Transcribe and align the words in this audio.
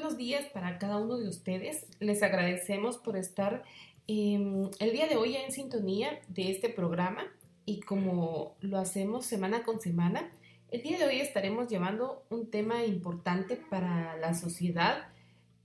Buenos 0.00 0.16
días 0.16 0.44
para 0.52 0.78
cada 0.78 0.98
uno 0.98 1.18
de 1.18 1.28
ustedes. 1.28 1.84
Les 1.98 2.22
agradecemos 2.22 2.98
por 2.98 3.16
estar 3.16 3.64
em, 4.06 4.70
el 4.78 4.92
día 4.92 5.08
de 5.08 5.16
hoy 5.16 5.34
en 5.34 5.50
sintonía 5.50 6.20
de 6.28 6.52
este 6.52 6.68
programa 6.68 7.24
y 7.66 7.80
como 7.80 8.56
lo 8.60 8.78
hacemos 8.78 9.26
semana 9.26 9.64
con 9.64 9.80
semana, 9.80 10.30
el 10.70 10.82
día 10.82 10.98
de 10.98 11.04
hoy 11.04 11.18
estaremos 11.18 11.66
llevando 11.66 12.24
un 12.30 12.48
tema 12.48 12.84
importante 12.84 13.56
para 13.56 14.16
la 14.18 14.34
sociedad 14.34 15.08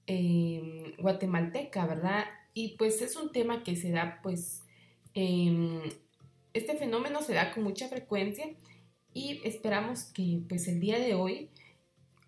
em, 0.08 0.96
guatemalteca, 0.98 1.86
¿verdad? 1.86 2.26
Y 2.56 2.76
pues 2.78 3.04
es 3.04 3.16
un 3.16 3.32
tema 3.32 3.62
que 3.62 3.76
se 3.76 3.92
da, 3.92 4.20
pues, 4.24 4.64
em, 5.14 5.80
este 6.56 6.76
fenómeno 6.76 7.22
se 7.22 7.36
da 7.36 7.54
con 7.54 7.64
mucha 7.64 7.88
frecuencia 7.88 8.48
y 9.14 9.42
esperamos 9.44 10.06
que 10.06 10.42
pues 10.50 10.68
el 10.68 10.80
día 10.80 10.98
de 10.98 11.14
hoy 11.14 11.52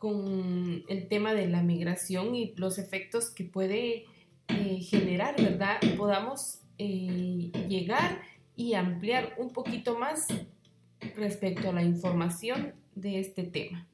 con 0.06 0.84
el 0.88 1.08
tema 1.08 1.34
de 1.34 1.48
la 1.48 1.64
migración 1.64 2.36
y 2.36 2.54
los 2.58 2.78
efectos 2.78 3.32
que 3.32 3.44
puede 3.44 4.06
eh, 4.50 4.80
generar, 4.82 5.36
¿verdad? 5.36 5.80
Podamos 5.98 6.60
eh, 6.78 7.50
llegar 7.68 8.22
y 8.56 8.76
ampliar 8.76 9.34
un 9.40 9.52
poquito 9.52 9.98
más 9.98 10.28
respecto 11.16 11.72
a 11.72 11.74
la 11.74 11.82
información 11.82 12.76
de 12.94 13.20
este 13.20 13.46
tema. 13.46 13.88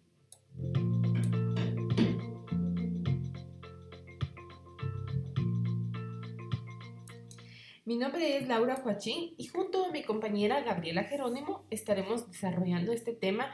Mi 7.85 7.95
nombre 7.95 8.35
es 8.35 8.49
Laura 8.49 8.75
Joachín 8.75 9.33
y 9.37 9.47
junto 9.47 9.85
a 9.85 9.91
mi 9.93 10.03
compañera 10.03 10.59
Gabriela 10.59 11.05
Jerónimo 11.05 11.63
estaremos 11.69 12.29
desarrollando 12.29 12.91
este 12.91 13.13
tema 13.13 13.49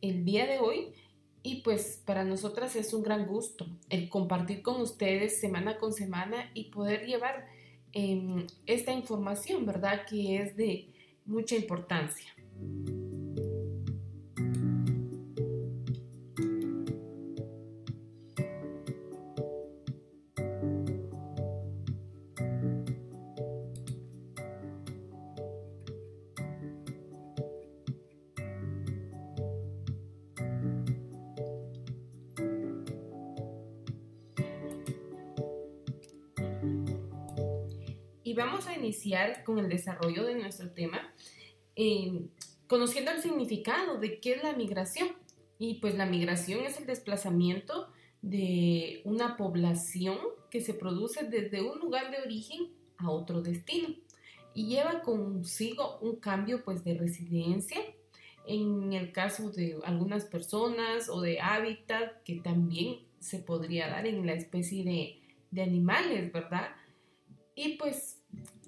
el 0.00 0.24
día 0.24 0.46
de 0.46 0.58
hoy 0.58 0.94
y 1.42 1.62
pues 1.62 2.02
para 2.04 2.24
nosotras 2.24 2.76
es 2.76 2.92
un 2.92 3.02
gran 3.02 3.26
gusto 3.26 3.66
el 3.90 4.08
compartir 4.08 4.62
con 4.62 4.80
ustedes 4.80 5.40
semana 5.40 5.78
con 5.78 5.92
semana 5.92 6.50
y 6.54 6.64
poder 6.64 7.06
llevar 7.06 7.46
em, 7.92 8.46
esta 8.66 8.92
información, 8.92 9.64
¿verdad? 9.64 10.04
Que 10.08 10.42
es 10.42 10.56
de 10.56 10.88
mucha 11.24 11.54
importancia. 11.54 12.34
Vamos 38.58 38.74
a 38.74 38.76
iniciar 38.76 39.44
con 39.44 39.60
el 39.60 39.68
desarrollo 39.68 40.24
de 40.24 40.34
nuestro 40.34 40.70
tema, 40.70 41.14
eh, 41.76 42.26
conociendo 42.66 43.12
el 43.12 43.22
significado 43.22 43.98
de 43.98 44.18
qué 44.18 44.32
es 44.32 44.42
la 44.42 44.52
migración. 44.52 45.10
Y 45.60 45.74
pues 45.74 45.94
la 45.94 46.06
migración 46.06 46.64
es 46.64 46.76
el 46.76 46.86
desplazamiento 46.86 47.86
de 48.20 49.00
una 49.04 49.36
población 49.36 50.18
que 50.50 50.60
se 50.60 50.74
produce 50.74 51.22
desde 51.22 51.62
un 51.62 51.78
lugar 51.78 52.10
de 52.10 52.20
origen 52.20 52.72
a 52.96 53.12
otro 53.12 53.42
destino 53.42 53.94
y 54.54 54.66
lleva 54.66 55.02
consigo 55.02 55.98
un 56.00 56.16
cambio 56.16 56.64
pues 56.64 56.82
de 56.82 56.94
residencia 56.94 57.78
en 58.44 58.92
el 58.92 59.12
caso 59.12 59.50
de 59.50 59.78
algunas 59.84 60.24
personas 60.24 61.08
o 61.08 61.20
de 61.20 61.40
hábitat 61.40 62.24
que 62.24 62.40
también 62.40 63.06
se 63.20 63.38
podría 63.38 63.86
dar 63.86 64.04
en 64.08 64.26
la 64.26 64.32
especie 64.32 64.82
de, 64.82 65.20
de 65.52 65.62
animales, 65.62 66.32
¿verdad? 66.32 66.70
Y 67.54 67.76
pues 67.76 68.17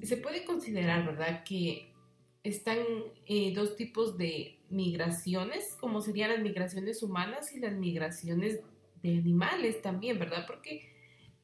se 0.03 0.17
puede 0.17 0.45
considerar, 0.45 1.05
¿verdad?, 1.07 1.45
que 1.45 1.93
están 2.43 2.79
eh, 3.27 3.53
dos 3.55 3.77
tipos 3.77 4.17
de 4.17 4.59
migraciones, 4.71 5.77
como 5.79 6.01
serían 6.01 6.31
las 6.31 6.41
migraciones 6.41 7.03
humanas 7.03 7.53
y 7.55 7.61
las 7.61 7.73
migraciones 7.75 8.61
de 9.03 9.11
animales 9.11 9.83
también, 9.83 10.19
¿verdad? 10.19 10.45
Porque 10.47 10.89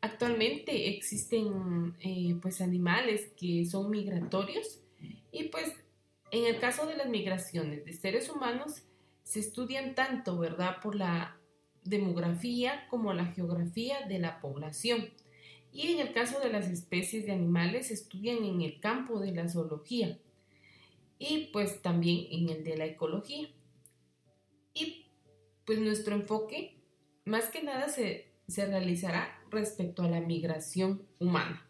actualmente 0.00 0.88
existen 0.88 1.94
eh, 2.00 2.36
pues 2.40 2.60
animales 2.60 3.32
que 3.36 3.64
son 3.66 3.90
migratorios 3.90 4.80
y 5.32 5.44
pues 5.44 5.72
en 6.30 6.46
el 6.46 6.60
caso 6.60 6.86
de 6.86 6.96
las 6.96 7.08
migraciones 7.08 7.84
de 7.84 7.92
seres 7.92 8.28
humanos 8.30 8.82
se 9.22 9.40
estudian 9.40 9.94
tanto, 9.94 10.38
¿verdad? 10.38 10.76
Por 10.82 10.94
la 10.94 11.36
demografía 11.84 12.86
como 12.88 13.12
la 13.12 13.26
geografía 13.26 14.06
de 14.06 14.18
la 14.18 14.40
población 14.40 15.10
y 15.76 15.92
en 15.92 16.00
el 16.00 16.14
caso 16.14 16.40
de 16.40 16.48
las 16.48 16.68
especies 16.68 17.26
de 17.26 17.32
animales 17.32 17.90
estudian 17.90 18.42
en 18.44 18.62
el 18.62 18.80
campo 18.80 19.20
de 19.20 19.32
la 19.32 19.46
zoología 19.46 20.18
y 21.18 21.50
pues 21.52 21.82
también 21.82 22.26
en 22.30 22.48
el 22.48 22.64
de 22.64 22.78
la 22.78 22.86
ecología. 22.86 23.50
Y 24.72 25.04
pues 25.66 25.78
nuestro 25.80 26.14
enfoque 26.14 26.78
más 27.26 27.50
que 27.50 27.62
nada 27.62 27.90
se, 27.90 28.26
se 28.48 28.64
realizará 28.64 29.38
respecto 29.50 30.02
a 30.02 30.08
la 30.08 30.20
migración 30.20 31.06
humana, 31.18 31.68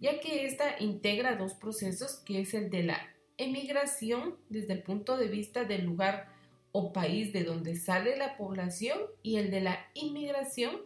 ya 0.00 0.18
que 0.20 0.46
esta 0.46 0.80
integra 0.80 1.36
dos 1.36 1.52
procesos 1.52 2.22
que 2.24 2.40
es 2.40 2.54
el 2.54 2.70
de 2.70 2.84
la 2.84 3.14
emigración 3.36 4.36
desde 4.48 4.72
el 4.72 4.82
punto 4.82 5.18
de 5.18 5.28
vista 5.28 5.64
del 5.64 5.84
lugar 5.84 6.32
o 6.72 6.94
país 6.94 7.34
de 7.34 7.44
donde 7.44 7.76
sale 7.76 8.16
la 8.16 8.38
población 8.38 8.98
y 9.22 9.36
el 9.36 9.50
de 9.50 9.60
la 9.60 9.86
inmigración 9.92 10.80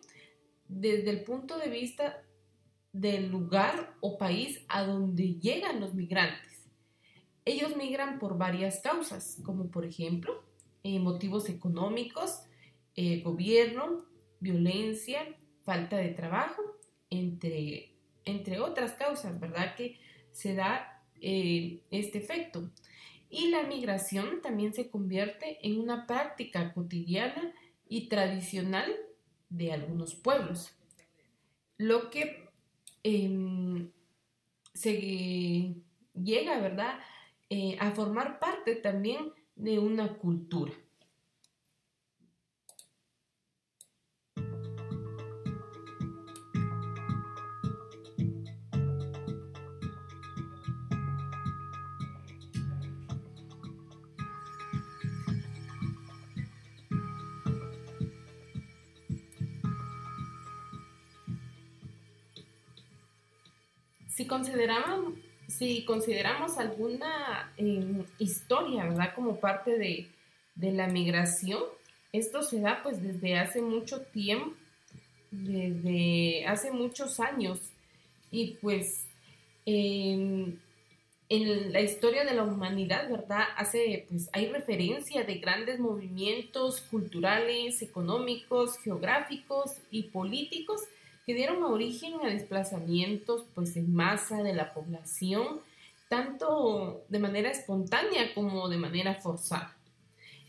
desde 0.67 1.11
el 1.11 1.23
punto 1.23 1.59
de 1.59 1.69
vista 1.69 2.26
del 3.01 3.29
lugar 3.31 3.95
o 4.01 4.17
país 4.17 4.65
a 4.69 4.83
donde 4.83 5.35
llegan 5.35 5.81
los 5.81 5.95
migrantes. 5.95 6.67
Ellos 7.45 7.77
migran 7.77 8.19
por 8.19 8.39
varias 8.39 8.81
causas, 8.81 9.39
como 9.45 9.71
por 9.71 9.85
ejemplo 9.85 10.43
eh, 10.83 10.99
motivos 10.99 11.49
económicos, 11.49 12.43
eh, 12.95 13.21
gobierno, 13.21 14.07
violencia, 14.41 15.37
falta 15.63 15.99
de 15.99 16.09
trabajo, 16.09 16.63
entre, 17.11 17.93
entre 18.25 18.61
otras 18.61 18.93
causas, 18.93 19.39
¿verdad? 19.39 19.75
Que 19.77 19.99
se 20.33 20.55
da 20.55 21.03
eh, 21.21 21.83
este 21.91 22.19
efecto. 22.19 22.71
Y 23.29 23.51
la 23.51 23.65
migración 23.65 24.41
también 24.41 24.73
se 24.73 24.89
convierte 24.89 25.59
en 25.63 25.79
una 25.79 26.07
práctica 26.07 26.73
cotidiana 26.73 27.53
y 27.89 28.09
tradicional 28.09 28.91
de 29.51 29.73
algunos 29.73 30.15
pueblos, 30.15 30.73
lo 31.77 32.11
que 32.11 32.46
Em, 33.09 33.93
se 34.75 35.77
llega, 36.13 36.59
¿verdad?, 36.61 36.99
eh, 37.49 37.77
a 37.79 37.93
formar 37.93 38.41
parte 38.41 38.75
también 38.75 39.33
de 39.55 39.79
una 39.79 40.15
cultura. 40.15 40.73
Si 64.27 64.29
consideramos, 64.29 65.15
si 65.47 65.85
consideramos 65.85 66.59
alguna 66.59 67.53
em, 67.57 68.05
historia, 68.19 68.85
¿verdad? 68.85 69.15
Como 69.15 69.39
parte 69.39 69.79
de, 69.79 70.09
la 70.57 70.89
migración, 70.89 71.63
esto 72.13 72.43
se 72.43 72.61
da 72.61 72.83
pues 72.83 73.01
desde 73.01 73.39
hace 73.39 73.61
mucho 73.61 74.01
tiempo, 74.01 74.57
desde 75.31 76.45
hace 76.47 76.73
muchos 76.73 77.21
años. 77.21 77.61
Y 78.33 78.57
pues 78.61 79.05
em, 79.65 80.59
en 81.29 81.73
la 81.73 81.81
historia 81.83 82.25
de 82.25 82.35
la 82.35 82.43
humanidad, 82.43 83.09
¿verdad? 83.09 83.45
Hace, 83.57 84.07
pues 84.09 84.29
hay 84.33 84.49
referencia 84.49 85.23
de 85.23 85.37
grandes 85.37 85.79
movimientos 85.79 86.81
culturales, 86.81 87.81
económicos, 87.81 88.79
geográficos 88.79 89.77
y 89.93 90.05
políticos 90.05 90.81
que 91.27 91.35
dieron 91.35 91.65
origen 91.65 92.15
a 92.23 92.29
desplazamientos 92.29 93.45
pues 93.53 93.77
en 93.77 93.93
masa 93.93 94.45
de 94.45 94.55
la 94.55 94.73
población, 94.73 95.61
tanto 96.09 97.05
de 97.09 97.19
manera 97.19 97.51
espontánea 97.51 98.33
como 98.33 98.69
de 98.69 98.77
manera 98.77 99.17
forzada. 99.17 99.77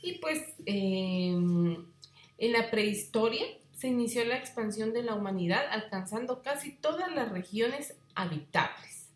Y 0.03 0.19
pues 0.19 0.39
em, 0.67 1.83
en 2.37 2.51
la 2.51 2.69
prehistoria 2.69 3.43
se 3.73 3.87
inició 3.87 4.23
la 4.25 4.37
expansión 4.37 4.93
de 4.93 5.01
la 5.01 5.15
humanidad 5.15 5.65
alcanzando 5.71 6.43
casi 6.43 6.73
todas 6.73 7.13
las 7.13 7.31
regiones 7.31 7.95
habitables. 8.13 9.09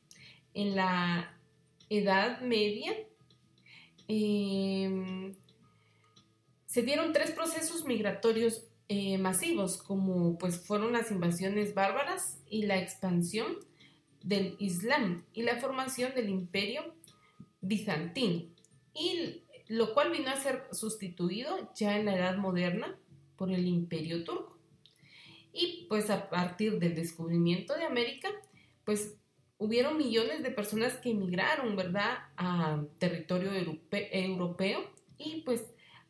En 0.56 0.76
la 0.76 1.32
Edad 1.90 2.42
Media 2.42 2.94
em, 4.08 5.36
se 6.66 6.82
dieron 6.82 7.14
tres 7.14 7.32
procesos 7.32 7.86
migratorios 7.86 8.64
eh, 8.94 9.18
masivos, 9.18 9.78
como 9.78 10.38
pues 10.38 10.60
fueron 10.60 10.92
las 10.92 11.12
invasiones 11.12 11.74
bárbaras 11.74 12.42
y 12.50 12.64
la 12.64 12.78
expansión 12.78 13.56
del 14.22 14.58
Islam 14.60 15.24
y 15.32 15.44
la 15.44 15.62
formación 15.62 16.14
del 16.14 16.28
imperio 16.28 16.94
bizantino, 17.62 18.50
y 18.94 19.44
lo 19.70 19.94
cual 19.94 20.12
vino 20.12 20.30
a 20.30 20.36
ser 20.36 20.66
sustituido 20.74 21.72
ya 21.74 21.98
en 21.98 22.06
la 22.06 22.18
Edad 22.18 22.36
Moderna 22.36 23.00
por 23.38 23.50
el 23.54 23.66
imperio 23.66 24.26
turco. 24.26 24.58
Y 25.54 25.86
pues 25.88 26.10
a 26.10 26.30
partir 26.30 26.78
del 26.78 26.94
descubrimiento 26.94 27.78
de 27.78 27.86
América, 27.86 28.28
pues 28.84 29.16
hubieron 29.58 29.98
millones 29.98 30.44
de 30.44 30.52
personas 30.52 30.98
que 30.98 31.12
emigraron, 31.12 31.78
¿verdad?, 31.78 32.18
a 32.36 32.84
territorio 33.00 33.54
europeo 33.54 34.82
y 35.18 35.44
pues 35.44 35.64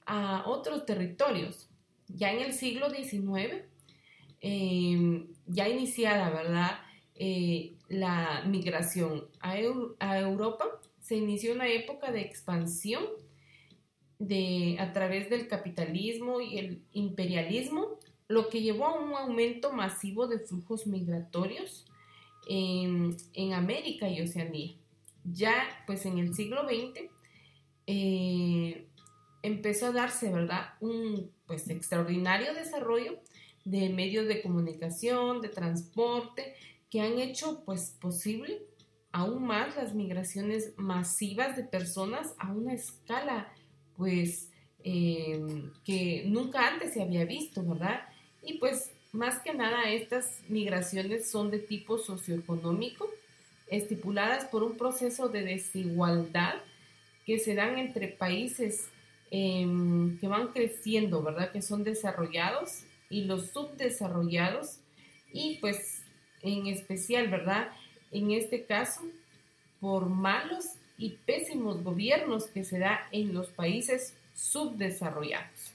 a 0.08 0.46
otros 0.48 0.88
territorios. 0.88 1.71
Ya 2.16 2.32
en 2.32 2.40
el 2.42 2.54
siglo 2.54 2.90
XIX, 2.90 3.64
em, 4.42 5.28
ya 5.48 5.68
iniciada, 5.68 6.30
¿verdad?, 6.30 6.80
eh, 7.16 7.76
la 7.88 8.44
migración 8.48 9.26
a, 9.42 9.60
Europa, 9.60 10.66
se 11.02 11.18
inició 11.18 11.54
una 11.54 11.68
época 11.68 12.12
de 12.12 12.22
expansión 12.22 13.04
de, 14.18 14.78
a 14.80 14.94
través 14.94 15.30
del 15.30 15.48
capitalismo 15.48 16.42
y 16.42 16.58
el 16.58 16.84
imperialismo, 16.94 18.00
lo 18.28 18.50
que 18.50 18.62
llevó 18.62 18.86
a 18.86 19.00
un 19.00 19.14
aumento 19.14 19.72
masivo 19.72 20.28
de 20.28 20.40
flujos 20.40 20.88
migratorios 20.88 21.86
en, 22.48 23.16
en 23.34 23.54
América 23.54 24.10
y 24.10 24.22
Oceanía. 24.22 24.76
Ya 25.24 25.54
pues 25.86 26.06
en 26.06 26.18
el 26.18 26.34
siglo 26.34 26.64
XX 26.64 27.10
eh, 27.88 28.88
empezó 29.44 29.88
a 29.88 29.92
darse, 29.92 30.32
¿verdad? 30.32 30.74
Un 30.80 31.32
pues 31.52 31.70
extraordinario 31.70 32.54
desarrollo 32.54 33.20
de 33.66 33.90
medios 33.90 34.26
de 34.26 34.42
comunicación, 34.42 35.42
de 35.42 35.50
transporte, 35.50 36.56
que 36.90 37.02
han 37.02 37.20
hecho 37.20 37.66
pues 37.66 37.94
posible 38.00 38.62
aún 39.12 39.44
más 39.44 39.76
las 39.76 39.94
migraciones 39.94 40.72
masivas 40.78 41.58
de 41.58 41.66
personas 41.66 42.34
a 42.38 42.54
una 42.54 42.74
escala 42.74 43.52
pues 43.98 44.50
eh, 44.86 45.44
que 45.84 46.24
nunca 46.28 46.70
antes 46.70 46.94
se 46.94 47.02
había 47.02 47.26
visto, 47.26 47.62
¿verdad? 47.66 48.00
Y 48.42 48.58
pues 48.58 48.90
más 49.12 49.40
que 49.40 49.54
nada 49.54 49.92
estas 49.92 50.40
migraciones 50.48 51.30
son 51.30 51.52
de 51.52 51.60
tipo 51.60 51.98
socioeconómico, 51.98 53.10
estipuladas 53.68 54.46
por 54.46 54.64
un 54.64 54.78
proceso 54.78 55.28
de 55.28 55.44
desigualdad 55.44 56.62
que 57.26 57.40
se 57.40 57.56
dan 57.56 57.78
entre 57.78 58.08
países 58.08 58.88
em, 59.32 60.18
que 60.20 60.28
van 60.28 60.50
creciendo, 60.50 61.24
¿verdad? 61.24 61.52
Que 61.52 61.62
son 61.62 61.84
desarrollados 61.84 62.84
y 63.10 63.24
los 63.24 63.50
subdesarrollados 63.52 64.78
y 65.34 65.58
pues 65.60 66.04
en 66.42 66.68
especial, 66.68 67.30
¿verdad? 67.30 67.70
En 68.12 68.32
este 68.32 68.66
caso, 68.66 69.02
por 69.80 70.08
malos 70.08 70.66
y 70.98 71.18
pésimos 71.26 71.84
gobiernos 71.84 72.46
que 72.46 72.64
se 72.64 72.80
da 72.80 73.08
en 73.12 73.34
los 73.34 73.48
países 73.48 74.14
subdesarrollados. 74.36 75.72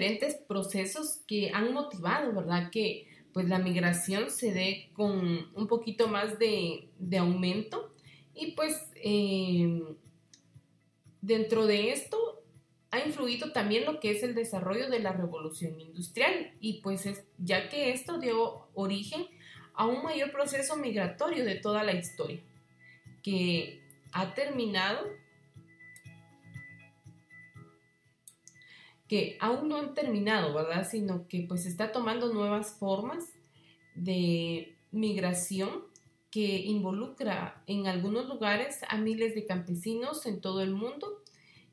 Diferentes 0.00 0.34
procesos 0.34 1.20
que 1.26 1.50
han 1.52 1.74
motivado, 1.74 2.32
¿verdad? 2.32 2.70
Que 2.70 3.06
pues 3.32 3.48
la 3.48 3.58
migración 3.58 4.30
se 4.30 4.52
dé 4.52 4.90
con 4.94 5.50
un 5.54 5.66
poquito 5.68 6.08
más 6.08 6.38
de, 6.38 6.88
aumento 7.18 7.92
y 8.34 8.52
pues 8.52 8.90
em, 8.96 9.82
dentro 11.20 11.66
de 11.66 11.92
esto 11.92 12.42
ha 12.90 13.00
influido 13.00 13.52
también 13.52 13.84
lo 13.84 14.00
que 14.00 14.10
es 14.10 14.22
el 14.22 14.34
desarrollo 14.34 14.88
de 14.88 15.00
la 15.00 15.12
revolución 15.12 15.78
industrial 15.78 16.54
y 16.60 16.80
pues 16.80 17.06
es, 17.06 17.22
ya 17.38 17.68
que 17.68 17.92
esto 17.92 18.18
dio 18.18 18.68
origen 18.74 19.26
a 19.74 19.86
un 19.86 20.02
mayor 20.02 20.32
proceso 20.32 20.76
migratorio 20.76 21.44
de 21.44 21.56
toda 21.56 21.84
la 21.84 21.92
historia 21.92 22.40
que 23.22 23.80
ha 24.12 24.34
terminado 24.34 25.06
que 29.10 29.36
aún 29.40 29.68
no 29.68 29.76
han 29.76 29.92
terminado, 29.92 30.54
¿verdad? 30.54 30.86
Sino 30.88 31.26
que 31.26 31.44
pues 31.48 31.66
está 31.66 31.90
tomando 31.90 32.32
nuevas 32.32 32.76
formas 32.78 33.24
de 33.96 34.76
migración 34.92 35.82
que 36.30 36.58
involucra 36.58 37.60
en 37.66 37.88
algunos 37.88 38.28
lugares 38.28 38.78
a 38.88 38.98
miles 38.98 39.34
de 39.34 39.46
campesinos 39.46 40.26
en 40.26 40.40
todo 40.40 40.62
el 40.62 40.70
mundo 40.70 41.24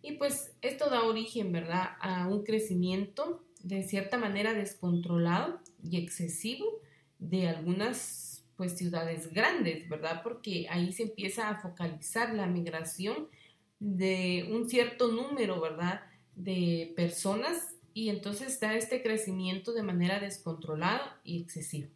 y 0.02 0.14
pues 0.14 0.56
esto 0.64 0.90
da 0.90 1.04
origen, 1.04 1.52
¿verdad?, 1.52 1.90
a 2.02 2.28
un 2.28 2.44
crecimiento 2.44 3.44
de 3.62 3.84
cierta 3.84 4.18
manera 4.18 4.54
descontrolado 4.54 5.60
y 5.84 5.98
excesivo 5.98 6.66
de 7.20 7.50
algunas 7.50 8.44
pues 8.56 8.80
ciudades 8.80 9.32
grandes, 9.32 9.88
¿verdad? 9.88 10.24
Porque 10.24 10.66
ahí 10.72 10.92
se 10.92 11.04
empieza 11.04 11.50
a 11.50 11.62
focalizar 11.62 12.34
la 12.34 12.48
migración 12.48 13.28
de 13.80 14.50
un 14.52 14.68
cierto 14.68 15.10
número, 15.12 15.62
¿verdad? 15.62 16.02
De 16.38 16.94
personas 16.96 17.76
y 17.94 18.10
entonces 18.10 18.54
está 18.54 18.76
este 18.76 19.02
crecimiento 19.02 19.74
de 19.74 19.82
manera 19.84 20.20
descontrolada 20.20 21.20
y 21.24 21.42
excesiva. 21.42 21.90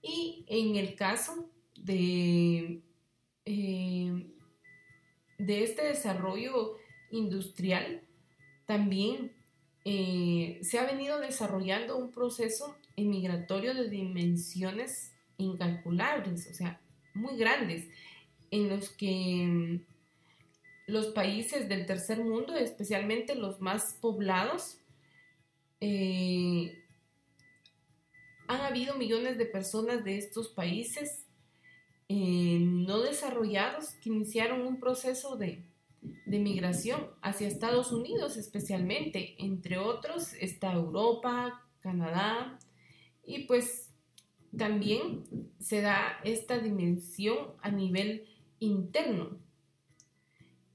Y 0.00 0.44
en 0.46 0.76
el 0.76 0.94
caso 0.94 1.50
de, 1.76 2.80
eh, 3.44 4.26
de 5.38 5.62
este 5.64 5.82
desarrollo 5.82 6.76
industrial, 7.10 8.02
también 8.64 9.32
eh, 9.84 10.60
se 10.62 10.78
ha 10.78 10.86
venido 10.86 11.18
desarrollando 11.18 11.96
un 11.96 12.12
proceso 12.12 12.76
emigratorio 12.96 13.74
de 13.74 13.90
dimensiones 13.90 15.12
incalculables, 15.36 16.48
o 16.48 16.54
sea, 16.54 16.80
muy 17.12 17.36
grandes, 17.36 17.88
en 18.50 18.68
los 18.68 18.90
que 18.90 19.80
los 20.86 21.06
países 21.08 21.68
del 21.68 21.86
tercer 21.86 22.22
mundo, 22.22 22.54
especialmente 22.54 23.34
los 23.34 23.60
más 23.60 23.94
poblados, 24.00 24.78
eh, 25.80 26.82
han 28.46 28.60
habido 28.60 28.96
millones 28.96 29.38
de 29.38 29.46
personas 29.46 30.04
de 30.04 30.18
estos 30.18 30.48
países 30.48 31.26
eh, 32.08 32.58
no 32.60 33.00
desarrollados 33.00 33.94
que 33.94 34.10
iniciaron 34.10 34.60
un 34.66 34.78
proceso 34.78 35.36
de, 35.36 35.64
de 36.02 36.38
migración 36.38 37.10
hacia 37.22 37.48
Estados 37.48 37.92
Unidos 37.92 38.36
especialmente. 38.36 39.34
Entre 39.38 39.78
otros 39.78 40.34
está 40.34 40.72
Europa, 40.72 41.66
Canadá 41.80 42.58
y 43.24 43.44
pues 43.46 43.90
también 44.56 45.24
se 45.58 45.80
da 45.80 46.20
esta 46.24 46.58
dimensión 46.58 47.54
a 47.62 47.70
nivel 47.70 48.28
interno 48.58 49.43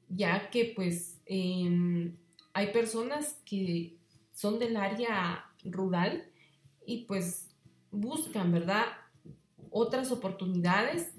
ya 0.09 0.49
que 0.49 0.73
pues 0.75 1.19
em, 1.25 2.15
hay 2.53 2.73
personas 2.73 3.37
que 3.45 3.95
son 4.33 4.59
del 4.59 4.75
área 4.75 5.45
rural 5.63 6.25
y 6.85 7.05
pues 7.05 7.47
buscan, 7.91 8.51
¿verdad? 8.51 8.85
Otras 9.69 10.11
oportunidades 10.11 11.11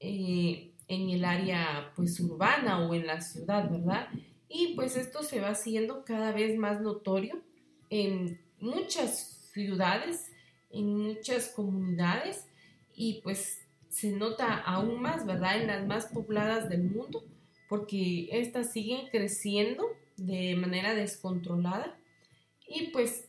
eh, 0.00 0.72
en 0.88 1.10
el 1.10 1.24
área 1.24 1.92
pues 1.94 2.18
urbana 2.20 2.86
o 2.86 2.94
en 2.94 3.06
la 3.06 3.20
ciudad, 3.20 3.70
¿verdad? 3.70 4.08
Y 4.48 4.74
pues 4.74 4.96
esto 4.96 5.22
se 5.22 5.40
va 5.40 5.50
haciendo 5.50 6.04
cada 6.04 6.32
vez 6.32 6.58
más 6.58 6.80
notorio 6.80 7.42
en 7.90 8.40
muchas 8.58 9.50
ciudades, 9.52 10.32
en 10.70 10.96
muchas 10.96 11.48
comunidades 11.48 12.46
y 12.94 13.20
pues 13.22 13.60
se 13.88 14.12
nota 14.12 14.56
aún 14.58 15.00
más, 15.00 15.24
¿verdad? 15.26 15.60
En 15.60 15.68
las 15.68 15.86
más 15.86 16.06
pobladas 16.06 16.68
del 16.68 16.84
mundo 16.84 17.24
porque 17.68 18.28
estas 18.32 18.72
siguen 18.72 19.08
creciendo 19.10 19.86
de 20.16 20.56
manera 20.56 20.94
descontrolada 20.94 21.98
y 22.66 22.88
pues 22.88 23.28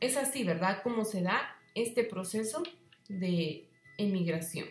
es 0.00 0.16
así, 0.16 0.44
¿verdad? 0.44 0.82
Como 0.82 1.04
se 1.04 1.22
da 1.22 1.56
este 1.74 2.04
proceso 2.04 2.62
de 3.08 3.68
emigración. 3.98 4.68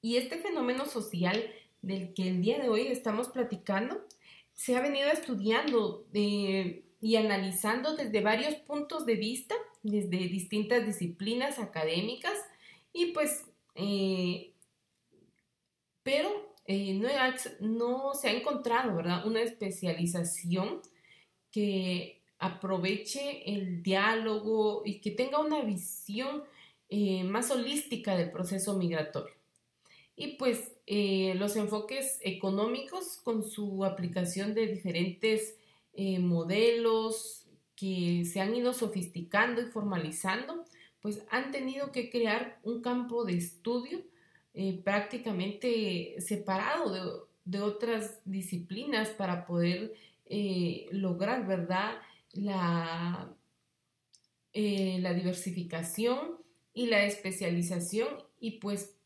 Y 0.00 0.16
este 0.16 0.38
fenómeno 0.38 0.86
social 0.86 1.52
del 1.82 2.14
que 2.14 2.28
el 2.28 2.42
día 2.42 2.58
de 2.58 2.68
hoy 2.68 2.86
estamos 2.88 3.28
platicando 3.28 4.04
se 4.58 4.76
ha 4.76 4.80
venido 4.80 5.08
estudiando 5.08 6.04
eh, 6.12 6.82
y 7.00 7.14
analizando 7.14 7.94
desde 7.94 8.20
varios 8.20 8.56
puntos 8.56 9.06
de 9.06 9.14
vista, 9.14 9.54
desde 9.84 10.16
distintas 10.16 10.84
disciplinas 10.84 11.60
académicas, 11.60 12.34
y 12.92 13.12
pues, 13.12 13.44
eh, 13.76 14.52
pero 16.02 16.56
eh, 16.66 17.00
no, 17.60 18.14
se 18.14 18.28
ha 18.28 18.32
encontrado, 18.32 18.96
¿verdad? 18.96 19.24
Una 19.24 19.42
especialización 19.42 20.82
que 21.52 22.20
aproveche 22.40 23.48
el 23.54 23.80
diálogo 23.84 24.82
y 24.84 25.00
que 25.00 25.12
tenga 25.12 25.38
una 25.38 25.62
visión 25.62 26.42
más 27.26 27.50
holística 27.50 28.16
del 28.16 28.32
proceso 28.32 28.76
migratorio. 28.76 29.37
Y 30.20 30.36
pues 30.36 30.72
eh, 30.84 31.34
los 31.36 31.54
enfoques 31.54 32.18
económicos 32.22 33.20
con 33.22 33.44
su 33.44 33.84
aplicación 33.84 34.52
de 34.52 34.66
diferentes 34.66 35.56
eh, 35.94 36.18
modelos 36.18 37.46
que 37.76 38.24
se 38.24 38.40
han 38.40 38.52
ido 38.56 38.72
sofisticando 38.72 39.62
y 39.62 39.66
formalizando, 39.66 40.64
pues 41.00 41.22
han 41.30 41.52
tenido 41.52 41.92
que 41.92 42.10
crear 42.10 42.58
un 42.64 42.82
campo 42.82 43.24
de 43.24 43.36
estudio 43.36 44.02
eh, 44.54 44.80
prácticamente 44.82 46.16
separado 46.18 47.24
de, 47.44 47.60
otras 47.60 48.20
disciplinas 48.24 49.08
para 49.10 49.46
poder 49.46 49.94
lograr, 50.90 51.46
¿verdad? 51.46 51.94
La, 52.32 53.34
la 54.52 55.14
diversificación 55.14 56.36
y 56.74 56.86
la 56.88 57.04
especialización 57.04 58.08
y 58.38 58.58
pues 58.58 58.97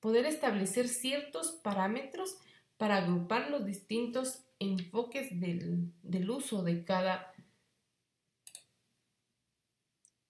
poder 0.00 0.26
establecer 0.26 0.88
ciertos 0.88 1.52
parámetros 1.52 2.36
para 2.76 2.96
agrupar 2.96 3.50
los 3.50 3.64
distintos 3.64 4.42
enfoques 4.58 5.38
del, 5.38 6.30
uso 6.30 6.62
de 6.62 6.84
cada, 6.84 7.32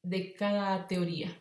de 0.02 0.34
cada 0.34 0.86
teoría. 0.86 1.39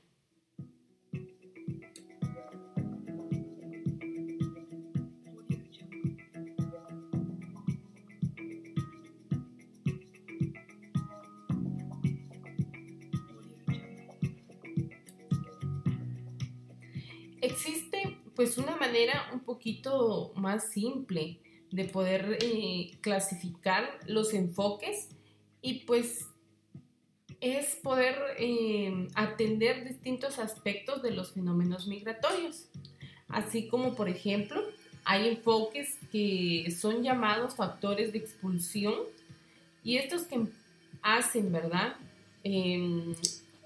Pues 18.40 18.58
una 18.58 18.78
manera 18.78 19.30
un 19.34 19.42
poquito 19.42 20.32
más 20.38 20.72
simple 20.72 21.40
de 21.72 21.84
poder 21.84 22.38
eh, 22.42 22.92
clasificar 23.02 24.00
los 24.06 24.34
enfoques 24.34 25.10
y 25.62 25.82
pues 25.82 26.26
es 27.42 27.76
poder 27.84 28.16
eh, 28.38 29.10
atender 29.14 29.86
distintos 29.86 30.40
aspectos 30.40 31.02
de 31.02 31.12
los 31.12 31.34
fenómenos 31.34 31.88
migratorios. 31.88 32.70
Así 33.28 33.68
como, 33.68 33.94
por 33.94 34.08
ejemplo, 34.08 34.64
hay 35.04 35.28
enfoques 35.28 35.98
que 36.10 36.74
son 36.80 37.04
llamados 37.04 37.58
factores 37.58 38.14
de 38.14 38.20
expulsión 38.20 38.96
y 39.84 39.98
estos 39.98 40.22
que 40.22 40.48
hacen, 41.02 41.52
¿verdad? 41.52 41.98
Em, 42.46 43.16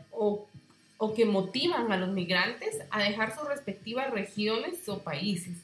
o 0.10 0.48
o 1.04 1.14
que 1.14 1.26
motivan 1.26 1.92
a 1.92 1.98
los 1.98 2.12
migrantes 2.12 2.80
a 2.90 3.04
dejar 3.04 3.36
sus 3.36 3.46
respectivas 3.46 4.10
regiones 4.12 4.88
o 4.88 5.04
países. 5.04 5.58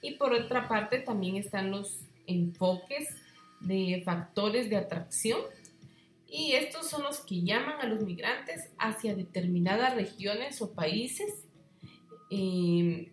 Y 0.00 0.12
por 0.12 0.32
otra 0.32 0.68
parte 0.68 1.00
también 1.00 1.34
están 1.34 1.72
los 1.72 2.02
enfoques 2.28 3.08
de 3.58 4.00
factores 4.04 4.70
de 4.70 4.76
atracción 4.76 5.40
y 6.28 6.52
estos 6.52 6.88
son 6.88 7.02
los 7.02 7.18
que 7.18 7.42
llaman 7.42 7.80
a 7.80 7.86
los 7.86 8.00
migrantes 8.02 8.70
hacia 8.78 9.16
determinadas 9.16 9.96
regiones 9.96 10.62
o 10.62 10.72
países 10.72 11.34
em, 12.30 13.08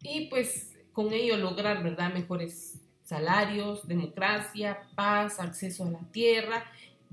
y 0.00 0.28
pues 0.30 0.78
con 0.94 1.12
ello 1.12 1.36
lograr 1.36 1.82
verdad 1.82 2.14
mejores 2.14 2.80
salarios, 3.04 3.86
democracia, 3.86 4.80
paz, 4.94 5.40
acceso 5.40 5.84
a 5.84 5.90
la 5.90 6.10
tierra 6.10 6.64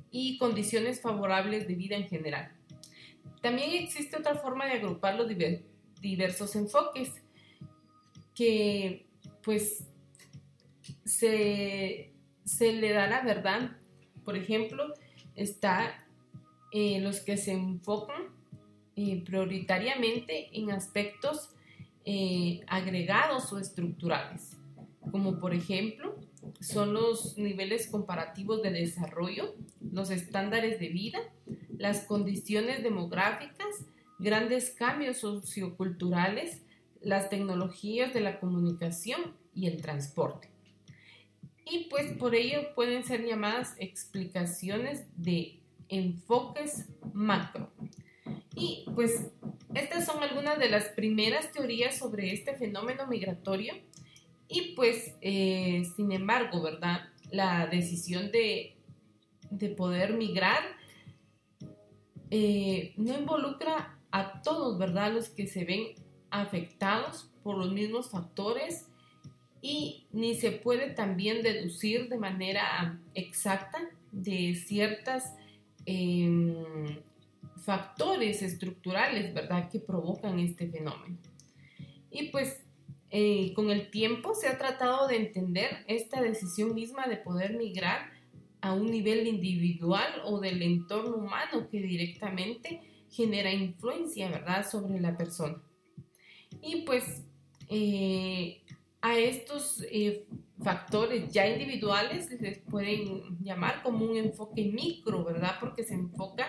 y 0.10 0.38
condiciones 0.38 1.02
favorables 1.02 1.68
de 1.68 1.76
vida 1.76 1.98
en 1.98 2.08
general. 2.08 2.59
También 3.42 3.84
existe 3.84 4.18
otra 4.18 4.36
forma 4.36 4.66
de 4.66 4.74
agrupar 4.74 5.16
los 5.16 5.30
diversos 6.02 6.56
enfoques 6.56 7.12
que 8.36 9.06
pues 9.44 9.86
se, 11.06 12.12
le 12.60 12.94
da 12.94 13.08
la 13.08 13.22
verdad. 13.22 13.78
Por 14.24 14.36
ejemplo, 14.36 14.94
está 15.36 16.06
eh, 16.72 17.00
los 17.02 17.22
que 17.22 17.38
se 17.38 17.54
enfocan 17.54 18.24
eh, 18.96 19.22
prioritariamente 19.26 20.50
en 20.58 20.72
aspectos 20.72 21.50
eh, 22.06 22.62
agregados 22.68 23.52
o 23.54 23.60
estructurales, 23.60 24.58
como 25.12 25.40
por 25.40 25.54
ejemplo 25.54 26.16
son 26.60 26.94
los 26.94 27.38
niveles 27.38 27.88
comparativos 27.88 28.62
de 28.62 28.72
desarrollo, 28.72 29.56
los 29.92 30.10
estándares 30.12 30.80
de 30.80 30.90
vida, 30.90 31.20
las 31.78 32.04
condiciones 32.04 32.84
demográficas, 32.84 33.86
grandes 34.20 34.72
cambios 34.72 35.18
socioculturales, 35.18 36.62
las 37.02 37.30
tecnologías 37.30 38.14
de 38.14 38.20
la 38.22 38.40
comunicación 38.40 39.34
y 39.54 39.68
el 39.68 39.82
transporte. 39.82 40.50
Y 41.66 41.88
pues 41.90 42.12
por 42.18 42.36
ello 42.36 42.74
pueden 42.76 43.04
ser 43.04 43.26
llamadas 43.26 43.76
explicaciones 43.78 45.06
de 45.16 45.60
enfoques 45.88 46.86
macro. 47.14 47.72
Y 48.56 48.86
pues 48.96 49.28
estas 49.76 50.06
son 50.06 50.24
algunas 50.24 50.58
de 50.60 50.70
las 50.70 50.86
primeras 50.90 51.52
teorías 51.52 51.98
sobre 51.98 52.34
este 52.34 52.56
fenómeno 52.56 53.08
migratorio. 53.08 53.74
Y 54.50 54.74
pues, 54.74 55.16
eh, 55.22 55.84
sin 55.96 56.12
embargo, 56.12 56.62
¿verdad? 56.62 57.02
La 57.32 57.68
decisión 57.68 58.32
de, 58.32 58.76
de 59.52 59.70
poder 59.70 60.14
migrar 60.14 60.64
eh, 62.32 62.94
no 62.98 63.18
involucra 63.18 64.00
a 64.12 64.42
todos, 64.42 64.78
¿verdad? 64.78 65.14
Los 65.14 65.30
que 65.30 65.48
se 65.48 65.66
ven 65.66 65.94
afectados 66.32 67.32
por 67.44 67.58
los 67.58 67.72
mismos 67.72 68.10
factores 68.10 68.88
y 69.62 70.08
ni 70.12 70.36
se 70.36 70.52
puede 70.52 70.92
también 70.92 71.44
deducir 71.44 72.10
de 72.10 72.18
manera 72.18 73.00
exacta 73.14 73.80
de 74.12 74.56
ciertas 74.56 75.36
em, 75.86 76.56
factores 77.64 78.42
estructurales, 78.42 79.34
¿verdad?, 79.34 79.70
que 79.70 79.80
provocan 79.80 80.40
este 80.40 80.68
fenómeno. 80.70 81.18
Y 82.10 82.30
pues 82.30 82.64
eh, 83.12 83.54
con 83.54 83.72
el 83.72 83.90
tiempo 83.90 84.36
se 84.36 84.48
ha 84.48 84.58
tratado 84.58 85.08
de 85.08 85.18
entender 85.18 85.84
esta 85.88 86.22
decisión 86.22 86.76
misma 86.76 87.08
de 87.08 87.18
poder 87.18 87.56
migrar 87.56 88.12
a 88.62 88.74
un 88.74 88.92
nivel 88.92 89.26
individual 89.28 90.22
o 90.26 90.40
del 90.40 90.62
entorno 90.62 91.16
humano 91.16 91.68
que 91.72 91.82
directamente 91.82 92.82
genera 93.10 93.52
influencia, 93.52 94.30
¿verdad?, 94.30 94.70
sobre 94.70 95.00
la 95.00 95.18
persona. 95.18 95.62
Y 96.62 96.82
pues 96.82 97.24
eh, 97.68 98.62
a 99.02 99.18
estos 99.18 99.84
eh, 99.92 100.28
factores 100.62 101.32
ya 101.32 101.48
individuales 101.48 102.30
les 102.40 102.60
pueden 102.60 103.40
llamar 103.42 103.82
como 103.82 104.06
un 104.06 104.18
enfoque 104.18 104.66
micro, 104.66 105.24
¿verdad? 105.24 105.56
Porque 105.60 105.84
se 105.84 105.96
enfoca 105.96 106.48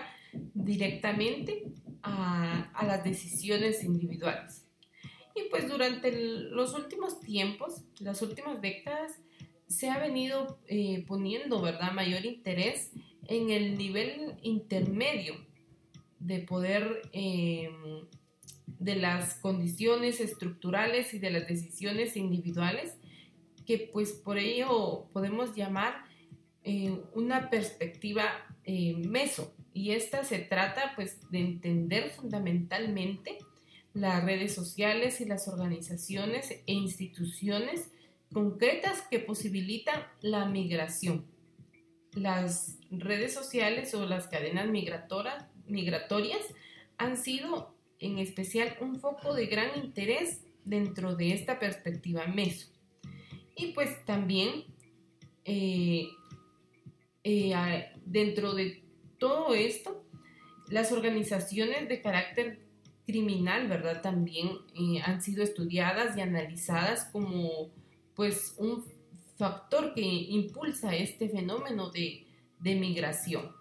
directamente 0.53 1.63
a, 2.03 2.69
a 2.73 2.85
las 2.85 3.03
decisiones 3.03 3.83
individuales. 3.83 4.60
Y 5.35 5.49
pues 5.49 5.69
durante 5.69 6.11
los 6.11 6.73
últimos 6.73 7.19
tiempos, 7.21 7.83
las 7.99 8.21
últimas 8.21 8.61
décadas, 8.61 9.19
se 9.67 9.89
ha 9.89 9.99
venido 9.99 10.59
eh, 10.67 11.05
poniendo, 11.07 11.61
¿verdad?, 11.61 11.93
mayor 11.93 12.25
interés 12.25 12.91
en 13.27 13.49
el 13.49 13.77
nivel 13.77 14.35
intermedio 14.41 15.35
de 16.19 16.39
poder 16.39 17.01
em, 17.13 18.05
de 18.79 18.95
las 18.95 19.35
condiciones 19.35 20.19
estructurales 20.19 21.13
y 21.13 21.19
de 21.19 21.31
las 21.31 21.47
decisiones 21.47 22.17
individuales, 22.17 22.97
que 23.65 23.89
pues 23.91 24.11
por 24.11 24.37
ello 24.37 25.07
podemos 25.13 25.55
llamar 25.55 26.03
eh, 26.63 26.99
una 27.13 27.49
perspectiva 27.49 28.25
eh, 28.65 28.95
meso. 28.95 29.53
Y 29.73 29.91
esta 29.91 30.23
se 30.23 30.39
trata 30.39 30.93
pues 30.95 31.19
de 31.31 31.39
entender 31.39 32.09
fundamentalmente 32.09 33.37
las 33.93 34.23
redes 34.23 34.53
sociales 34.53 35.21
y 35.21 35.25
las 35.25 35.47
organizaciones 35.47 36.51
e 36.51 36.73
instituciones 36.73 37.91
concretas 38.31 39.01
que 39.09 39.19
posibilitan 39.19 40.01
la 40.21 40.45
migración. 40.45 41.25
Las 42.13 42.77
redes 42.89 43.33
sociales 43.33 43.93
o 43.93 44.05
las 44.05 44.27
cadenas 44.27 44.67
migratorias 44.67 46.45
han 46.97 47.17
sido 47.17 47.75
en 47.99 48.19
especial 48.19 48.75
un 48.81 48.99
foco 48.99 49.33
de 49.33 49.45
gran 49.47 49.77
interés 49.83 50.41
dentro 50.65 51.15
de 51.15 51.33
esta 51.33 51.59
perspectiva 51.59 52.27
meso. 52.27 52.67
Y 53.55 53.73
pues 53.73 54.05
también 54.05 54.65
eh, 55.45 56.07
eh, 57.23 57.91
dentro 58.05 58.53
de 58.53 58.83
todo 59.17 59.53
esto, 59.53 60.03
las 60.69 60.91
organizaciones 60.91 61.87
de 61.87 62.01
carácter 62.01 62.60
criminal, 63.05 63.67
¿verdad? 63.67 64.01
También 64.01 64.49
eh, 64.75 65.01
han 65.03 65.21
sido 65.21 65.43
estudiadas 65.43 66.17
y 66.17 66.21
analizadas 66.21 67.05
como 67.11 67.69
pues 68.15 68.55
un 68.57 68.83
factor 69.37 69.93
que 69.93 70.01
impulsa 70.01 70.95
este 70.95 71.29
fenómeno 71.29 71.89
de, 71.89 72.27
de 72.59 72.75
migración. 72.75 73.60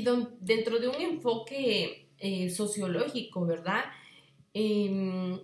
Y 0.00 0.04
dentro 0.40 0.78
de 0.78 0.88
un 0.88 1.00
enfoque 1.00 2.08
eh, 2.18 2.50
sociológico, 2.50 3.44
¿verdad? 3.44 3.84
Em, 4.54 5.38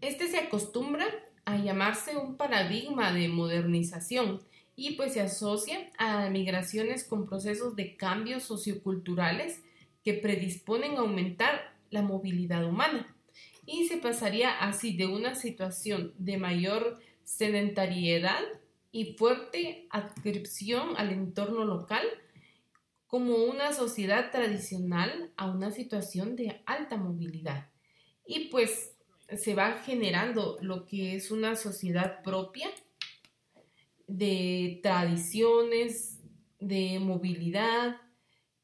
este 0.00 0.28
se 0.28 0.38
acostumbra 0.38 1.06
a 1.44 1.58
llamarse 1.58 2.16
un 2.16 2.36
paradigma 2.36 3.12
de 3.12 3.28
modernización 3.28 4.40
y 4.74 4.92
pues 4.92 5.14
se 5.14 5.20
asocia 5.20 5.90
a 5.98 6.30
migraciones 6.30 7.04
con 7.04 7.26
procesos 7.26 7.76
de 7.76 7.96
cambios 7.96 8.44
socioculturales 8.44 9.62
que 10.04 10.14
predisponen 10.14 10.96
a 10.96 11.00
aumentar 11.00 11.74
la 11.90 12.02
movilidad 12.02 12.64
humana 12.64 13.14
y 13.66 13.86
se 13.86 13.98
pasaría 13.98 14.58
así 14.60 14.96
de 14.96 15.06
una 15.06 15.34
situación 15.34 16.14
de 16.18 16.38
mayor 16.38 17.00
sedentariedad 17.24 18.40
y 18.92 19.14
fuerte 19.14 19.86
adscripción 19.90 20.96
al 20.96 21.10
entorno 21.10 21.64
local 21.64 22.06
como 23.08 23.36
una 23.36 23.72
sociedad 23.72 24.30
tradicional 24.30 25.32
a 25.36 25.50
una 25.50 25.72
situación 25.72 26.36
de 26.36 26.62
alta 26.66 26.96
movilidad. 26.96 27.70
Y 28.24 28.48
pues 28.50 28.94
se 29.36 29.54
va 29.54 29.78
generando 29.78 30.58
lo 30.60 30.86
que 30.86 31.16
es 31.16 31.30
una 31.30 31.56
sociedad 31.56 32.22
propia 32.22 32.68
de 34.06 34.80
tradiciones, 34.82 36.20
de 36.60 36.98
movilidad 37.00 37.96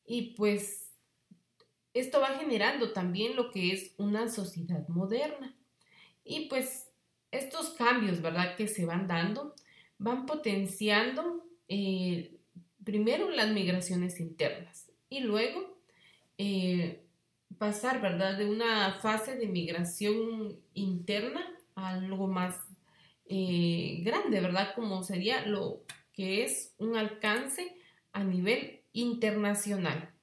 y 0.07 0.35
pues 0.35 0.93
esto 1.95 2.21
va 2.21 2.39
generando 2.39 2.93
también 2.93 3.37
lo 3.37 3.51
que 3.51 3.73
es 3.73 3.95
una 3.97 4.29
sociedad 4.29 4.87
moderna. 4.89 5.57
Y 6.25 6.49
pues 6.49 6.89
estos 7.31 7.71
cambios, 7.71 8.21
¿verdad? 8.21 8.57
Que 8.57 8.69
se 8.69 8.85
van 8.85 9.07
dando, 9.07 9.55
van 9.99 10.27
potenciando 10.27 11.47
eh, 11.69 12.34
primero 12.85 13.31
las 13.31 13.51
migraciones 13.51 14.21
internas 14.21 14.91
y 15.09 15.21
luego 15.21 15.79
eh, 16.39 17.03
pasar, 17.59 18.01
¿verdad?, 18.01 18.39
de 18.39 18.49
una 18.49 18.99
fase 19.01 19.37
de 19.37 19.47
migración 19.47 20.59
interna 20.75 21.47
a 21.75 21.91
algo 21.91 22.29
más 22.29 22.57
eh, 23.27 24.01
grande, 24.03 24.41
¿verdad?, 24.41 24.75
como 24.75 25.03
sería 25.03 25.47
lo 25.47 25.83
que 26.13 26.45
es 26.45 26.75
un 26.79 26.97
alcance 26.97 27.77
a 28.13 28.23
nivel 28.23 28.83
internacional. 28.93 30.14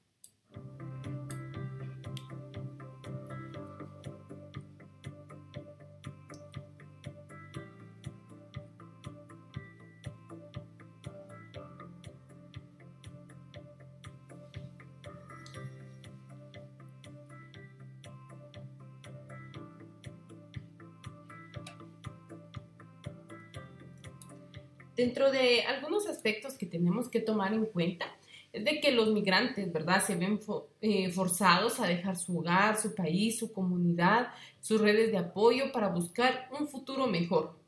Dentro 25.02 25.32
de 25.32 25.62
algunos 25.62 26.06
aspectos 26.06 26.54
que 26.54 26.64
tenemos 26.64 27.08
que 27.08 27.18
tomar 27.18 27.52
en 27.52 27.66
cuenta 27.66 28.06
es 28.52 28.64
de 28.64 28.80
que 28.80 28.92
los 28.92 29.08
migrantes, 29.08 29.72
¿verdad? 29.72 30.00
Se 30.00 30.14
ven 30.14 30.38
eh, 30.80 31.10
forzados 31.10 31.80
a 31.80 31.88
dejar 31.88 32.16
su 32.16 32.38
hogar, 32.38 32.80
su 32.80 32.94
país, 32.94 33.36
su 33.36 33.52
comunidad, 33.52 34.28
sus 34.60 34.80
redes 34.80 35.10
de 35.10 35.18
apoyo 35.18 35.72
para 35.72 35.88
buscar 35.88 36.48
un 36.56 36.68
futuro 36.68 37.08
mejor. 37.08 37.58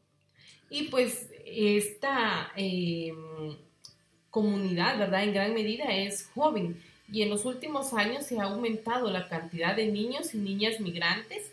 Y 0.70 0.84
pues 0.84 1.28
esta 1.44 2.52
em, 2.54 3.56
comunidad, 4.30 4.96
¿verdad? 4.96 5.24
En 5.24 5.34
gran 5.34 5.54
medida 5.54 5.86
es 5.86 6.30
joven 6.36 6.80
y 7.10 7.22
en 7.22 7.30
los 7.30 7.44
últimos 7.44 7.92
años 7.94 8.26
se 8.26 8.38
ha 8.38 8.44
aumentado 8.44 9.10
la 9.10 9.28
cantidad 9.28 9.74
de 9.74 9.88
niños 9.88 10.34
y 10.34 10.38
niñas 10.38 10.78
migrantes 10.78 11.50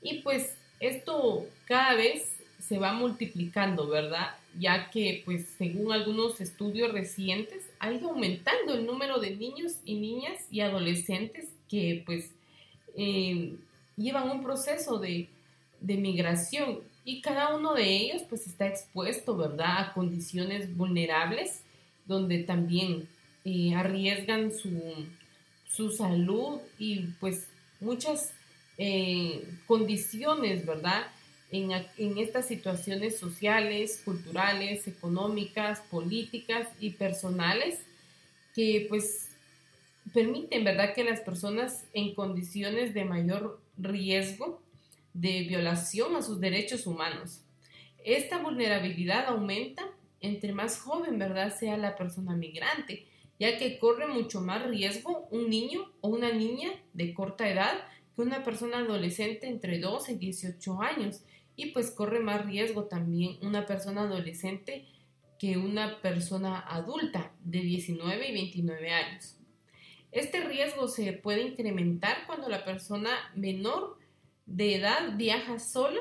y 0.00 0.22
pues 0.22 0.56
esto 0.78 1.44
cada 1.66 1.94
vez 1.94 2.26
se 2.58 2.78
va 2.78 2.94
multiplicando, 2.94 3.86
¿verdad? 3.86 4.39
Ya 4.58 4.90
que, 4.90 5.22
pues, 5.24 5.46
según 5.56 5.92
algunos 5.92 6.40
estudios 6.40 6.92
recientes, 6.92 7.64
ha 7.78 7.92
ido 7.92 8.10
aumentando 8.10 8.74
el 8.74 8.84
número 8.84 9.20
de 9.20 9.36
niños 9.36 9.74
y 9.84 9.94
niñas 9.94 10.38
y 10.50 10.60
adolescentes 10.60 11.48
que, 11.68 12.02
pues, 12.04 12.30
eh, 12.96 13.54
llevan 13.96 14.30
un 14.30 14.42
proceso 14.42 14.98
de, 14.98 15.28
migración 15.80 16.80
y 17.04 17.22
cada 17.22 17.56
uno 17.56 17.74
de 17.74 17.96
ellos, 17.96 18.22
pues, 18.28 18.46
está 18.46 18.66
expuesto, 18.66 19.36
¿verdad?, 19.36 19.78
a 19.78 19.92
condiciones 19.94 20.76
vulnerables 20.76 21.62
donde 22.06 22.42
también 22.42 23.08
eh, 23.44 23.74
arriesgan 23.74 24.52
su, 24.52 25.06
su, 25.66 25.90
salud 25.90 26.60
y, 26.78 27.06
pues, 27.20 27.46
muchas 27.80 28.32
eh, 28.76 29.48
condiciones, 29.66 30.66
¿verdad?, 30.66 31.06
en, 31.52 32.18
estas 32.18 32.46
situaciones 32.46 33.18
sociales, 33.18 34.02
culturales, 34.04 34.86
económicas, 34.86 35.80
políticas 35.90 36.68
y 36.78 36.90
personales 36.90 37.80
que 38.54 38.86
pues 38.88 39.28
permiten, 40.12 40.64
¿verdad?, 40.64 40.94
que 40.94 41.04
las 41.04 41.20
personas 41.20 41.84
en 41.92 42.14
condiciones 42.14 42.94
de 42.94 43.04
mayor 43.04 43.60
riesgo 43.76 44.60
de 45.12 45.42
violación 45.42 46.16
a 46.16 46.22
sus 46.22 46.40
derechos 46.40 46.86
humanos. 46.86 47.42
Esta 48.04 48.38
vulnerabilidad 48.38 49.26
aumenta 49.26 49.86
entre 50.20 50.52
más 50.52 50.80
joven, 50.80 51.18
¿verdad?, 51.18 51.56
sea 51.56 51.76
la 51.76 51.96
persona 51.96 52.34
migrante, 52.36 53.06
ya 53.38 53.58
que 53.58 53.78
corre 53.78 54.06
mucho 54.06 54.40
más 54.40 54.66
riesgo 54.66 55.26
un 55.30 55.48
niño 55.48 55.90
o 56.00 56.08
una 56.08 56.32
niña 56.32 56.70
de 56.92 57.14
corta 57.14 57.48
edad 57.48 57.72
que 58.14 58.22
una 58.22 58.44
persona 58.44 58.78
adolescente 58.78 59.48
entre 59.48 59.78
12 59.78 60.12
y 60.12 60.16
18 60.16 60.82
años 60.82 61.22
y 61.60 61.72
pues 61.72 61.90
corre 61.90 62.20
más 62.20 62.46
riesgo 62.46 62.84
también 62.84 63.36
una 63.42 63.66
persona 63.66 64.02
adolescente 64.02 64.86
que 65.38 65.58
una 65.58 66.00
persona 66.00 66.58
adulta 66.58 67.32
de 67.44 67.60
19 67.60 68.28
y 68.28 68.32
29 68.32 68.90
años. 68.90 69.36
Este 70.10 70.40
riesgo 70.40 70.88
se 70.88 71.12
puede 71.12 71.42
incrementar 71.42 72.26
cuando 72.26 72.48
la 72.48 72.64
persona 72.64 73.10
menor 73.34 73.98
de 74.46 74.76
edad 74.76 75.16
viaja 75.16 75.58
sola 75.58 76.00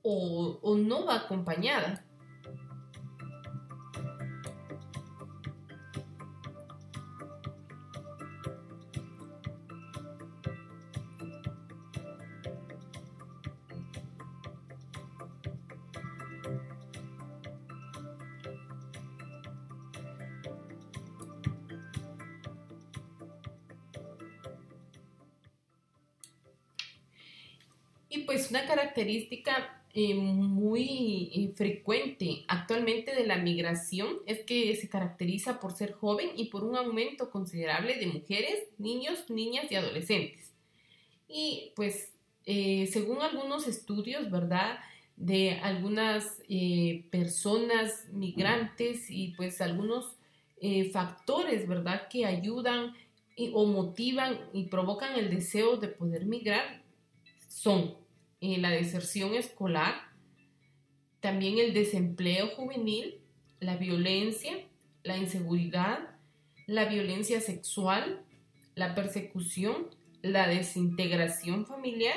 o, 0.00 0.58
o 0.62 0.78
no 0.78 1.04
va 1.04 1.16
acompañada. 1.16 2.01
Y 28.14 28.24
pues 28.24 28.50
una 28.50 28.66
característica 28.66 29.82
eh, 29.94 30.12
muy 30.14 31.30
eh, 31.34 31.50
frecuente 31.56 32.44
actualmente 32.46 33.14
de 33.14 33.26
la 33.26 33.38
migración 33.38 34.18
es 34.26 34.40
que 34.44 34.76
se 34.76 34.90
caracteriza 34.90 35.58
por 35.58 35.72
ser 35.72 35.92
joven 35.92 36.28
y 36.36 36.50
por 36.50 36.62
un 36.62 36.76
aumento 36.76 37.30
considerable 37.30 37.96
de 37.96 38.08
mujeres, 38.08 38.68
niños, 38.76 39.30
niñas 39.30 39.72
y 39.72 39.76
adolescentes. 39.76 40.52
Y 41.26 41.72
pues 41.74 42.12
eh, 42.44 42.86
según 42.92 43.22
algunos 43.22 43.66
estudios, 43.66 44.30
¿verdad? 44.30 44.78
De 45.16 45.52
algunas 45.62 46.26
personas 47.10 48.08
migrantes 48.12 49.10
y 49.10 49.28
pues 49.36 49.62
algunos 49.62 50.16
factores, 50.92 51.66
¿verdad? 51.66 52.08
Que 52.08 52.26
ayudan 52.26 52.94
o 53.52 53.64
motivan 53.64 54.38
y 54.52 54.64
provocan 54.64 55.18
el 55.18 55.30
deseo 55.30 55.76
de 55.78 55.88
poder 55.88 56.26
migrar 56.26 56.82
son 57.48 58.01
eh, 58.42 58.58
la 58.58 58.70
deserción 58.70 59.34
escolar, 59.34 59.94
también 61.20 61.58
el 61.58 61.72
desempleo 61.72 62.48
juvenil, 62.48 63.20
la 63.60 63.76
violencia, 63.76 64.52
la 65.04 65.16
inseguridad, 65.16 66.00
la 66.66 66.86
violencia 66.86 67.40
sexual, 67.40 68.24
la 68.74 68.96
persecución, 68.96 69.86
la 70.22 70.48
desintegración 70.48 71.66
familiar 71.66 72.16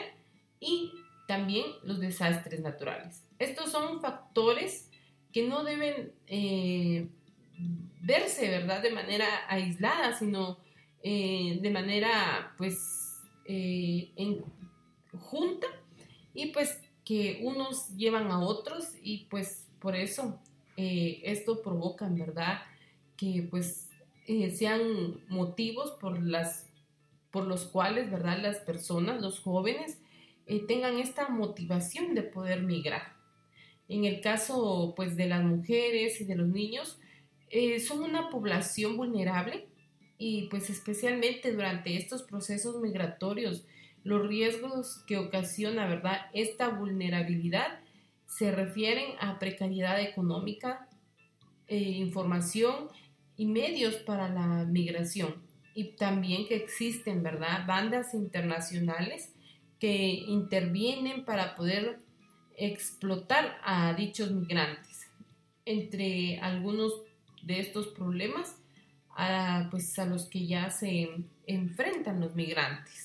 y 0.59 0.93
también 1.27 1.67
los 1.83 1.99
desastres 1.99 2.59
naturales. 2.59 3.23
Estos 3.37 3.71
son 3.71 4.01
factores 4.01 4.89
que 5.31 5.47
no 5.47 5.63
deben 5.63 6.11
eh, 6.25 7.07
verse, 8.01 8.49
¿verdad?, 8.49 8.81
de 8.81 8.89
manera 8.89 9.27
aislada, 9.47 10.17
sino 10.17 10.57
eh, 11.03 11.59
de 11.61 11.69
manera, 11.69 12.55
pues, 12.57 13.21
en, 13.45 14.43
junta 15.19 15.67
y 16.35 16.47
pues 16.47 16.79
que 17.03 17.39
unos 17.43 17.95
llevan 17.95 18.29
a 18.29 18.39
otros 18.39 18.89
y 19.01 19.25
pues 19.29 19.67
por 19.79 19.95
eso 19.95 20.39
esto 20.77 21.61
provoca, 21.61 22.07
¿verdad?, 22.09 22.59
que 23.17 23.47
pues 23.49 23.89
sean 24.53 25.21
motivos 25.29 25.91
por 25.91 26.21
las 26.21 26.65
por 27.31 27.47
los 27.47 27.65
cuales, 27.65 28.09
¿verdad?, 28.09 28.39
las 28.41 28.59
personas, 28.59 29.21
los 29.21 29.41
jóvenes, 29.41 29.99
eh, 30.47 30.65
tengan 30.65 30.99
esta 30.99 31.27
motivación 31.27 32.15
de 32.15 32.23
poder 32.23 32.63
migrar. 32.63 33.13
En 33.89 34.05
el 34.05 34.21
caso, 34.21 34.93
pues, 34.95 35.17
de 35.17 35.27
las 35.27 35.43
mujeres 35.43 36.21
y 36.21 36.23
de 36.23 36.35
los 36.35 36.47
niños, 36.47 36.97
eh, 37.49 37.81
son 37.81 38.03
una 38.03 38.29
población 38.29 38.95
vulnerable 38.95 39.67
y, 40.17 40.43
pues, 40.47 40.69
especialmente 40.69 41.51
durante 41.51 41.97
estos 41.97 42.23
procesos 42.23 42.81
migratorios, 42.81 43.65
los 44.05 44.25
riesgos 44.25 45.03
que 45.07 45.17
ocasiona, 45.17 45.87
¿verdad?, 45.87 46.27
esta 46.31 46.69
vulnerabilidad 46.69 47.79
se 48.27 48.51
refieren 48.51 49.15
a 49.19 49.39
precariedad 49.39 49.99
económica, 49.99 50.87
eh, 51.67 51.79
información 51.79 52.87
y 53.35 53.47
medios 53.47 53.95
para 53.95 54.29
la 54.29 54.63
migración. 54.65 55.43
Y 55.73 55.95
también 55.95 56.47
que 56.47 56.55
existen, 56.55 57.23
¿verdad?, 57.23 57.65
bandas 57.65 58.13
internacionales 58.13 59.33
que 59.79 59.97
intervienen 60.27 61.25
para 61.25 61.55
poder 61.55 61.99
explotar 62.57 63.57
a 63.63 63.93
dichos 63.95 64.31
migrantes. 64.31 65.09
Entre 65.65 66.39
algunos 66.39 66.93
de 67.41 67.59
estos 67.59 67.87
problemas, 67.87 68.55
pues 69.71 69.97
a 69.97 70.05
los 70.05 70.25
que 70.29 70.45
ya 70.45 70.69
se 70.69 71.09
enfrentan 71.47 72.19
los 72.19 72.35
migrantes. 72.35 73.04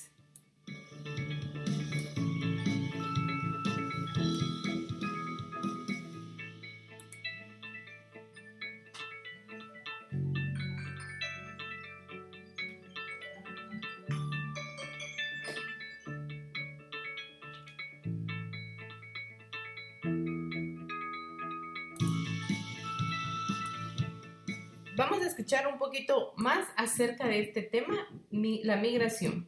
Vamos 25.00 25.22
a 25.22 25.28
escuchar 25.28 25.66
un 25.66 25.78
poquito 25.78 26.34
más 26.36 26.68
acerca 26.76 27.26
de 27.26 27.40
este 27.40 27.62
tema, 27.62 28.06
la 28.30 28.76
migración. 28.76 29.46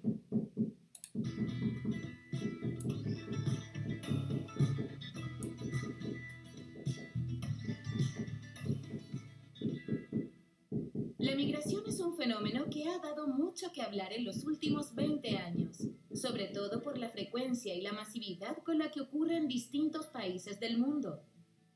En 13.93 14.25
los 14.25 14.45
últimos 14.45 14.95
20 14.95 15.37
años, 15.37 15.77
sobre 16.15 16.47
todo 16.47 16.83
por 16.83 16.97
la 16.97 17.11
frecuencia 17.11 17.75
y 17.75 17.83
la 17.83 17.93
masividad 17.93 18.57
con 18.65 18.79
la 18.79 18.91
que 18.91 19.03
ocurre 19.03 19.37
en 19.37 19.49
distintos 19.49 20.07
países 20.07 20.59
del 20.59 20.79
mundo. 20.79 21.23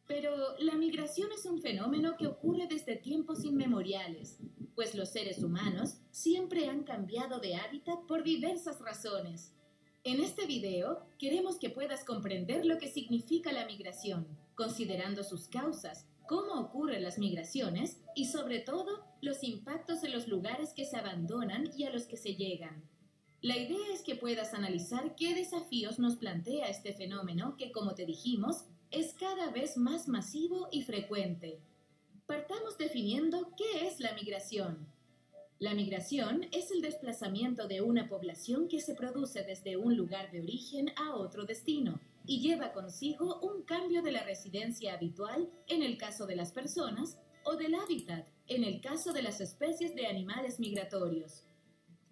Pero 0.07 0.31
la 0.61 0.76
migración 0.76 1.31
es 1.33 1.44
un 1.44 1.61
fenómeno 1.61 2.16
que 2.16 2.26
ocurre 2.26 2.68
desde 2.68 2.96
tiempos 2.96 3.44
inmemoriales, 3.44 4.38
pues 4.74 4.94
los 4.94 5.11
seres 5.11 5.42
humanos 5.42 5.98
siempre 6.11 6.68
han 6.68 6.85
cambiado 6.85 7.38
de 7.38 7.57
hábitat 7.57 8.07
por 8.07 8.22
diversas 8.22 8.81
razones. 8.81 9.52
En 10.02 10.20
este 10.20 10.46
video 10.46 11.02
queremos 11.18 11.59
que 11.59 11.68
puedas 11.68 12.02
comprender 12.02 12.64
lo 12.64 12.79
que 12.79 12.88
significa 12.88 13.52
la 13.52 13.66
migración, 13.66 14.26
considerando 14.55 15.22
sus 15.22 15.48
causas, 15.48 16.07
cómo 16.26 16.55
ocurren 16.61 17.02
las 17.02 17.18
migraciones 17.18 18.00
y 18.14 18.24
sobre 18.26 18.61
todo 18.61 19.05
los 19.20 19.42
impactos 19.42 20.05
en 20.05 20.12
los 20.12 20.29
lugares 20.29 20.72
que 20.74 20.85
se 20.85 20.96
abandonan 20.96 21.70
y 21.76 21.85
a 21.85 21.90
los 21.90 22.07
que 22.07 22.16
se 22.16 22.35
llegan. 22.35 22.83
La 23.42 23.57
idea 23.57 23.92
es 23.92 24.02
que 24.02 24.16
puedas 24.16 24.55
analizar 24.55 25.14
qué 25.14 25.35
desafíos 25.35 25.98
nos 25.98 26.16
plantea 26.16 26.68
este 26.68 26.92
fenómeno 26.92 27.57
que, 27.57 27.70
como 27.70 27.94
te 27.94 28.07
dijimos, 28.07 28.64
es 28.90 29.12
cada 29.14 29.50
vez 29.50 29.76
más 29.76 30.09
masivo 30.09 30.68
y 30.70 30.83
frecuente. 30.83 31.61
Partamos 32.26 32.79
definiendo 32.79 33.52
qué 33.57 33.87
es 33.87 34.00
la 34.00 34.12
migración. 34.14 34.88
La 35.59 35.74
migración 35.74 36.46
es 36.52 36.70
el 36.70 36.83
desplazamiento 36.83 37.66
de 37.66 37.81
una 37.81 38.09
población 38.09 38.68
que 38.68 38.81
se 38.81 38.94
produce 38.94 39.42
desde 39.42 39.76
un 39.76 39.96
lugar 39.96 40.31
de 40.31 40.40
origen 40.40 40.92
a 40.96 41.14
otro 41.14 41.44
destino 41.44 41.98
y 42.26 42.40
lleva 42.40 42.72
consigo 42.72 43.40
un 43.40 43.62
cambio 43.62 44.02
de 44.02 44.12
la 44.12 44.22
residencia 44.22 44.94
habitual 44.94 45.48
en 45.68 45.83
el 45.83 45.96
caso 45.96 46.26
de 46.26 46.37
las 46.37 46.52
personas 46.52 47.18
o 47.46 47.56
del 47.56 47.74
hábitat 47.74 48.28
en 48.46 48.62
el 48.62 48.82
caso 48.82 49.14
de 49.14 49.22
las 49.22 49.40
especies 49.40 49.94
de 49.94 50.06
animales 50.06 50.61
migratorios. 50.61 51.44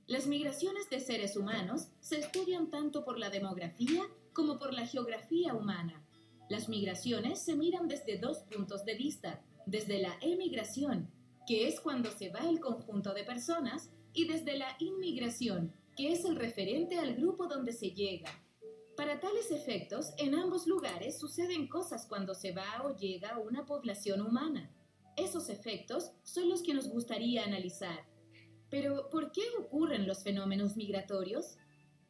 Las 0.06 0.26
migraciones 0.26 0.88
de 0.88 1.00
seres 1.00 1.36
humanos 1.36 1.88
se 2.00 2.18
estudian 2.18 2.70
tanto 2.70 3.04
por 3.04 3.18
la 3.18 3.28
demografía 3.28 4.02
como 4.32 4.58
por 4.58 4.72
la 4.72 4.86
geografía 4.86 5.52
humana 5.52 6.04
las 6.48 6.68
migraciones 6.68 7.42
se 7.42 7.56
miran 7.56 7.88
desde 7.88 8.18
dos 8.18 8.40
puntos 8.40 8.84
de 8.84 8.94
vista, 8.94 9.42
desde 9.64 9.98
la 9.98 10.14
emigración, 10.20 11.10
que 11.46 11.66
es 11.66 11.80
cuando 11.80 12.10
se 12.10 12.28
va 12.28 12.40
el 12.40 12.60
conjunto 12.60 13.14
de 13.14 13.24
personas, 13.24 13.90
y 14.12 14.28
desde 14.28 14.58
la 14.58 14.76
inmigración, 14.78 15.72
que 15.96 16.12
es 16.12 16.24
el 16.24 16.36
referente 16.36 16.98
al 16.98 17.14
grupo 17.14 17.46
donde 17.46 17.72
se 17.72 17.90
llega. 17.90 18.30
Para 18.96 19.18
tales 19.20 19.50
efectos, 19.50 20.12
en 20.18 20.34
ambos 20.34 20.66
lugares 20.66 21.18
suceden 21.18 21.66
cosas 21.66 22.06
cuando 22.06 22.34
se 22.34 22.52
va 22.52 22.82
o 22.84 22.94
llega 22.94 23.38
una 23.38 23.64
población 23.64 24.20
humana. 24.20 24.70
Esos 25.16 25.48
efectos 25.48 26.12
son 26.22 26.48
los 26.48 26.62
que 26.62 26.74
nos 26.74 26.88
gustaría 26.88 27.44
analizar. 27.44 28.04
Pero, 28.70 29.08
¿por 29.10 29.30
qué 29.32 29.42
ocurren 29.58 30.06
los 30.06 30.22
fenómenos 30.22 30.76
migratorios? 30.76 31.56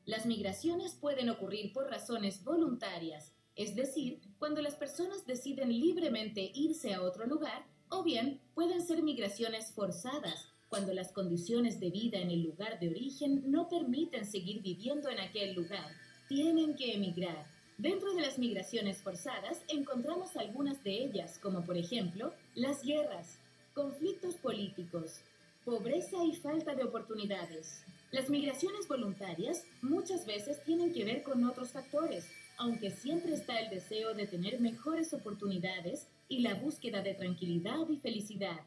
Las 0.06 0.26
migraciones 0.26 0.94
pueden 0.94 1.30
ocurrir 1.30 1.72
por 1.72 1.90
razones 1.90 2.44
voluntarias, 2.44 3.34
es 3.56 3.76
decir, 3.76 4.20
cuando 4.38 4.62
las 4.62 4.74
personas 4.74 5.26
deciden 5.26 5.68
libremente 5.68 6.50
irse 6.54 6.92
a 6.92 7.02
otro 7.02 7.26
lugar, 7.26 7.66
o 7.88 8.02
bien 8.02 8.40
pueden 8.54 8.84
ser 8.84 9.02
migraciones 9.02 9.72
forzadas, 9.72 10.48
cuando 10.68 10.92
las 10.92 11.12
condiciones 11.12 11.78
de 11.78 11.90
vida 11.90 12.18
en 12.18 12.30
el 12.30 12.42
lugar 12.42 12.80
de 12.80 12.88
origen 12.88 13.50
no 13.50 13.68
permiten 13.68 14.24
seguir 14.24 14.60
viviendo 14.60 15.08
en 15.08 15.20
aquel 15.20 15.54
lugar. 15.54 15.86
Tienen 16.28 16.74
que 16.74 16.94
emigrar. 16.94 17.46
Dentro 17.78 18.14
de 18.14 18.22
las 18.22 18.38
migraciones 18.38 19.02
forzadas 19.02 19.62
encontramos 19.66 20.36
algunas 20.36 20.84
de 20.84 20.92
ellas, 20.92 21.40
como 21.42 21.64
por 21.64 21.76
ejemplo 21.76 22.32
las 22.54 22.84
guerras, 22.84 23.38
conflictos 23.74 24.36
políticos, 24.36 25.20
pobreza 25.64 26.22
y 26.24 26.36
falta 26.36 26.76
de 26.76 26.84
oportunidades. 26.84 27.82
Las 28.12 28.30
migraciones 28.30 28.86
voluntarias 28.86 29.64
muchas 29.82 30.24
veces 30.24 30.62
tienen 30.62 30.92
que 30.92 31.04
ver 31.04 31.24
con 31.24 31.42
otros 31.44 31.70
factores, 31.72 32.30
aunque 32.58 32.92
siempre 32.92 33.34
está 33.34 33.58
el 33.58 33.70
deseo 33.70 34.14
de 34.14 34.28
tener 34.28 34.60
mejores 34.60 35.12
oportunidades 35.12 36.06
y 36.28 36.42
la 36.42 36.54
búsqueda 36.54 37.02
de 37.02 37.14
tranquilidad 37.14 37.88
y 37.88 37.96
felicidad. 37.96 38.60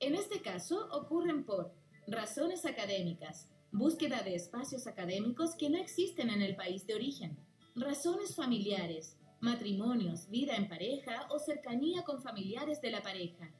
En 0.00 0.14
este 0.14 0.42
caso 0.42 0.86
ocurren 0.92 1.44
por 1.44 1.72
razones 2.06 2.66
académicas, 2.66 3.48
búsqueda 3.72 4.22
de 4.22 4.34
espacios 4.34 4.86
académicos 4.86 5.54
que 5.54 5.70
no 5.70 5.78
existen 5.78 6.28
en 6.28 6.42
el 6.42 6.56
país 6.56 6.86
de 6.86 6.94
origen, 6.94 7.38
razones 7.74 8.34
familiares, 8.34 9.16
matrimonios, 9.40 10.28
vida 10.28 10.56
en 10.56 10.68
pareja 10.68 11.26
o 11.30 11.38
cercanía 11.38 12.02
con 12.04 12.22
familiares 12.22 12.80
de 12.80 12.90
la 12.90 13.02
pareja, 13.02 13.52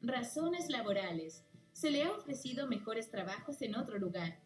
razones 0.00 0.68
laborales, 0.68 1.44
se 1.72 1.90
le 1.90 2.02
ha 2.02 2.12
ofrecido 2.12 2.66
mejores 2.66 3.10
trabajos 3.10 3.62
en 3.62 3.76
otro 3.76 3.98
lugar, 3.98 4.38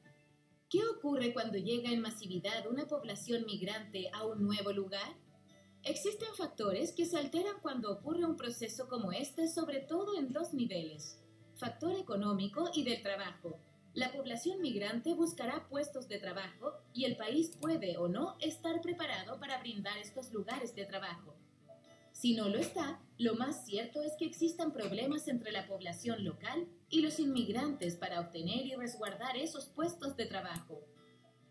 ¿Qué 0.73 0.81
ocurre 0.87 1.35
cuando 1.35 1.59
llega 1.59 1.91
en 1.91 2.01
masividad 2.01 2.67
una 2.67 2.87
población 2.87 3.45
migrante 3.45 4.09
a 4.15 4.25
un 4.25 4.43
nuevo 4.43 4.73
lugar? 4.73 5.19
Existen 5.83 6.33
factores 6.35 6.93
que 6.93 7.05
se 7.05 7.19
alteran 7.19 7.57
cuando 7.61 7.93
ocurre 7.93 8.25
un 8.25 8.39
proceso 8.39 8.89
como 8.89 9.13
este, 9.13 9.49
sobre 9.49 9.81
todo 9.81 10.17
en 10.17 10.33
dos 10.33 10.55
niveles, 10.55 11.21
factor 11.57 11.95
económico 11.95 12.71
y 12.73 12.85
del 12.85 13.03
trabajo. 13.03 13.61
La 13.95 14.11
población 14.11 14.63
migrante 14.63 15.13
buscará 15.13 15.69
puestos 15.69 16.09
de 16.09 16.19
trabajo 16.19 16.73
y 16.95 17.05
el 17.05 17.15
país 17.17 17.53
puede 17.61 17.99
o 17.99 18.09
no 18.09 18.39
estar 18.41 18.81
preparado 18.81 19.39
para 19.39 19.59
brindar 19.59 19.99
estos 19.99 20.33
lugares 20.33 20.75
de 20.75 20.87
trabajo. 20.87 21.35
Si 22.13 22.35
no 22.35 22.49
lo 22.49 22.59
está, 22.59 23.03
lo 23.19 23.35
más 23.35 23.67
cierto 23.67 24.03
es 24.03 24.13
que 24.19 24.25
existan 24.25 24.73
problemas 24.73 25.29
entre 25.29 25.53
la 25.53 25.67
población 25.67 26.25
local 26.25 26.67
y 26.89 27.03
los 27.03 27.21
inmigrantes 27.21 27.97
para 27.97 28.21
obtener 28.21 28.65
y 28.65 28.75
resguardar 28.75 29.37
esos 29.37 29.67
puestos 29.67 30.17
de 30.17 30.25
trabajo. 30.25 30.81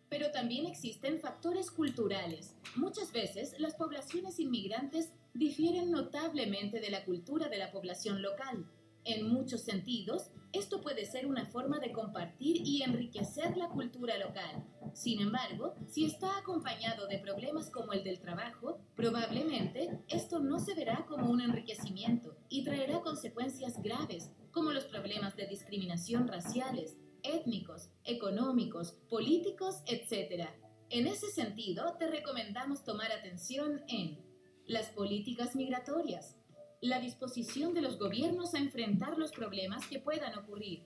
Pero 0.10 0.32
también 0.32 0.66
existen 0.66 1.20
factores 1.20 1.70
culturales. 1.70 2.56
Muchas 2.76 3.12
veces 3.12 3.60
las 3.60 3.76
poblaciones 3.76 4.40
inmigrantes 4.40 5.12
difieren 5.36 5.92
notablemente 5.92 6.80
de 6.80 6.90
la 6.90 7.06
cultura 7.06 7.50
de 7.50 7.58
la 7.58 7.72
población 7.72 8.24
local. 8.24 8.66
En 9.04 9.28
muchos 9.28 9.62
sentidos, 9.62 10.30
esto 10.54 10.82
puede 10.82 11.06
ser 11.06 11.26
una 11.26 11.46
forma 11.46 11.80
de 11.80 11.92
compartir 11.92 12.58
y 12.66 12.84
enriquecer 12.84 13.58
la 13.58 13.70
cultura 13.70 14.18
local. 14.18 14.64
Sin 14.94 15.22
embargo, 15.22 15.74
si 15.88 16.06
está 16.06 16.38
acompañado 16.38 17.08
de 17.08 17.20
problemas 17.20 17.70
como 17.70 17.94
el 17.94 18.04
del 18.04 18.20
trabajo, 18.20 18.80
probablemente 18.96 20.02
esto 20.08 20.40
no 20.40 20.60
se 20.60 20.76
verá 20.76 21.06
como 21.08 21.32
un 21.32 21.42
enriquecimiento 21.42 22.36
y 22.50 22.64
traerá 22.64 23.02
consecuencias 23.02 23.82
graves, 23.82 24.32
como 24.52 24.72
los 24.72 24.86
problemas 24.86 25.36
de 25.36 25.48
discriminación 25.48 26.28
raciales, 26.28 26.98
étnicos, 27.24 27.90
económicos, 28.04 28.92
políticos, 29.10 29.82
etc. 29.88 30.50
En 30.90 31.08
ese 31.08 31.32
sentido, 31.32 31.96
te 31.98 32.08
recomendamos 32.08 32.84
tomar 32.84 33.12
atención 33.12 33.82
en 33.88 34.20
las 34.68 34.90
políticas 34.90 35.56
migratorias, 35.56 36.38
la 36.82 37.00
disposición 37.00 37.76
de 37.76 37.82
los 37.82 38.00
gobiernos 38.00 38.56
a 38.56 38.58
enfrentar 38.58 39.16
los 39.20 39.32
problemas 39.32 39.86
que 39.86 40.00
puedan 40.00 40.36
ocurrir, 40.36 40.82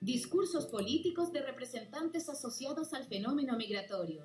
discursos 0.00 0.66
políticos 0.66 1.32
de 1.32 1.42
representantes 1.42 2.30
asociados 2.30 2.94
al 2.94 3.04
fenómeno 3.04 3.54
migratorio. 3.54 4.24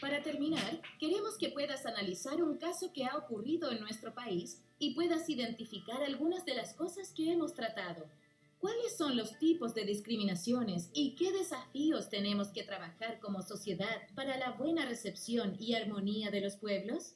Para 0.00 0.22
terminar, 0.22 0.82
queremos 0.98 1.38
que 1.38 1.50
puedas 1.50 1.86
analizar 1.86 2.42
un 2.42 2.58
caso 2.58 2.92
que 2.92 3.04
ha 3.04 3.16
ocurrido 3.16 3.70
en 3.70 3.80
nuestro 3.80 4.12
país 4.12 4.60
y 4.80 4.94
puedas 4.94 5.30
identificar 5.30 6.02
algunas 6.02 6.44
de 6.44 6.54
las 6.54 6.74
cosas 6.74 7.12
que 7.12 7.30
hemos 7.30 7.54
tratado. 7.54 8.04
¿Cuáles 8.58 8.96
son 8.96 9.16
los 9.16 9.38
tipos 9.38 9.72
de 9.72 9.84
discriminaciones 9.84 10.90
y 10.94 11.14
qué 11.14 11.30
desafíos 11.30 12.08
tenemos 12.08 12.48
que 12.48 12.64
trabajar 12.64 13.20
como 13.20 13.42
sociedad 13.42 14.02
para 14.16 14.36
la 14.36 14.50
buena 14.52 14.84
recepción 14.84 15.56
y 15.60 15.74
armonía 15.74 16.32
de 16.32 16.40
los 16.40 16.56
pueblos? 16.56 17.14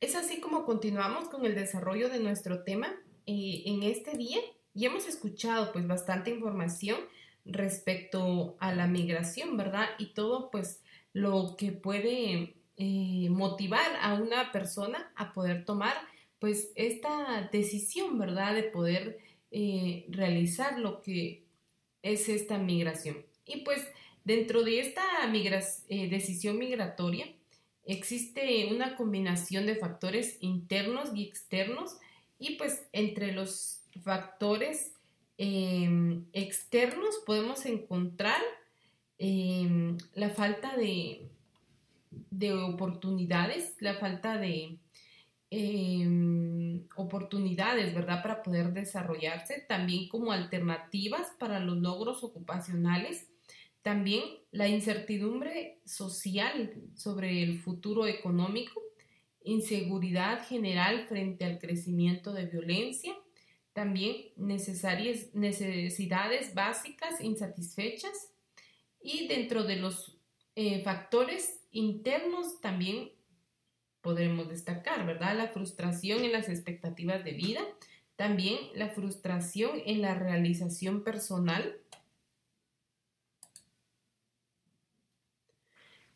Es 0.00 0.14
así 0.14 0.38
como 0.38 0.64
continuamos 0.64 1.28
con 1.28 1.44
el 1.44 1.56
desarrollo 1.56 2.08
de 2.08 2.20
nuestro 2.20 2.62
tema 2.62 2.94
eh, 3.26 3.62
en 3.66 3.82
este 3.82 4.16
día 4.16 4.38
y 4.72 4.86
hemos 4.86 5.08
escuchado 5.08 5.72
pues 5.72 5.88
bastante 5.88 6.30
información 6.30 7.00
respecto 7.44 8.56
a 8.60 8.72
la 8.72 8.86
migración, 8.86 9.56
¿verdad? 9.56 9.88
Y 9.98 10.14
todo 10.14 10.52
pues 10.52 10.80
lo 11.12 11.56
que 11.58 11.72
puede 11.72 12.54
eh, 12.76 13.28
motivar 13.28 13.90
a 14.00 14.14
una 14.14 14.52
persona 14.52 15.10
a 15.16 15.32
poder 15.32 15.64
tomar 15.64 15.94
pues 16.38 16.70
esta 16.76 17.48
decisión, 17.50 18.20
¿verdad? 18.20 18.54
De 18.54 18.62
poder 18.62 19.18
eh, 19.50 20.06
realizar 20.10 20.78
lo 20.78 21.02
que 21.02 21.44
es 22.02 22.28
esta 22.28 22.56
migración. 22.56 23.26
Y 23.44 23.62
pues 23.62 23.84
dentro 24.22 24.62
de 24.62 24.78
esta 24.78 25.02
decisión 25.88 26.56
migratoria, 26.56 27.26
existe 27.88 28.68
una 28.70 28.96
combinación 28.96 29.64
de 29.64 29.74
factores 29.74 30.36
internos 30.40 31.10
y 31.14 31.24
externos 31.24 31.96
y 32.38 32.56
pues 32.56 32.86
entre 32.92 33.32
los 33.32 33.80
factores 34.02 34.92
em, 35.38 36.26
externos 36.34 37.18
podemos 37.24 37.64
encontrar 37.64 38.40
em, 39.18 39.96
la 40.14 40.28
falta 40.28 40.76
de, 40.76 41.26
de, 42.30 42.52
oportunidades, 42.52 43.74
la 43.80 43.94
falta 43.94 44.36
de 44.36 44.76
em, 45.50 46.82
oportunidades, 46.94 47.94
¿verdad? 47.94 48.22
Para 48.22 48.42
poder 48.42 48.74
desarrollarse, 48.74 49.64
también 49.66 50.08
como 50.08 50.30
alternativas 50.30 51.28
para 51.38 51.58
los 51.58 51.78
logros 51.78 52.22
ocupacionales 52.22 53.28
también 53.88 54.22
la 54.50 54.68
incertidumbre 54.68 55.80
social 55.86 56.74
sobre 56.94 57.42
el 57.42 57.58
futuro 57.58 58.06
económico, 58.06 58.82
inseguridad 59.42 60.46
general 60.46 61.06
frente 61.08 61.46
al 61.46 61.58
crecimiento 61.58 62.34
de 62.34 62.44
violencia, 62.44 63.16
también 63.72 64.14
necesarias, 64.36 65.34
necesidades 65.34 66.52
básicas 66.52 67.18
insatisfechas 67.22 68.34
y 69.00 69.26
dentro 69.26 69.64
de 69.64 69.76
los 69.76 70.18
eh, 70.54 70.82
factores 70.82 71.58
internos 71.70 72.60
también 72.60 73.12
podremos 74.02 74.50
destacar, 74.50 75.06
¿verdad? 75.06 75.34
La 75.34 75.48
frustración 75.48 76.24
en 76.24 76.32
las 76.32 76.50
expectativas 76.50 77.24
de 77.24 77.32
vida, 77.32 77.62
también 78.16 78.58
la 78.74 78.90
frustración 78.90 79.80
en 79.86 80.02
la 80.02 80.14
realización 80.14 81.04
personal, 81.04 81.80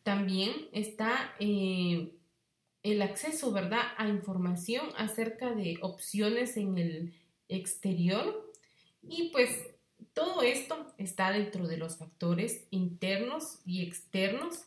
También 0.02 0.52
está 0.72 1.34
eh, 1.38 2.12
el 2.82 3.02
acceso, 3.02 3.52
¿verdad?, 3.52 3.82
a 3.96 4.08
información 4.08 4.88
acerca 4.96 5.54
de 5.54 5.78
opciones 5.82 6.56
en 6.56 6.78
el 6.78 7.14
exterior. 7.48 8.52
Y 9.02 9.30
pues 9.30 9.50
todo 10.12 10.42
esto 10.42 10.92
está 10.98 11.30
dentro 11.30 11.66
de 11.66 11.76
los 11.76 11.96
factores 11.96 12.66
internos 12.70 13.60
y 13.64 13.82
externos 13.82 14.64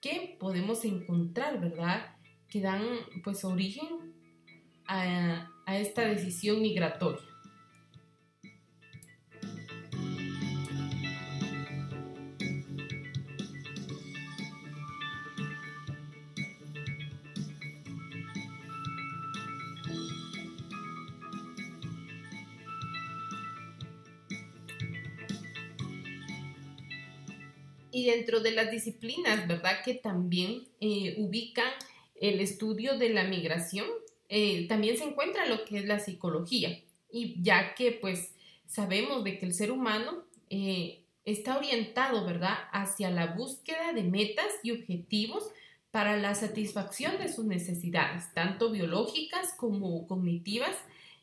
que 0.00 0.36
podemos 0.38 0.84
encontrar, 0.84 1.60
¿verdad? 1.60 2.16
Que 2.48 2.60
dan 2.60 2.82
pues 3.22 3.44
origen 3.44 4.14
a 4.86 5.48
esta 5.66 6.02
decisión 6.02 6.60
migratoria. 6.60 7.33
Y 27.94 28.06
dentro 28.06 28.40
de 28.40 28.50
las 28.50 28.72
disciplinas, 28.72 29.46
¿verdad? 29.46 29.84
Que 29.84 29.94
también 29.94 30.66
eh, 30.80 31.14
ubican 31.18 31.70
el 32.16 32.40
estudio 32.40 32.98
de 32.98 33.10
la 33.10 33.22
migración, 33.22 33.86
eh, 34.28 34.66
también 34.66 34.98
se 34.98 35.04
encuentra 35.04 35.46
lo 35.46 35.64
que 35.64 35.78
es 35.78 35.84
la 35.84 36.00
psicología. 36.00 36.82
Y 37.12 37.40
ya 37.40 37.76
que 37.76 37.92
pues 37.92 38.34
sabemos 38.66 39.22
de 39.22 39.38
que 39.38 39.46
el 39.46 39.54
ser 39.54 39.70
humano 39.70 40.24
eh, 40.50 41.04
está 41.24 41.56
orientado, 41.56 42.26
¿verdad? 42.26 42.58
Hacia 42.72 43.10
la 43.10 43.26
búsqueda 43.26 43.92
de 43.92 44.02
metas 44.02 44.52
y 44.64 44.72
objetivos 44.72 45.44
para 45.92 46.16
la 46.16 46.34
satisfacción 46.34 47.18
de 47.18 47.32
sus 47.32 47.44
necesidades, 47.44 48.34
tanto 48.34 48.72
biológicas 48.72 49.54
como 49.56 50.08
cognitivas. 50.08 50.74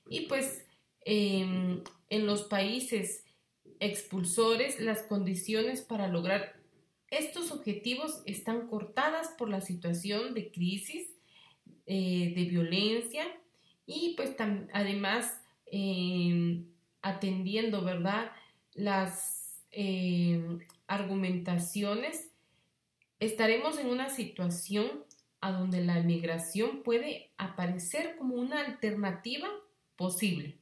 Y 0.08 0.22
pues 0.28 0.64
em, 1.04 1.84
en 2.10 2.26
los 2.26 2.44
países 2.44 3.26
expulsores, 3.82 4.80
las 4.80 5.02
condiciones 5.02 5.82
para 5.82 6.08
lograr 6.08 6.61
estos 7.12 7.52
objetivos 7.52 8.24
están 8.26 8.68
cortadas 8.68 9.28
por 9.38 9.50
la 9.50 9.62
situación 9.62 10.34
de 10.34 10.50
crisis, 10.50 11.08
eh, 11.86 12.34
de 12.36 12.46
violencia 12.46 13.26
y 13.86 14.14
pues 14.16 14.36
además 14.74 15.40
em, 15.66 16.66
atendiendo, 17.02 17.84
¿verdad? 17.84 18.32
Las 18.74 19.62
em, 19.72 20.60
argumentaciones, 20.88 22.30
estaremos 23.20 23.78
en 23.78 23.88
una 23.88 24.10
situación 24.10 25.04
a 25.42 25.52
donde 25.52 25.84
la 25.84 26.02
migración 26.02 26.82
puede 26.84 27.32
aparecer 27.38 28.16
como 28.18 28.36
una 28.36 28.66
alternativa 28.66 29.50
posible. 29.98 30.58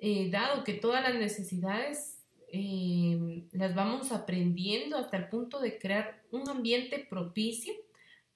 Eh, 0.00 0.30
dado 0.30 0.64
que 0.64 0.74
todas 0.74 1.02
las 1.02 1.14
necesidades 1.14 2.21
Em, 2.54 3.48
las 3.52 3.74
vamos 3.74 4.12
aprendiendo 4.12 4.98
hasta 4.98 5.16
el 5.16 5.30
punto 5.30 5.58
de 5.58 5.78
crear 5.78 6.22
un 6.30 6.50
ambiente 6.50 6.98
propicio 6.98 7.72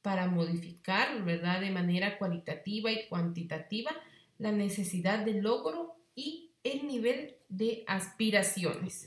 para 0.01 0.27
modificar, 0.27 1.23
¿verdad? 1.23 1.61
De 1.61 1.71
manera 1.71 2.17
cualitativa 2.17 2.91
y 2.91 3.07
cuantitativa 3.09 3.91
la 4.39 4.53
necesidad 4.53 5.23
de 5.23 5.43
logro 5.43 5.97
y 6.15 6.53
el 6.65 6.87
nivel 6.87 7.37
de 7.51 7.85
aspiraciones. 7.87 9.07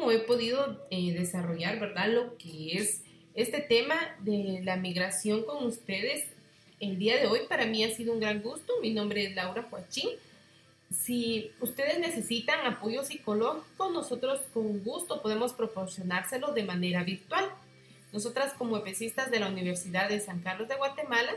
Cómo 0.00 0.12
he 0.12 0.18
podido 0.20 0.86
eh, 0.90 1.12
desarrollar, 1.12 1.78
¿verdad? 1.78 2.08
Lo 2.08 2.38
que 2.38 2.78
es 2.78 3.02
este 3.34 3.60
tema 3.60 3.96
de 4.20 4.60
la 4.64 4.76
migración 4.76 5.44
con 5.44 5.66
ustedes 5.66 6.24
el 6.80 6.98
día 6.98 7.20
de 7.20 7.26
hoy. 7.26 7.40
Para 7.46 7.66
mí 7.66 7.84
ha 7.84 7.94
sido 7.94 8.14
un 8.14 8.20
gran 8.20 8.40
gusto. 8.40 8.72
Mi 8.80 8.94
nombre 8.94 9.26
es 9.26 9.34
Laura 9.34 9.66
Joachín. 9.68 10.08
Si 10.90 11.52
ustedes 11.60 11.98
necesitan 11.98 12.64
apoyo 12.64 13.04
psicológico, 13.04 13.90
nosotros 13.90 14.40
con 14.54 14.82
gusto 14.82 15.20
podemos 15.20 15.52
proporcionárselo 15.52 16.52
de 16.52 16.64
manera 16.64 17.04
virtual. 17.04 17.44
Nosotras 18.10 18.54
como 18.54 18.78
EPECistas 18.78 19.30
de 19.30 19.40
la 19.40 19.48
Universidad 19.48 20.08
de 20.08 20.20
San 20.20 20.40
Carlos 20.40 20.68
de 20.68 20.76
Guatemala 20.76 21.32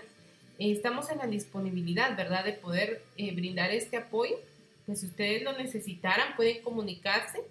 eh, 0.58 0.72
estamos 0.72 1.10
en 1.10 1.18
la 1.18 1.28
disponibilidad, 1.28 2.16
¿verdad?, 2.16 2.46
de 2.46 2.54
poder 2.54 3.04
eh, 3.18 3.36
brindar 3.36 3.72
este 3.72 3.98
apoyo. 3.98 4.40
Pues 4.86 5.02
si 5.02 5.08
ustedes 5.08 5.44
lo 5.44 5.52
necesitaran, 5.52 6.38
pueden 6.38 6.62
comunicarse 6.62 7.42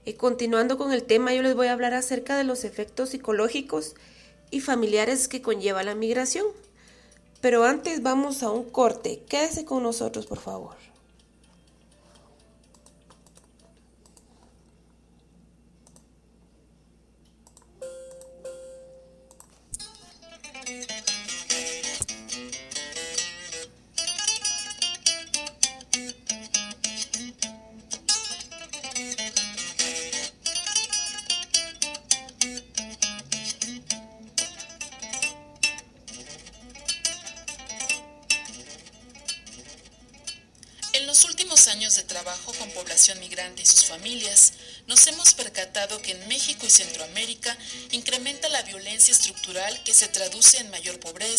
Eh, 0.07 0.15
continuando 0.15 0.79
con 0.79 0.91
el 0.91 1.03
tema, 1.03 1.35
yo 1.35 1.43
les 1.43 1.53
voy 1.53 1.67
a 1.67 1.73
hablar 1.73 1.93
acerca 1.93 2.35
de 2.35 2.45
los 2.45 2.63
efectos 2.63 3.09
psicológicos 3.09 3.93
y 4.49 4.61
familiares 4.61 5.27
que 5.27 5.43
conlleva 5.43 5.83
la 5.83 5.93
migración. 5.93 6.47
Pero 7.41 7.63
antes 7.63 8.01
vamos 8.01 8.41
a 8.41 8.49
un 8.49 8.67
corte. 8.67 9.21
Quédese 9.29 9.65
con 9.65 9.83
nosotros, 9.83 10.25
por 10.25 10.39
favor. 10.39 10.94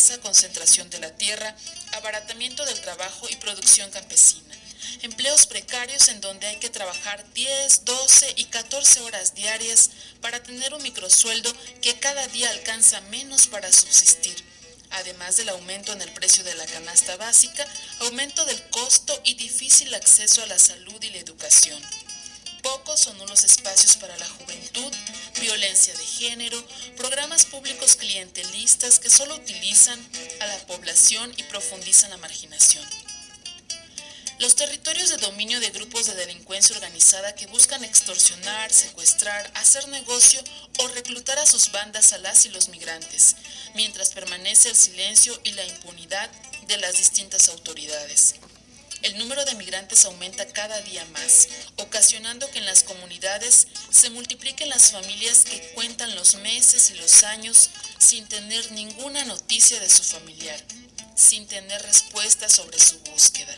Pobreza, 0.06 0.22
concentración 0.22 0.90
de 0.90 1.00
la 1.00 1.10
tierra, 1.10 1.54
abaratamiento 1.92 2.64
del 2.64 2.80
trabajo 2.80 3.28
y 3.28 3.36
producción 3.36 3.90
campesina. 3.90 4.54
Empleos 5.02 5.46
precarios 5.46 6.08
en 6.08 6.20
donde 6.20 6.46
hay 6.46 6.56
que 6.56 6.70
trabajar 6.70 7.24
10, 7.34 7.84
12 7.84 8.34
y 8.36 8.44
14 8.44 9.00
horas 9.00 9.34
diarias 9.34 9.90
para 10.20 10.42
tener 10.42 10.74
un 10.74 10.82
microsueldo 10.82 11.52
que 11.82 11.98
cada 11.98 12.26
día 12.28 12.50
alcanza 12.50 13.00
menos 13.02 13.46
para 13.48 13.72
subsistir 13.72 14.36
además 14.90 15.36
del 15.36 15.48
aumento 15.48 15.92
en 15.92 16.00
el 16.00 16.10
precio 16.12 16.44
de 16.44 16.54
la 16.54 16.64
canasta 16.64 17.16
básica, 17.16 17.66
aumento 18.00 18.44
del 18.44 18.62
costo 18.70 19.20
y 19.24 19.34
difícil 19.34 19.92
acceso 19.94 20.42
a 20.42 20.46
la 20.46 20.58
salud 20.58 21.02
y 21.02 21.10
la 21.10 21.18
educación. 21.18 21.82
Pocos 22.66 23.06
o 23.06 23.14
nulos 23.14 23.44
espacios 23.44 23.96
para 23.96 24.16
la 24.16 24.28
juventud, 24.28 24.92
violencia 25.40 25.94
de 25.94 26.04
género, 26.04 26.60
programas 26.96 27.46
públicos 27.46 27.94
clientelistas 27.94 28.98
que 28.98 29.08
solo 29.08 29.36
utilizan 29.36 29.96
a 30.40 30.46
la 30.46 30.58
población 30.66 31.32
y 31.36 31.44
profundizan 31.44 32.10
la 32.10 32.16
marginación. 32.16 32.84
Los 34.40 34.56
territorios 34.56 35.10
de 35.10 35.16
dominio 35.18 35.60
de 35.60 35.70
grupos 35.70 36.06
de 36.06 36.16
delincuencia 36.16 36.74
organizada 36.74 37.36
que 37.36 37.46
buscan 37.46 37.84
extorsionar, 37.84 38.72
secuestrar, 38.72 39.48
hacer 39.54 39.86
negocio 39.86 40.42
o 40.80 40.88
reclutar 40.88 41.38
a 41.38 41.46
sus 41.46 41.70
bandas 41.70 42.12
a 42.14 42.18
las 42.18 42.46
y 42.46 42.48
los 42.48 42.68
migrantes, 42.68 43.36
mientras 43.74 44.10
permanece 44.10 44.70
el 44.70 44.76
silencio 44.76 45.38
y 45.44 45.52
la 45.52 45.64
impunidad 45.64 46.28
de 46.66 46.78
las 46.78 46.94
distintas 46.94 47.48
autoridades. 47.48 48.34
El 49.06 49.18
número 49.18 49.44
de 49.44 49.54
migrantes 49.54 50.04
aumenta 50.04 50.48
cada 50.48 50.80
día 50.80 51.04
más, 51.12 51.46
ocasionando 51.76 52.50
que 52.50 52.58
en 52.58 52.66
las 52.66 52.82
comunidades 52.82 53.68
se 53.88 54.10
multipliquen 54.10 54.68
las 54.68 54.90
familias 54.90 55.44
que 55.44 55.60
cuentan 55.76 56.16
los 56.16 56.34
meses 56.38 56.90
y 56.90 56.94
los 56.94 57.22
años 57.22 57.70
sin 58.00 58.26
tener 58.26 58.72
ninguna 58.72 59.24
noticia 59.24 59.78
de 59.78 59.88
su 59.88 60.02
familiar, 60.02 60.60
sin 61.14 61.46
tener 61.46 61.80
respuesta 61.82 62.48
sobre 62.48 62.80
su 62.80 62.98
búsqueda. 63.12 63.56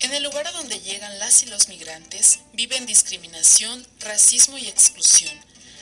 En 0.00 0.12
el 0.14 0.24
lugar 0.24 0.48
a 0.48 0.52
donde 0.52 0.80
llegan 0.80 1.16
las 1.20 1.44
y 1.44 1.46
los 1.46 1.68
migrantes 1.68 2.40
viven 2.52 2.84
discriminación, 2.84 3.86
racismo 4.00 4.58
y 4.58 4.66
exclusión, 4.66 5.32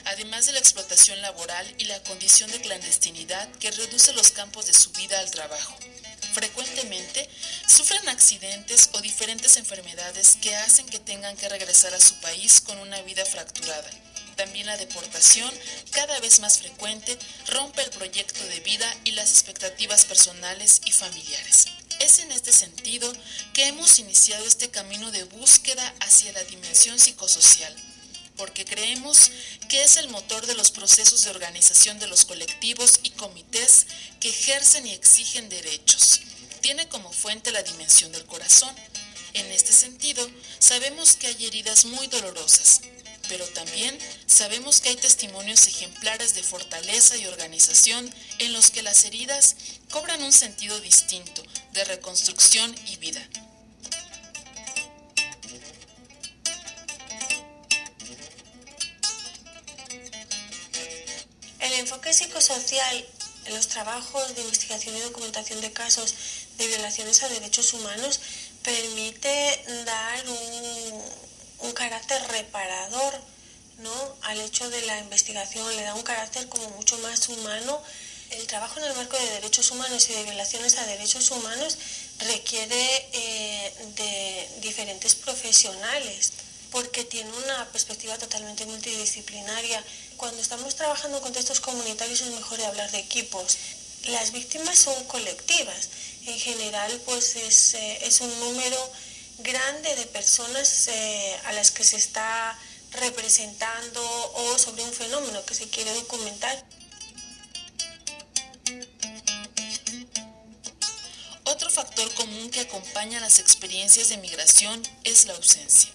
además 0.05 0.45
de 0.45 0.51
la 0.51 0.59
explotación 0.59 1.19
laboral 1.23 1.65
y 1.79 1.85
la 1.85 2.03
condición 2.03 2.51
de 2.51 2.61
clandestinidad 2.61 3.49
que 3.53 3.71
reduce 3.71 4.13
los 4.13 4.29
campos 4.29 4.67
de 4.67 4.73
su 4.73 4.91
vida 4.91 5.19
al 5.19 5.31
trabajo. 5.31 5.75
Frecuentemente 6.33 7.29
sufren 7.67 8.07
accidentes 8.07 8.89
o 8.93 9.01
diferentes 9.01 9.57
enfermedades 9.57 10.37
que 10.41 10.55
hacen 10.55 10.85
que 10.87 10.99
tengan 10.99 11.35
que 11.35 11.49
regresar 11.49 11.93
a 11.93 11.99
su 11.99 12.15
país 12.21 12.61
con 12.61 12.77
una 12.79 13.01
vida 13.01 13.25
fracturada. 13.25 13.89
También 14.35 14.65
la 14.65 14.77
deportación, 14.77 15.51
cada 15.91 16.19
vez 16.21 16.39
más 16.39 16.59
frecuente, 16.59 17.17
rompe 17.47 17.83
el 17.83 17.89
proyecto 17.91 18.43
de 18.45 18.61
vida 18.61 18.87
y 19.03 19.11
las 19.11 19.29
expectativas 19.31 20.05
personales 20.05 20.81
y 20.85 20.91
familiares. 20.91 21.67
Es 21.99 22.19
en 22.19 22.31
este 22.31 22.51
sentido 22.51 23.11
que 23.53 23.67
hemos 23.67 23.99
iniciado 23.99 24.45
este 24.45 24.69
camino 24.69 25.11
de 25.11 25.25
búsqueda 25.25 25.93
hacia 25.99 26.31
la 26.31 26.43
dimensión 26.45 26.97
psicosocial, 26.97 27.75
porque 28.41 28.65
creemos 28.65 29.29
que 29.69 29.83
es 29.83 29.97
el 29.97 30.09
motor 30.09 30.47
de 30.47 30.55
los 30.55 30.71
procesos 30.71 31.23
de 31.23 31.29
organización 31.29 31.99
de 31.99 32.07
los 32.07 32.25
colectivos 32.25 32.99
y 33.03 33.11
comités 33.11 33.85
que 34.19 34.29
ejercen 34.29 34.87
y 34.87 34.93
exigen 34.93 35.47
derechos. 35.47 36.21
Tiene 36.61 36.87
como 36.87 37.13
fuente 37.13 37.51
la 37.51 37.61
dimensión 37.61 38.11
del 38.11 38.25
corazón. 38.25 38.75
En 39.35 39.45
este 39.51 39.73
sentido, 39.73 40.27
sabemos 40.57 41.17
que 41.17 41.27
hay 41.27 41.45
heridas 41.45 41.85
muy 41.85 42.07
dolorosas, 42.07 42.81
pero 43.29 43.45
también 43.49 43.95
sabemos 44.25 44.81
que 44.81 44.89
hay 44.89 44.95
testimonios 44.95 45.67
ejemplares 45.67 46.33
de 46.33 46.41
fortaleza 46.41 47.17
y 47.17 47.27
organización 47.27 48.11
en 48.39 48.53
los 48.53 48.71
que 48.71 48.81
las 48.81 49.03
heridas 49.03 49.55
cobran 49.91 50.23
un 50.23 50.33
sentido 50.33 50.79
distinto 50.81 51.43
de 51.73 51.83
reconstrucción 51.83 52.73
y 52.87 52.97
vida. 52.97 53.21
Enfoque 61.81 62.13
psicosocial 62.13 63.05
en 63.45 63.55
los 63.55 63.67
trabajos 63.67 64.35
de 64.35 64.41
investigación 64.41 64.95
y 64.95 64.99
documentación 64.99 65.61
de 65.61 65.71
casos 65.71 66.13
de 66.57 66.67
violaciones 66.67 67.23
a 67.23 67.29
derechos 67.29 67.73
humanos 67.73 68.19
permite 68.63 69.63
dar 69.85 70.23
un, 70.29 71.73
carácter 71.73 72.21
reparador 72.27 73.13
¿no? 73.79 74.15
hecho 74.45 74.69
de 74.69 74.81
la 74.83 74.99
investigación, 74.99 75.75
le 75.75 75.81
da 75.81 75.95
un 75.95 76.03
carácter 76.03 76.47
como 76.47 76.69
mucho 76.71 76.97
más 76.99 77.27
humano. 77.29 77.81
El 78.29 78.45
trabajo 78.45 78.79
en 78.79 78.85
el 78.85 78.95
marco 78.95 79.17
de 79.17 79.25
derechos 79.31 79.71
humanos 79.71 80.09
y 80.09 80.13
de 80.13 80.23
violaciones 80.23 80.77
a 80.77 80.85
derechos 80.85 81.31
humanos 81.31 81.77
requiere 82.19 83.09
eh, 83.13 83.73
de 83.95 84.59
diferentes 84.61 85.15
profesionales 85.15 86.33
porque 86.71 87.03
tiene 87.03 87.29
una 87.45 87.67
perspectiva 87.71 88.17
totalmente 88.17 88.65
multidisciplinaria. 88.65 89.83
Cuando 90.21 90.39
estamos 90.39 90.75
trabajando 90.75 91.17
en 91.17 91.23
contextos 91.23 91.59
comunitarios 91.61 92.21
es 92.21 92.29
mejor 92.29 92.61
hablar 92.61 92.91
de 92.91 92.99
equipos. 92.99 93.57
Las 94.09 94.31
víctimas 94.31 94.77
son 94.77 95.03
colectivas. 95.05 95.89
En 96.27 96.37
general, 96.37 97.01
pues 97.07 97.35
es, 97.37 97.73
eh, 97.73 98.05
es 98.05 98.21
un 98.21 98.39
número 98.39 98.77
grande 99.39 99.95
de 99.95 100.05
personas 100.05 100.89
eh, 100.89 101.39
a 101.45 101.53
las 101.53 101.71
que 101.71 101.83
se 101.83 101.97
está 101.97 102.55
representando 102.91 103.99
o 104.35 104.59
sobre 104.59 104.83
un 104.83 104.93
fenómeno 104.93 105.43
que 105.43 105.55
se 105.55 105.67
quiere 105.69 105.91
documentar. 105.95 106.67
Otro 111.45 111.71
factor 111.71 112.13
común 112.13 112.51
que 112.51 112.59
acompaña 112.59 113.19
las 113.21 113.39
experiencias 113.39 114.09
de 114.09 114.17
migración 114.17 114.83
es 115.03 115.25
la 115.25 115.33
ausencia. 115.33 115.89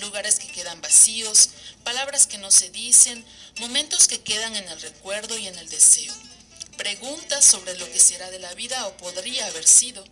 Lugares 0.00 0.40
que 0.40 0.48
quedan 0.48 0.80
vacíos, 0.80 1.50
palabras 1.84 2.26
que 2.26 2.38
no 2.38 2.50
se 2.50 2.70
dicen, 2.70 3.24
momentos 3.58 4.08
que 4.08 4.20
quedan 4.20 4.56
en 4.56 4.68
el 4.68 4.80
recuerdo 4.80 5.38
y 5.38 5.46
en 5.46 5.58
el 5.58 5.68
deseo, 5.68 6.14
preguntas 6.76 7.44
sobre 7.44 7.76
lo 7.78 7.90
que 7.92 8.00
será 8.00 8.30
de 8.30 8.40
la 8.40 8.52
vida 8.54 8.86
o 8.86 8.96
podría 8.96 9.46
haber 9.46 9.66
sido 9.66 10.04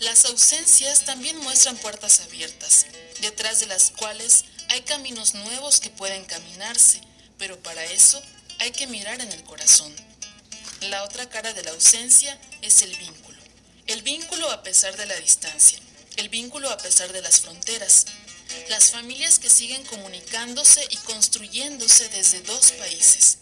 las 0.00 0.26
ausencias 0.26 1.04
también 1.06 1.36
muestran 1.38 1.76
puertas 1.76 2.20
abiertas, 2.20 2.86
detrás 3.20 3.58
de 3.58 3.66
las 3.66 3.90
cuales 3.90 4.44
hay 4.68 4.82
caminos 4.82 5.34
nuevos 5.34 5.80
que 5.80 5.90
pueden 5.90 6.24
caminarse, 6.24 7.00
pero 7.36 7.58
para 7.60 7.84
eso 7.84 8.22
hay 8.60 8.70
que 8.70 8.86
mirar 8.86 9.20
en 9.20 9.32
el 9.32 9.42
corazón. 9.42 9.92
La 10.82 11.02
otra 11.02 11.28
cara 11.28 11.52
de 11.52 11.64
la 11.64 11.72
ausencia 11.72 12.38
es 12.62 12.82
el 12.82 12.94
vínculo. 12.94 13.38
El 13.88 14.02
vínculo 14.02 14.48
a 14.52 14.62
pesar 14.62 14.96
de 14.96 15.06
la 15.06 15.16
distancia, 15.16 15.80
el 16.14 16.28
vínculo 16.28 16.70
a 16.70 16.78
pesar 16.78 17.12
de 17.12 17.20
las 17.20 17.40
fronteras. 17.40 18.06
Las 18.68 18.90
familias 18.90 19.38
que 19.38 19.50
siguen 19.50 19.84
comunicándose 19.84 20.84
y 20.90 20.96
construyéndose 20.98 22.08
desde 22.08 22.40
dos 22.42 22.72
países, 22.72 23.38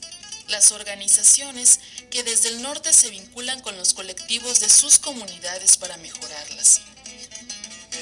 las 0.48 0.72
organizaciones 0.72 1.80
que 2.11 2.22
desde 2.22 2.50
el 2.50 2.62
norte 2.62 2.92
se 2.92 3.11
vinculan 3.11 3.61
con 3.61 3.76
los 3.76 3.94
colectivos 3.94 4.61
de 4.61 4.68
sus 4.68 4.98
comunidades 4.98 5.76
para 5.76 5.96
mejorarlas. 5.98 6.80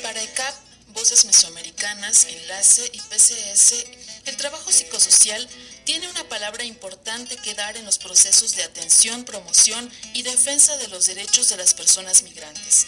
Para 0.02 0.22
ECAP, 0.22 0.54
Voces 0.88 1.24
Mesoamericanas, 1.24 2.26
Enlace 2.26 2.88
y 2.92 3.00
PCS, 3.00 3.84
el 4.26 4.36
trabajo 4.36 4.70
psicosocial 4.70 5.48
tiene 5.84 6.08
una 6.08 6.28
palabra 6.28 6.64
importante 6.64 7.36
que 7.36 7.54
dar 7.54 7.76
en 7.76 7.84
los 7.84 7.98
procesos 7.98 8.54
de 8.54 8.62
atención, 8.62 9.24
promoción 9.24 9.90
y 10.12 10.22
defensa 10.22 10.76
de 10.76 10.88
los 10.88 11.06
derechos 11.06 11.48
de 11.48 11.56
las 11.56 11.74
personas 11.74 12.22
migrantes, 12.22 12.86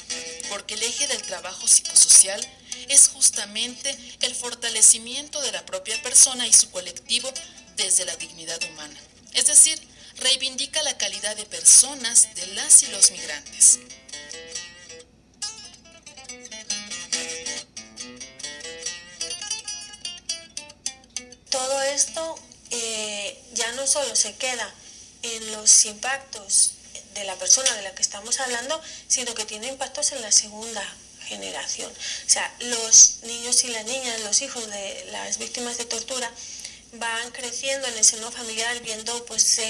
porque 0.51 0.75
el 0.75 0.83
eje 0.85 1.09
del 1.09 1.23
trabajo 1.23 1.67
psicosocial 1.67 2.41
justamente 3.09 3.97
el 4.21 4.35
fortalecimiento 4.35 5.41
de 5.41 5.53
la 5.53 5.65
propia 5.67 6.01
persona 6.03 6.47
y 6.47 6.53
su 6.53 6.71
colectivo 6.71 7.33
desde 7.77 8.05
la 8.05 8.17
dignidad 8.17 8.63
humana 8.73 9.01
es 9.37 9.45
decir, 9.45 9.79
reivindica 10.17 10.83
la 10.83 10.97
calidad 10.97 11.37
de 11.37 11.45
personas 11.45 12.35
de 12.35 12.47
las 12.49 12.83
y 12.83 12.87
los 12.87 13.11
migrantes. 13.11 13.81
Todo 21.51 21.83
esto 21.83 22.35
eh, 22.71 23.39
ya 23.53 23.71
no 23.73 23.87
solo 23.87 24.17
se 24.17 24.35
queda 24.37 24.75
en 25.23 25.53
los 25.53 25.85
impactos 25.85 26.73
de 27.13 27.25
la 27.25 27.37
persona 27.37 27.71
de 27.75 27.83
la 27.83 27.95
que 27.95 28.01
estamos 28.01 28.41
hablando, 28.41 28.81
sino 29.09 29.35
que 29.35 29.45
tiene 29.45 29.69
impactos 29.69 30.13
en 30.13 30.23
la 30.23 30.33
segunda 30.33 30.83
generación. 31.27 31.91
O 31.91 32.31
sea, 32.31 32.55
los 32.61 33.19
niños 33.23 33.65
y 33.65 33.69
las 33.69 33.85
niñas, 33.85 34.21
los 34.23 34.41
hijos 34.43 34.67
de 34.69 35.09
las 35.11 35.39
víctimas 35.39 35.79
de 35.79 35.85
tortura, 35.85 36.31
van 36.93 37.31
creciendo 37.33 37.87
en 37.89 37.99
el 37.99 38.05
seno 38.05 38.31
familiar 38.31 38.81
viendo 38.81 39.25
pues 39.27 39.61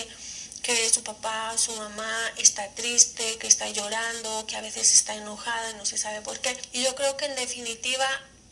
que 0.63 0.91
su 0.91 1.03
papá 1.03 1.53
o 1.55 1.59
su 1.59 1.75
mamá 1.77 2.33
está 2.39 2.69
triste, 2.75 3.39
que 3.39 3.47
está 3.47 3.69
llorando, 3.69 4.47
que 4.47 4.57
a 4.57 4.61
veces 4.61 4.93
está 4.93 5.15
enojada, 5.15 5.73
no 5.75 5.87
se 5.87 5.97
sabe 5.97 6.21
por 6.23 6.41
qué. 6.41 6.57
Y 6.73 6.83
yo 6.83 6.95
creo 6.95 7.17
que 7.17 7.27
en 7.27 7.37
definitiva 7.37 8.07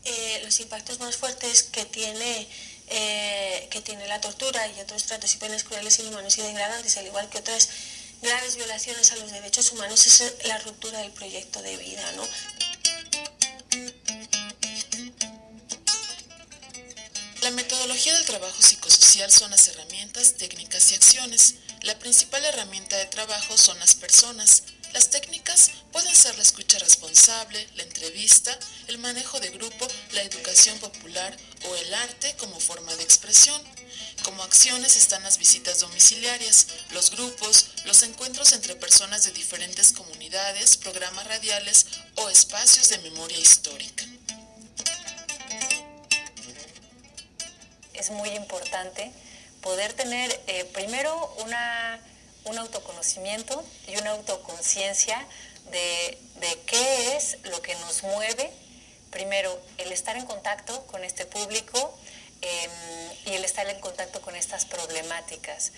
eh, 0.05 0.41
los 0.45 0.61
impactos 0.61 1.01
más 1.01 1.17
fuertes 1.17 1.63
que 1.65 1.85
tiene, 1.85 2.47
eh, 2.89 3.69
que 3.71 3.81
tiene 3.81 4.07
la 4.07 4.21
tortura 4.21 4.67
y 4.69 4.81
otros 4.81 5.05
tratos 5.05 5.35
y 5.35 5.39
penas 5.39 5.65
crueles, 5.65 5.99
inhumanos 5.99 6.39
y 6.39 6.43
degradantes, 6.43 6.97
al 6.99 7.07
igual 7.07 7.29
que 7.31 7.39
otras 7.39 7.69
graves 8.23 8.57
violaciones 8.57 9.13
a 9.13 9.17
los 9.17 9.31
derechos 9.31 9.73
humanos, 9.73 10.07
es 10.07 10.47
la 10.47 10.59
ruptura 10.59 11.01
del 11.01 11.11
proyecto 11.13 11.63
de 11.63 11.77
vida, 11.77 12.13
¿no? 12.13 12.23
La 17.45 17.51
metodología 17.51 18.15
del 18.15 18.25
trabajo 18.25 18.63
psicosocial 18.63 19.31
son 19.31 19.51
las 19.51 19.69
herramientas, 19.69 20.37
técnicas 20.39 20.91
y 20.91 20.95
acciones. 20.95 21.57
La 21.83 21.99
principal 21.99 22.43
herramienta 22.43 22.97
de 22.97 23.05
trabajo 23.05 23.59
son 23.59 23.79
las 23.81 23.95
personas. 23.95 24.63
Las 24.95 25.11
técnicas 25.11 25.71
pueden 25.93 26.17
ser 26.17 26.35
la 26.37 26.43
escucha 26.43 26.79
responsable, 26.79 27.69
la 27.75 27.83
entrevista, 27.83 28.59
el 28.89 28.97
manejo 28.97 29.41
de 29.41 29.51
grupo, 29.51 29.87
la 30.13 30.23
educación 30.23 30.79
popular 30.79 31.37
o 31.69 31.77
el 31.77 31.93
arte 31.93 32.35
como 32.39 32.59
forma 32.61 32.97
de 32.97 33.03
expresión. 33.03 33.61
Como 34.23 34.43
acciones 34.43 34.97
están 34.97 35.23
las 35.23 35.37
visitas 35.37 35.81
domiciliarias, 35.81 36.69
los 36.93 37.11
grupos, 37.11 37.67
los 37.85 38.05
encuentros 38.05 38.55
entre 38.55 38.75
personas 38.75 39.25
de 39.25 39.33
diferentes 39.33 39.93
comunidades, 39.93 40.79
programas 40.79 41.27
radiales 41.27 41.85
o 42.15 42.31
espacios 42.31 42.89
de 42.89 43.01
memoria 43.01 43.37
histórica. 43.37 44.07
Es 48.05 48.11
muy 48.11 48.29
importante 48.31 49.11
poder 49.63 49.95
tener 49.95 50.31
eh, 50.47 50.67
primero 50.75 51.35
una, 51.43 51.99
un 52.45 52.59
autoconocimiento 52.59 53.65
y 53.89 53.97
una 53.97 54.11
autoconciencia 54.11 55.27
de, 55.71 56.19
qué 56.67 57.17
es 57.17 57.39
lo 57.45 57.63
que 57.63 57.75
nos 57.77 58.03
mueve. 58.03 58.51
Primero, 59.11 59.59
el 59.79 59.91
estar 59.91 60.17
en 60.19 60.27
contacto 60.27 60.87
con 60.87 61.03
este 61.03 61.25
público 61.25 61.99
em, 62.43 62.71
y 63.25 63.37
el 63.37 63.45
estar 63.45 63.67
en 63.67 63.81
contacto 63.81 64.21
con 64.21 64.37
estas 64.37 64.67
problemáticas. 64.67 65.73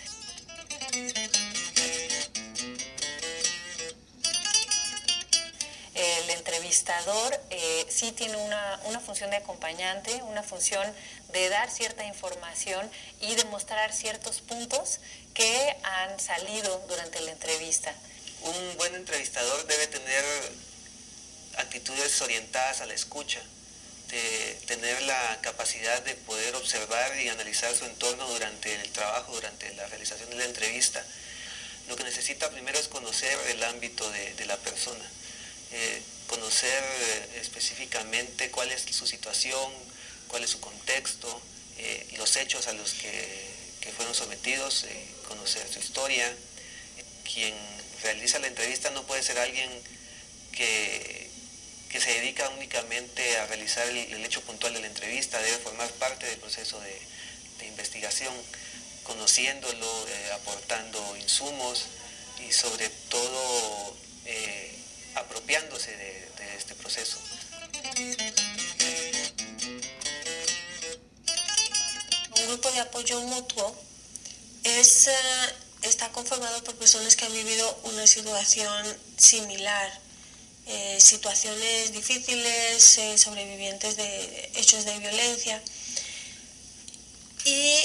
el 5.97 6.31
entrevistador 6.31 7.41
eh, 7.49 7.87
sí 7.89 8.12
tiene 8.12 8.37
una, 8.37 8.81
una, 8.85 9.01
función 9.01 9.31
de 9.31 9.37
acompañante, 9.37 10.22
una 10.24 10.43
función 10.43 10.85
de 11.33 11.49
dar 11.49 11.70
cierta 11.70 12.05
información 12.05 12.91
y 13.20 13.35
demostrar 13.35 13.93
ciertos 13.93 14.41
puntos 14.41 15.01
que 15.35 15.77
han 15.83 16.18
salido 16.18 16.85
durante 16.89 17.20
la 17.20 17.33
entrevista. 17.33 17.95
Un 18.43 18.77
buen 18.77 18.95
entrevistador 18.95 19.66
debe 19.66 19.87
tener 19.89 20.24
actitudes 21.57 22.20
orientadas 22.22 22.81
a 22.81 22.87
la 22.87 22.95
escucha, 22.95 23.41
de 24.09 24.59
tener 24.66 25.03
la 25.03 25.39
capacidad 25.43 26.01
de 26.03 26.14
poder 26.14 26.55
observar 26.55 27.18
y 27.18 27.29
analizar 27.29 27.74
su 27.74 27.85
entorno 27.87 28.29
durante 28.29 28.74
el 28.74 28.91
trabajo, 28.93 29.35
durante 29.35 29.72
la 29.74 29.87
realización 29.87 30.31
de 30.31 30.37
la 30.37 30.45
entrevista. 30.45 31.05
Lo 31.89 31.97
que 31.97 32.05
necesita 32.05 32.51
primero 32.51 32.79
es 32.79 32.89
conocer 32.89 33.37
el 33.49 33.62
ámbito 33.64 34.09
de, 34.11 34.47
la 34.47 34.57
persona, 34.59 35.05
eh, 35.72 36.03
conocer 36.29 36.83
eh, 36.83 37.39
específicamente 37.41 38.51
cuál 38.51 38.70
es 38.72 38.83
su 38.83 39.07
situación, 39.07 39.72
cuál 40.29 40.45
es 40.45 40.51
su 40.51 40.61
contexto, 40.61 41.41
eh, 41.79 42.07
los 42.16 42.37
hechos 42.37 42.66
a 42.68 42.72
los 42.72 42.95
que, 42.95 43.55
fueron 43.97 44.14
sometidos, 44.14 44.85
eh, 44.85 45.09
conocer 45.29 45.66
su 45.72 45.79
historia. 45.79 46.31
Quien 47.22 47.55
realiza 48.03 48.39
la 48.41 48.49
entrevista 48.49 48.91
no 48.91 49.07
puede 49.07 49.22
ser 49.22 49.39
alguien 49.39 49.70
que, 50.53 51.31
se 51.99 52.12
dedica 52.12 52.47
únicamente 52.51 53.39
a 53.39 53.47
realizar 53.47 53.89
el, 53.89 54.22
hecho 54.22 54.43
puntual 54.43 54.74
de 54.74 54.81
la 54.81 54.87
entrevista, 54.87 55.41
debe 55.41 55.57
formar 55.59 55.89
parte 55.93 56.27
del 56.27 56.39
proceso 56.39 56.79
de, 56.81 57.66
investigación, 57.66 58.35
conociéndolo, 59.05 60.09
eh, 60.09 60.31
aportando 60.35 61.16
insumos 61.16 61.87
y 62.47 62.53
sobre 62.53 62.91
todo 63.09 63.97
apropiándose 65.14 65.97
de 65.97 66.57
este 66.59 66.74
proceso. 66.74 67.18
Grupo 72.45 72.70
de 72.70 72.80
apoyo 72.80 73.20
mutuo 73.22 73.74
es, 74.64 75.07
eh, 75.07 75.12
está 75.82 76.11
conformado 76.12 76.62
por 76.64 76.74
personas 76.76 77.16
que 77.16 77.24
han 77.24 77.32
vivido 77.32 77.78
una 77.84 78.07
situación 78.07 78.97
similar, 79.16 80.01
eh, 80.66 80.99
situaciones 81.01 81.93
difíciles, 81.93 82.99
eh, 82.99 83.18
sobrevivientes 83.18 83.97
de 83.97 84.51
hechos 84.57 84.84
de 84.84 84.99
violencia. 84.99 85.62
y 87.45 87.78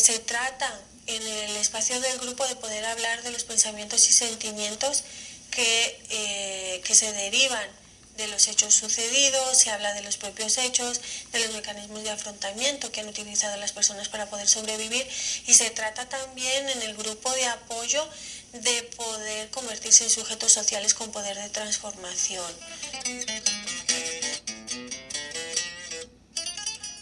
se 0.00 0.18
trata 0.20 0.80
en 1.06 1.22
el 1.22 1.56
espacio 1.56 2.00
del 2.00 2.18
grupo 2.20 2.46
de 2.46 2.56
poder 2.56 2.86
hablar 2.86 3.22
de 3.22 3.32
los 3.32 3.44
pensamientos 3.44 4.08
y 4.08 4.12
sentimientos 4.14 5.04
que, 5.50 6.80
que 6.82 6.94
se 6.94 7.12
derivan 7.12 7.68
de 8.16 8.28
los 8.28 8.48
hechos 8.48 8.74
sucedidos, 8.74 9.58
se 9.58 9.70
habla 9.70 9.92
de 9.94 10.02
los 10.02 10.16
propios 10.16 10.58
hechos, 10.58 11.00
de 11.32 11.40
los 11.40 11.54
mecanismos 11.54 12.02
de 12.02 12.10
afrontamiento 12.10 12.92
que 12.92 13.00
han 13.00 13.08
utilizado 13.08 13.56
las 13.56 13.72
personas 13.72 14.08
para 14.08 14.30
poder 14.30 14.48
sobrevivir 14.48 15.06
y 15.46 15.54
se 15.54 15.70
trata 15.70 16.08
también 16.08 16.68
en 16.68 16.82
el 16.82 16.96
grupo 16.96 17.30
de 17.32 17.46
apoyo 17.46 18.08
de 18.52 18.82
poder 18.96 19.50
convertirse 19.50 20.04
en 20.04 20.10
sujetos 20.10 20.52
sociales 20.52 20.94
con 20.94 21.10
poder 21.10 21.36
de 21.36 21.50
transformación. 21.50 22.52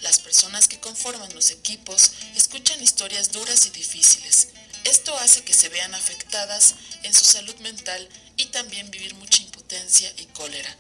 Las 0.01 0.19
personas 0.21 0.67
que 0.67 0.81
conforman 0.81 1.33
los 1.35 1.51
equipos 1.51 2.13
escuchan 2.35 2.83
historias 2.83 3.33
duras 3.33 3.67
y 3.67 3.71
difíciles. 3.71 4.49
Esto 4.85 5.17
hace 5.19 5.45
que 5.45 5.55
se 5.55 5.69
vean 5.69 5.95
afectadas 5.95 6.75
en 7.03 7.15
su 7.15 7.25
salud 7.25 7.55
mental 7.57 8.09
y 8.37 8.47
también 8.47 8.91
vivir 8.91 9.15
mucha 9.15 9.43
impotencia 9.43 10.13
y 10.17 10.25
cólera. 10.27 10.77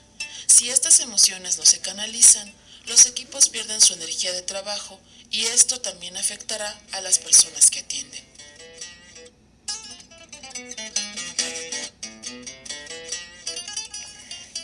Si 0.62 0.70
estas 0.70 1.00
emociones 1.00 1.58
no 1.58 1.66
se 1.66 1.80
canalizan, 1.80 2.54
los 2.86 3.06
equipos 3.06 3.48
pierden 3.48 3.80
su 3.80 3.94
energía 3.94 4.30
de 4.30 4.42
trabajo 4.42 4.96
y 5.28 5.46
esto 5.46 5.80
también 5.80 6.16
afectará 6.16 6.80
a 6.92 7.00
las 7.00 7.18
personas 7.18 7.68
que 7.68 7.80
atienden. 7.80 8.24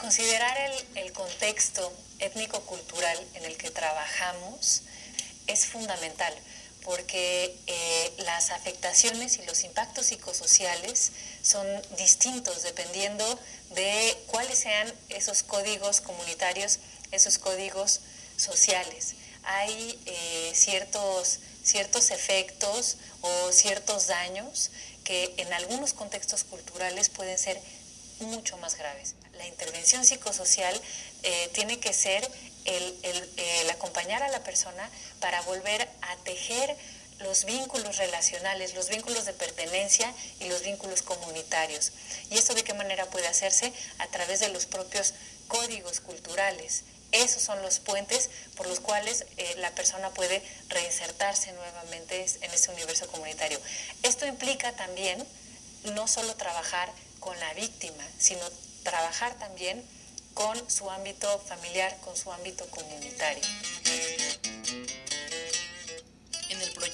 Considerar 0.00 0.56
el, 0.94 1.12
contexto 1.12 1.92
étnico-cultural 2.20 3.18
en 3.34 3.46
el 3.46 3.56
que 3.56 3.72
trabajamos 3.72 4.82
es 5.48 5.66
fundamental 5.66 6.32
porque 6.84 7.56
eh, 7.66 8.12
las 8.18 8.50
afectaciones 8.50 9.38
y 9.38 9.46
los 9.46 9.64
impactos 9.64 10.06
psicosociales 10.06 11.10
son 11.42 11.66
distintos 11.96 12.62
dependiendo 12.62 13.40
de 13.70 14.16
cuáles 14.26 14.58
sean 14.58 14.92
esos 15.08 15.42
códigos 15.42 16.00
comunitarios, 16.00 16.78
esos 17.10 17.38
códigos 17.38 18.00
sociales. 18.36 19.14
Hay 19.44 19.98
eh, 20.06 20.52
ciertos, 20.54 21.40
ciertos 21.62 22.10
efectos 22.10 22.96
o 23.22 23.52
ciertos 23.52 24.06
daños 24.06 24.70
que 25.04 25.34
en 25.38 25.52
algunos 25.52 25.94
contextos 25.94 26.44
culturales 26.44 27.08
pueden 27.08 27.38
ser 27.38 27.60
mucho 28.20 28.56
más 28.58 28.76
graves. 28.76 29.14
La 29.34 29.46
intervención 29.46 30.04
psicosocial 30.04 30.78
eh, 31.22 31.50
tiene 31.54 31.78
que 31.78 31.92
ser 31.92 32.28
el, 32.64 33.70
acompañar 33.70 34.22
a 34.22 34.28
la 34.28 34.42
persona 34.42 34.90
para 35.20 35.40
volver 35.42 35.88
a 36.02 36.16
tejer 36.24 36.76
los 37.20 37.44
vínculos 37.44 37.96
relacionales, 37.96 38.74
los 38.74 38.88
vínculos 38.88 39.24
de 39.24 39.32
pertenencia 39.32 40.12
y 40.40 40.48
los 40.48 40.62
vínculos 40.62 41.02
comunitarios. 41.02 41.92
¿Y 42.30 42.38
esto 42.38 42.54
de 42.54 42.64
qué 42.64 42.74
manera 42.74 43.06
puede 43.06 43.26
hacerse? 43.26 43.72
A 43.98 44.06
través 44.06 44.40
de 44.40 44.48
los 44.48 44.66
propios 44.66 45.14
códigos 45.48 46.00
culturales. 46.00 46.84
Esos 47.10 47.42
son 47.42 47.62
los 47.62 47.78
puentes 47.78 48.28
por 48.54 48.66
los 48.66 48.80
cuales 48.80 49.24
eh, 49.38 49.54
la 49.58 49.70
persona 49.70 50.10
puede 50.10 50.42
reinsertarse 50.68 51.52
nuevamente 51.52 52.26
en 52.42 52.50
ese 52.50 52.70
universo 52.70 53.08
comunitario. 53.08 53.58
Esto 54.02 54.26
implica 54.26 54.72
también 54.72 55.26
no 55.94 56.06
solo 56.06 56.34
trabajar 56.34 56.92
con 57.18 57.38
la 57.40 57.54
víctima, 57.54 58.04
sino 58.18 58.42
trabajar 58.82 59.38
también 59.38 59.82
con 60.34 60.70
su 60.70 60.90
ámbito 60.90 61.38
familiar, 61.48 61.96
con 62.04 62.16
su 62.16 62.30
ámbito 62.30 62.66
comunitario. 62.70 63.42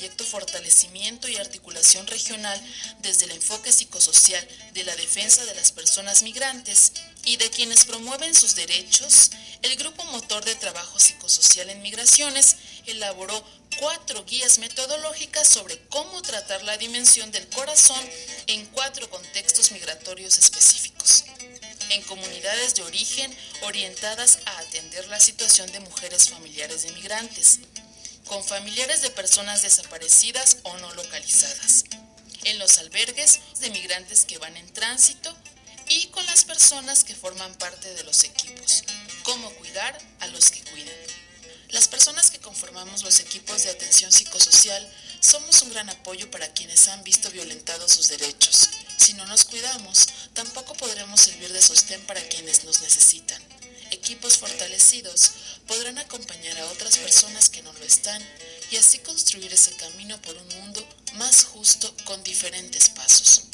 Proyecto 0.05 0.25
Fortalecimiento 0.25 1.29
y 1.29 1.39
Articulación 1.39 2.07
Regional 2.07 2.61
desde 2.99 3.25
el 3.25 3.31
enfoque 3.31 3.73
psicosocial 3.73 4.47
de 4.75 4.85
la 4.85 4.95
defensa 4.97 5.43
de 5.47 5.55
las 5.55 5.73
personas 5.73 6.23
migrantes 6.23 6.93
y 7.25 7.39
de 7.39 7.49
quienes 7.49 7.87
promueven 7.87 8.35
sus 8.35 8.55
derechos, 8.55 9.31
el 9.63 9.77
Grupo 9.77 10.05
Motor 10.05 10.45
de 10.45 10.57
Trabajo 10.57 11.01
Psicosocial 11.01 11.71
en 11.71 11.81
Migraciones 11.81 12.57
elaboró 12.85 13.43
cuatro 13.79 14.27
guías 14.27 14.59
metodológicas 14.59 15.49
sobre 15.49 15.79
cómo 15.89 16.21
tratar 16.21 16.63
la 16.65 16.77
dimensión 16.77 17.33
del 17.33 17.49
corazón 17.49 18.05
en 18.47 18.67
cuatro 18.67 19.09
contextos 19.09 19.73
migratorios 19.73 20.37
específicos 20.37 21.25
en 21.89 22.03
comunidades 22.03 22.75
de 22.75 22.83
origen 22.83 23.35
orientadas 23.63 24.41
a 24.45 24.59
atender 24.59 25.07
la 25.09 25.21
situación 25.21 25.71
de 25.73 25.81
mujeres 25.81 26.29
familiares 26.29 26.83
de 26.83 26.93
migrantes, 26.93 27.61
con 28.27 28.43
familiares 28.45 29.03
de 29.03 29.11
personas 29.11 29.63
desaparecidas 29.63 30.59
o 30.63 30.77
no 30.79 30.93
localizadas, 30.95 31.85
en 32.45 32.59
los 32.59 32.79
albergues 32.79 33.41
de 33.61 33.71
migrantes 33.71 34.25
que 34.25 34.39
van 34.39 34.57
en 34.57 34.73
tránsito 34.73 35.35
y 35.89 36.07
con 36.09 36.25
las 36.27 36.45
personas 36.45 37.05
que 37.05 37.15
forman 37.15 37.55
parte 37.57 37.93
de 37.95 38.05
los 38.05 38.25
equipos, 38.25 38.85
cómo 39.23 39.51
cuidar 39.55 39.99
a 40.21 40.27
los 40.29 40.51
que 40.51 40.63
cuidan. 40.63 40.95
Las 41.71 41.89
personas 41.89 42.31
que 42.31 42.39
conformamos 42.39 43.03
los 43.03 43.19
equipos 43.21 43.65
de 43.65 43.71
atención 43.71 44.13
psicosocial 44.13 44.93
somos 45.21 45.63
un 45.63 45.71
gran 45.71 45.91
apoyo 45.91 46.31
para 46.31 46.53
quienes 46.53 46.87
han 46.89 47.03
visto 47.03 47.31
violentados 47.31 47.93
sus 47.93 48.09
derechos. 48.09 48.71
Si 48.97 49.15
no 49.15 49.27
nos 49.27 49.45
cuidamos, 49.45 50.07
tampoco 50.35 50.75
podremos 50.75 51.21
servir 51.21 51.53
de 51.53 51.61
sostén 51.61 52.01
para 52.07 52.23
quienes 52.29 52.65
nos 52.65 52.81
necesitan. 52.81 53.43
Equipos 54.05 54.37
fortalecidos 54.37 55.33
podrán 55.67 55.97
acompañar 55.97 56.59
a 56.59 56.67
otras 56.67 56.99
personas 56.99 57.49
que 57.49 57.63
no 57.63 57.73
lo 57.73 57.85
están 57.87 58.23
y 58.71 58.77
así 58.77 58.99
construir 58.99 59.51
ese 59.51 59.75
camino 59.77 60.21
por 60.21 60.37
un 60.37 60.49
mundo 60.61 60.87
más 61.15 61.45
justo 61.45 61.91
con 62.05 62.23
diferentes 62.23 62.91
pasos. 62.91 63.45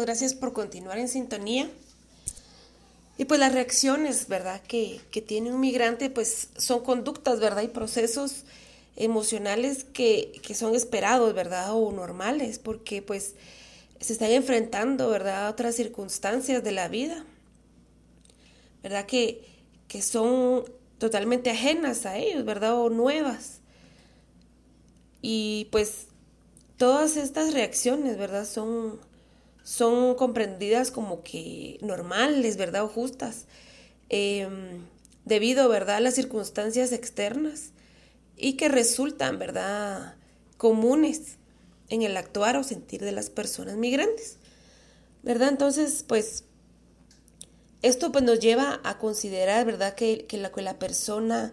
Gracias 0.00 0.34
por 0.34 0.52
continuar 0.52 0.98
en 0.98 1.08
sintonía. 1.08 1.70
Y 3.18 3.24
pues 3.26 3.38
las 3.38 3.52
reacciones, 3.52 4.26
¿verdad? 4.28 4.62
Que, 4.62 5.00
tiene 5.26 5.52
un 5.52 5.60
migrante, 5.60 6.10
pues 6.10 6.48
son 6.56 6.82
conductas, 6.82 7.40
¿verdad? 7.40 7.62
Y 7.62 7.68
procesos 7.68 8.44
emocionales 8.96 9.84
que, 9.84 10.40
son 10.54 10.74
esperados, 10.74 11.34
¿verdad? 11.34 11.74
O 11.74 11.92
normales, 11.92 12.58
porque 12.58 13.02
pues 13.02 13.34
se 14.00 14.14
están 14.14 14.30
enfrentando, 14.30 15.08
¿verdad? 15.10 15.46
A 15.46 15.50
otras 15.50 15.76
circunstancias 15.76 16.64
de 16.64 16.72
la 16.72 16.88
vida, 16.88 17.24
¿verdad? 18.82 19.06
Que, 19.06 19.44
que 19.88 20.02
son 20.02 20.64
totalmente 20.98 21.50
ajenas 21.50 22.06
a 22.06 22.16
ellos, 22.16 22.44
¿verdad? 22.44 22.74
O 22.74 22.88
nuevas. 22.88 23.60
Y 25.20 25.68
pues 25.70 26.06
todas 26.78 27.16
estas 27.16 27.52
reacciones, 27.52 28.18
¿verdad? 28.18 28.46
Son 28.46 28.98
son 29.62 30.14
comprendidas 30.14 30.90
como 30.90 31.22
que 31.22 31.78
normales, 31.82 32.56
¿verdad? 32.56 32.84
O 32.84 32.88
justas, 32.88 33.46
em, 34.08 34.86
debido, 35.24 35.68
¿verdad?, 35.68 35.96
a 35.96 36.00
las 36.00 36.14
circunstancias 36.14 36.92
externas 36.92 37.70
y 38.36 38.54
que 38.54 38.68
resultan, 38.68 39.38
¿verdad?, 39.38 40.16
comunes 40.56 41.36
en 41.88 42.02
el 42.02 42.16
actuar 42.16 42.56
o 42.56 42.64
sentir 42.64 43.02
de 43.02 43.12
las 43.12 43.30
personas 43.30 43.76
migrantes, 43.76 44.38
¿verdad? 45.22 45.48
Entonces, 45.48 46.04
pues, 46.06 46.44
esto 47.82 48.12
pues 48.12 48.24
nos 48.24 48.38
lleva 48.38 48.80
a 48.84 48.98
considerar, 48.98 49.66
¿verdad?, 49.66 49.94
que, 49.94 50.26
que 50.26 50.38
la, 50.38 50.50
que 50.52 50.62
la 50.62 50.78
persona 50.78 51.52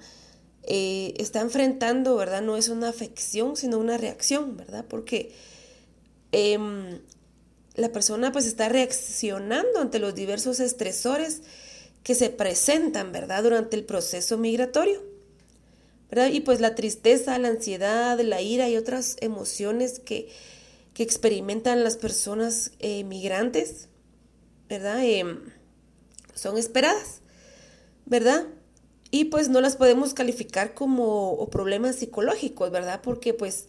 eh, 0.64 1.14
está 1.18 1.42
enfrentando, 1.42 2.16
¿verdad?, 2.16 2.42
no 2.42 2.58
es 2.58 2.70
una 2.70 2.90
afección, 2.90 3.56
sino 3.56 3.78
una 3.78 3.98
reacción, 3.98 4.58
¿verdad? 4.58 4.86
Porque 4.88 5.34
em, 6.32 7.00
la 7.80 7.92
persona 7.92 8.32
pues 8.32 8.46
está 8.46 8.70
reaccionando 8.70 9.80
ante 9.80 10.00
los 10.00 10.16
diversos 10.16 10.60
estresores 10.60 11.42
que 12.04 12.16
se 12.16 12.30
presentan, 12.30 13.12
¿verdad? 13.12 13.44
Durante 13.44 13.76
el 13.76 13.84
proceso 13.84 14.38
migratorio, 14.38 15.04
¿verdad? 16.10 16.30
Y 16.32 16.42
pues 16.42 16.60
la 16.60 16.76
tristeza, 16.76 17.38
la 17.38 17.50
ansiedad, 17.50 18.20
la 18.20 18.42
ira 18.42 18.70
y 18.70 18.78
otras 18.78 19.18
emociones 19.22 20.00
que, 20.00 20.30
experimentan 21.00 21.82
las 21.86 21.96
personas 21.96 22.72
eh, 22.80 23.06
migrantes, 23.06 23.88
¿verdad? 24.68 25.02
Em, 25.02 25.40
son 26.36 26.58
esperadas, 26.58 27.22
¿verdad? 28.06 28.48
y 29.12 29.26
pues 29.26 29.50
no 29.50 29.62
las 29.62 29.76
podemos 29.76 30.14
calificar 30.14 30.74
como 30.74 31.48
problemas 31.50 31.96
psicológicos, 31.96 32.72
¿verdad? 32.72 33.02
Porque 33.04 33.34
pues 33.34 33.66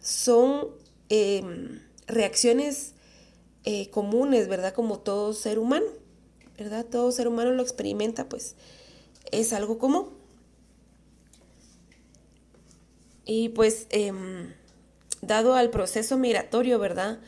son 0.00 0.68
em, 1.08 1.80
reacciones 2.06 2.93
eh, 3.64 3.90
comunes, 3.90 4.48
¿verdad? 4.48 4.74
Como 4.74 4.98
todo 4.98 5.32
ser 5.32 5.58
humano, 5.58 5.86
¿verdad? 6.58 6.84
Todo 6.84 7.10
ser 7.12 7.28
humano 7.28 7.50
lo 7.50 7.62
experimenta, 7.62 8.28
pues 8.28 8.56
es 9.32 9.52
algo 9.52 9.78
común. 9.78 10.08
Y 13.24 13.50
pues, 13.50 13.86
em, 13.90 14.52
dado 15.22 15.54
al 15.54 15.70
proceso 15.70 16.18
migratorio, 16.18 16.78
¿verdad? 16.78 17.18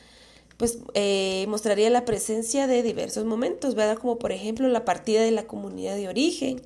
Pues 0.57 0.79
eh, 0.95 1.45
mostraría 1.49 1.91
la 1.91 2.05
presencia 2.05 2.67
de 2.67 2.83
diversos 2.83 3.25
momentos, 3.25 3.75
¿verdad? 3.75 3.99
Como 3.99 4.19
por 4.19 4.33
ejemplo 4.33 4.69
la 4.69 4.85
partida 4.85 5.23
de 5.23 5.31
la 5.31 5.47
comunidad 5.47 5.97
de 5.97 6.09
origen, 6.09 6.63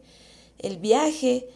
el 0.59 0.79
viaje, 0.79 1.49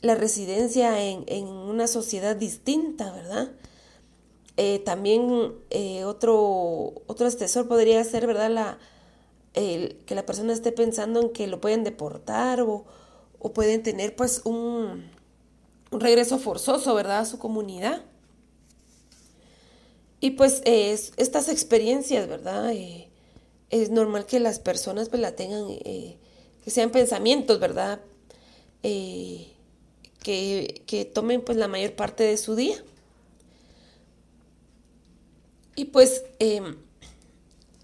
la 0.00 0.14
residencia 0.14 1.02
en, 1.02 1.46
una 1.46 1.86
sociedad 1.86 2.36
distinta, 2.36 3.12
¿verdad? 3.12 3.50
Eh, 4.56 4.78
también 4.80 5.54
eh, 5.70 6.04
otro, 6.04 7.02
otro 7.06 7.28
podría 7.68 8.02
ser, 8.04 8.26
¿verdad? 8.26 8.50
La, 8.50 8.78
que 9.52 10.14
la 10.14 10.26
persona 10.26 10.52
esté 10.52 10.72
pensando 10.72 11.20
en 11.20 11.30
que 11.30 11.46
lo 11.46 11.60
pueden 11.60 11.84
deportar 11.84 12.60
o, 12.60 12.84
o 13.38 13.52
pueden 13.52 13.82
tener 13.82 14.16
pues 14.16 14.42
un, 14.44 15.04
regreso 15.92 16.38
forzoso, 16.38 16.94
¿verdad? 16.94 17.20
A 17.20 17.24
su 17.24 17.38
comunidad. 17.38 18.02
Y 20.20 20.32
pues 20.32 20.62
estas 20.64 21.48
experiencias, 21.48 22.28
¿verdad? 22.28 22.72
Eh, 22.72 23.10
es 23.70 23.90
normal 23.90 24.26
que 24.26 24.40
las 24.40 24.58
personas 24.58 25.08
pues 25.08 25.20
la 25.20 25.36
tengan, 25.36 25.68
que 26.64 26.70
sean 26.70 26.90
pensamientos, 26.90 27.60
¿verdad? 27.60 28.00
Eh, 28.82 29.50
que, 30.22 31.10
tomen 31.12 31.42
pues 31.42 31.58
la 31.58 31.68
mayor 31.68 31.94
parte 31.94 32.24
de 32.24 32.36
su 32.36 32.54
día. 32.54 32.76
Y 35.76 35.86
pues 35.86 36.24
em, 36.38 36.76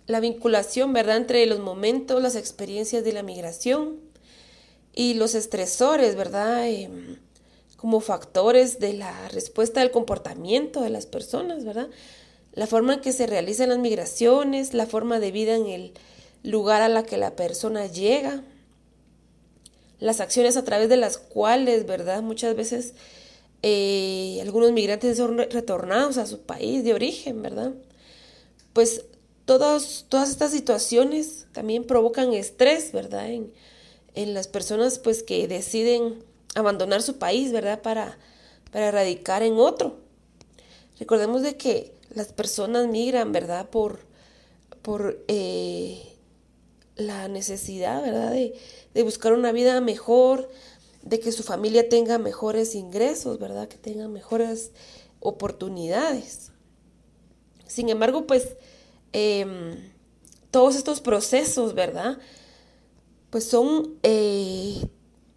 la 0.07 0.21
vinculación, 0.21 0.93
¿verdad?, 0.93 1.17
entre 1.17 1.45
los 1.47 1.61
momentos, 1.61 2.23
las 2.23 2.37
experiencias 2.37 3.05
de 3.05 3.13
la 3.13 3.23
migración 3.23 3.99
y 4.95 5.15
los 5.15 5.35
estresores, 5.35 6.17
¿verdad?, 6.17 6.69
em, 6.69 7.17
como 7.77 8.01
factores 8.01 8.79
de 8.79 8.93
la 8.93 9.29
respuesta 9.29 9.81
del 9.81 9.91
comportamiento 9.91 10.83
de 10.83 10.91
las 10.91 11.07
personas, 11.07 11.65
¿verdad? 11.65 11.89
La 12.53 12.67
forma 12.67 12.95
en 12.95 13.01
que 13.01 13.13
se 13.13 13.27
realizan 13.27 13.71
las 13.71 13.79
migraciones, 13.79 14.75
la 14.75 14.85
forma 14.87 15.19
de 15.19 15.33
vida 15.33 15.55
en 15.55 15.67
el 15.67 15.93
lugar 16.43 16.83
a 16.83 16.91
la 16.91 17.05
que 17.05 17.17
la 17.17 17.37
persona 17.37 17.87
llega, 17.87 18.45
las 19.99 20.21
acciones 20.21 20.57
a 20.59 20.65
través 20.65 20.89
de 20.91 20.99
las 20.99 21.17
cuales, 21.17 21.87
¿verdad? 21.87 22.23
Muchas 22.23 22.55
veces 22.55 22.95
eh, 23.63 24.39
algunos 24.41 24.73
migrantes 24.73 25.19
son 25.19 25.39
retornados 25.39 26.17
a 26.17 26.27
su 26.27 26.41
país 26.41 26.83
de 26.83 26.95
origen, 26.95 27.43
¿verdad? 27.43 27.75
Pues 28.73 29.05
todas 29.45 30.05
estas 30.31 30.53
situaciones 30.53 31.47
también 31.53 31.85
provocan 31.85 32.33
estrés, 32.33 32.93
¿verdad? 32.93 33.29
En, 33.31 33.53
las 34.35 34.49
personas 34.49 34.99
pues 34.99 35.23
que 35.23 35.49
deciden 35.49 36.23
abandonar 36.55 37.01
su 37.01 37.19
país, 37.19 37.53
¿verdad? 37.53 37.81
Para, 37.81 38.19
para 38.71 38.91
radicar 38.91 39.43
en 39.43 39.55
otro. 39.55 39.99
Recordemos 40.99 41.43
de 41.43 41.57
que 41.57 41.95
las 42.11 42.33
personas 42.33 42.87
migran, 42.89 43.33
¿verdad? 43.33 43.71
Por, 43.71 44.01
por 44.83 45.25
eh, 45.29 46.03
la 46.97 47.29
necesidad, 47.29 48.03
¿verdad? 48.03 48.33
De, 48.33 48.55
de 48.95 49.03
buscar 49.03 49.33
una 49.33 49.53
vida 49.53 49.81
mejor, 49.81 50.51
de 51.03 51.21
que 51.21 51.33
su 51.33 51.43
familia 51.43 51.89
tenga 51.89 52.19
mejores 52.19 52.75
ingresos, 52.75 53.39
¿verdad? 53.39 53.69
Que 53.69 53.79
tenga 53.79 54.09
mejores 54.09 54.73
oportunidades. 55.21 56.53
Sin 57.67 57.89
embargo, 57.89 58.27
pues 58.27 58.57
em, 59.13 59.77
todos 60.51 60.77
estos 60.77 61.01
procesos, 61.01 61.75
¿verdad? 61.75 62.19
Pues 63.31 63.45
son 63.45 63.99
eh, 64.03 64.89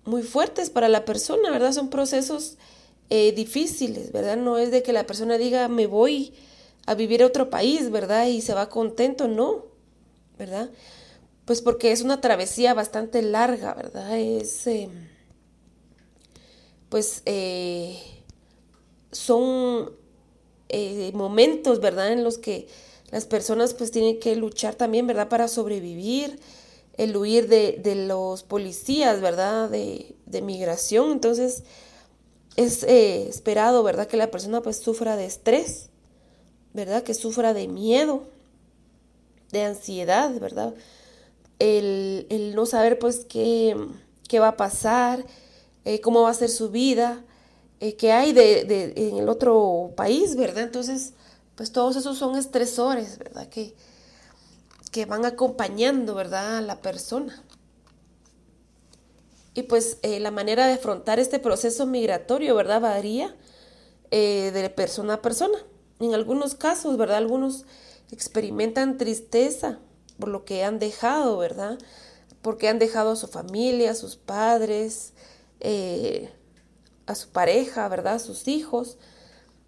muy 0.05 0.23
fuertes 0.23 0.69
para 0.69 0.89
la 0.89 1.05
persona, 1.05 1.51
¿verdad? 1.51 1.71
Son 1.73 1.89
procesos 1.89 2.57
eh, 3.09 3.31
difíciles, 3.33 4.11
¿verdad? 4.11 4.37
No 4.37 4.57
es 4.57 4.71
de 4.71 4.83
que 4.83 4.93
la 4.93 5.05
persona 5.05 5.37
diga, 5.37 5.67
me 5.67 5.87
voy 5.87 6.33
a 6.85 6.95
vivir 6.95 7.23
a 7.23 7.27
otro 7.27 7.49
país, 7.49 7.91
¿verdad? 7.91 8.27
Y 8.27 8.41
se 8.41 8.53
va 8.53 8.69
contento, 8.69 9.27
no, 9.27 9.65
¿verdad? 10.37 10.71
Pues 11.45 11.61
porque 11.61 11.91
es 11.91 12.01
una 12.01 12.21
travesía 12.21 12.73
bastante 12.73 13.21
larga, 13.21 13.73
¿verdad? 13.73 14.17
Es, 14.17 14.65
eh, 14.67 14.89
pues, 16.93 17.23
eh, 17.25 17.97
son 19.11 19.93
eh, 20.69 21.09
momentos, 21.15 21.79
¿verdad? 21.79 22.11
En 22.11 22.23
los 22.23 22.37
que 22.37 22.67
las 23.09 23.25
personas 23.25 23.73
pues 23.73 23.89
tienen 23.89 24.19
que 24.19 24.35
luchar 24.35 24.75
también, 24.75 25.07
¿verdad? 25.07 25.27
Para 25.27 25.47
sobrevivir, 25.47 26.39
el 26.97 27.17
huir 27.17 27.47
de, 27.47 28.05
los 28.07 28.43
policías, 28.43 29.21
¿verdad? 29.21 29.71
De, 29.71 30.13
de 30.27 30.43
migración. 30.43 31.11
Entonces, 31.11 31.63
es 32.57 32.83
esperado, 32.83 33.81
¿verdad? 33.81 34.05
Que 34.05 34.17
la 34.17 34.29
persona 34.29 34.61
pues 34.61 34.77
sufra 34.77 35.15
de 35.15 35.25
estrés, 35.25 35.89
¿verdad? 36.73 37.01
Que 37.01 37.15
sufra 37.15 37.55
de 37.55 37.67
miedo, 37.67 38.25
de 39.51 39.63
ansiedad, 39.63 40.39
¿verdad? 40.39 40.75
el, 41.59 42.53
no 42.55 42.65
saber 42.65 42.99
pues 42.99 43.25
qué, 43.25 43.75
qué 44.27 44.39
va 44.39 44.49
a 44.49 44.57
pasar, 44.57 45.25
eh, 45.85 46.01
cómo 46.01 46.21
va 46.21 46.29
a 46.29 46.33
ser 46.33 46.49
su 46.49 46.69
vida, 46.69 47.23
eh, 47.79 47.95
qué 47.95 48.11
hay 48.11 48.33
de, 48.33 48.93
en 48.95 49.17
el 49.17 49.29
otro 49.29 49.93
país, 49.95 50.35
¿verdad? 50.35 50.63
Entonces, 50.63 51.13
pues 51.55 51.71
todos 51.71 51.95
esos 51.95 52.17
son 52.17 52.37
estresores, 52.37 53.17
¿verdad? 53.17 53.47
Que, 53.49 53.75
que 54.91 55.05
van 55.05 55.25
acompañando, 55.25 56.15
¿verdad? 56.15 56.57
A 56.57 56.61
la 56.61 56.81
persona. 56.81 57.43
Y 59.53 59.63
pues 59.63 59.97
eh, 60.01 60.19
la 60.19 60.31
manera 60.31 60.65
de 60.65 60.73
afrontar 60.73 61.19
este 61.19 61.39
proceso 61.39 61.85
migratorio, 61.85 62.55
¿verdad? 62.55 62.81
Varía 62.81 63.35
de 64.11 64.71
persona 64.75 65.15
a 65.15 65.21
persona. 65.23 65.57
En 65.99 66.13
algunos 66.13 66.53
casos, 66.53 66.97
¿verdad? 66.97 67.17
Algunos 67.17 67.65
experimentan 68.11 68.99
tristeza, 68.99 69.79
por 70.19 70.29
lo 70.29 70.45
que 70.45 70.63
han 70.63 70.79
dejado, 70.79 71.37
¿verdad? 71.37 71.77
Porque 72.41 72.69
han 72.69 72.79
dejado 72.79 73.11
a 73.11 73.15
su 73.15 73.27
familia, 73.27 73.91
a 73.91 73.95
sus 73.95 74.15
padres, 74.15 75.13
eh, 75.63 76.29
a 77.05 77.15
su 77.15 77.29
pareja, 77.29 77.87
¿verdad? 77.87 78.15
A 78.15 78.19
sus 78.19 78.49
hijos. 78.49 78.97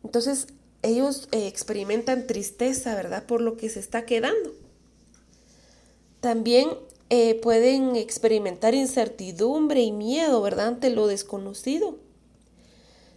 Entonces 0.04 0.48
ellos 0.82 1.30
eh, 1.32 1.48
experimentan 1.48 2.28
tristeza, 2.28 2.94
¿verdad? 2.96 3.26
Por 3.26 3.40
lo 3.40 3.56
que 3.56 3.70
se 3.70 3.80
está 3.80 4.06
quedando. 4.06 4.54
También 6.20 6.70
eh, 7.10 7.36
pueden 7.36 7.96
experimentar 7.96 8.76
incertidumbre 8.76 9.82
y 9.82 9.94
miedo, 9.94 10.42
¿verdad? 10.42 10.68
Ante 10.68 10.90
lo 10.90 11.08
desconocido. 11.08 11.98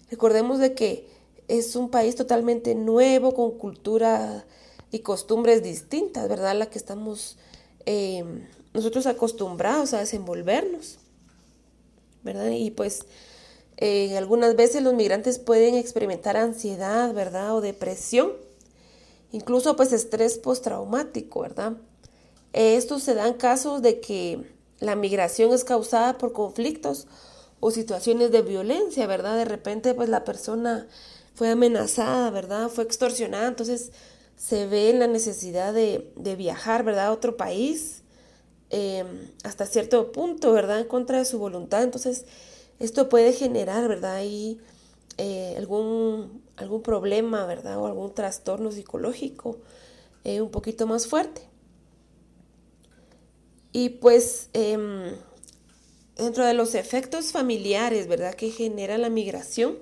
Recordemos 0.08 0.60
de 0.60 0.74
que 0.74 1.08
es 1.48 1.74
un 1.74 1.90
país 1.90 2.14
totalmente 2.14 2.76
nuevo, 2.76 3.34
con 3.34 3.58
cultura 3.58 4.46
y 4.92 5.00
costumbres 5.00 5.64
distintas, 5.64 6.28
¿verdad? 6.28 6.56
La 6.56 6.66
que 6.66 6.78
estamos 6.78 7.36
nosotros 8.74 9.06
acostumbrados 9.06 9.94
a 9.94 10.00
desenvolvernos, 10.00 10.98
¿verdad? 12.28 12.50
Y 12.50 12.70
pues 12.70 13.04
eh, 13.76 14.16
algunas 14.16 14.56
veces 14.56 14.82
los 14.82 14.94
migrantes 14.94 15.38
pueden 15.38 15.74
experimentar 15.74 16.36
ansiedad, 16.36 17.12
¿verdad? 17.14 17.54
O 17.56 17.60
depresión, 17.60 18.32
incluso 19.32 19.76
pues 19.76 19.92
estrés 19.92 20.38
postraumático, 20.38 21.40
¿verdad? 21.40 21.74
Estos 22.52 23.02
se 23.02 23.14
dan 23.14 23.34
casos 23.34 23.82
de 23.82 24.00
que 24.00 24.42
la 24.80 24.96
migración 24.96 25.52
es 25.52 25.64
causada 25.64 26.18
por 26.18 26.32
conflictos 26.32 27.06
o 27.60 27.70
situaciones 27.70 28.30
de 28.30 28.42
violencia, 28.42 29.06
¿verdad? 29.06 29.36
De 29.36 29.44
repente 29.44 29.94
pues 29.94 30.08
la 30.08 30.24
persona 30.24 30.86
fue 31.34 31.50
amenazada, 31.50 32.30
¿verdad? 32.30 32.68
Fue 32.68 32.84
extorsionada, 32.84 33.48
entonces 33.48 33.92
se 34.36 34.66
ve 34.66 34.92
la 34.92 35.06
necesidad 35.06 35.72
de, 35.72 36.12
viajar, 36.36 36.84
¿verdad?, 36.84 37.06
a 37.06 37.12
otro 37.12 37.36
país 37.36 37.97
em, 38.70 39.30
hasta 39.44 39.66
cierto 39.66 40.12
punto, 40.12 40.52
¿verdad?, 40.52 40.80
en 40.80 40.88
contra 40.88 41.18
de 41.18 41.24
su 41.24 41.38
voluntad. 41.38 41.82
Entonces, 41.82 42.26
esto 42.78 43.08
puede 43.08 43.32
generar, 43.32 43.88
¿verdad?, 43.88 44.22
eh, 44.22 45.54
algún, 45.56 46.42
algún 46.56 46.82
problema, 46.82 47.46
¿verdad?, 47.46 47.78
o 47.78 47.86
algún 47.86 48.14
trastorno 48.14 48.70
psicológico 48.70 49.58
eh, 50.24 50.40
un 50.40 50.50
poquito 50.50 50.86
más 50.86 51.06
fuerte. 51.06 51.42
Y 53.72 53.90
pues, 53.90 54.48
em, 54.52 55.12
dentro 56.16 56.44
de 56.44 56.54
los 56.54 56.74
efectos 56.74 57.32
familiares, 57.32 58.08
¿verdad?, 58.08 58.34
que 58.34 58.50
genera 58.50 58.98
la 58.98 59.08
migración, 59.10 59.78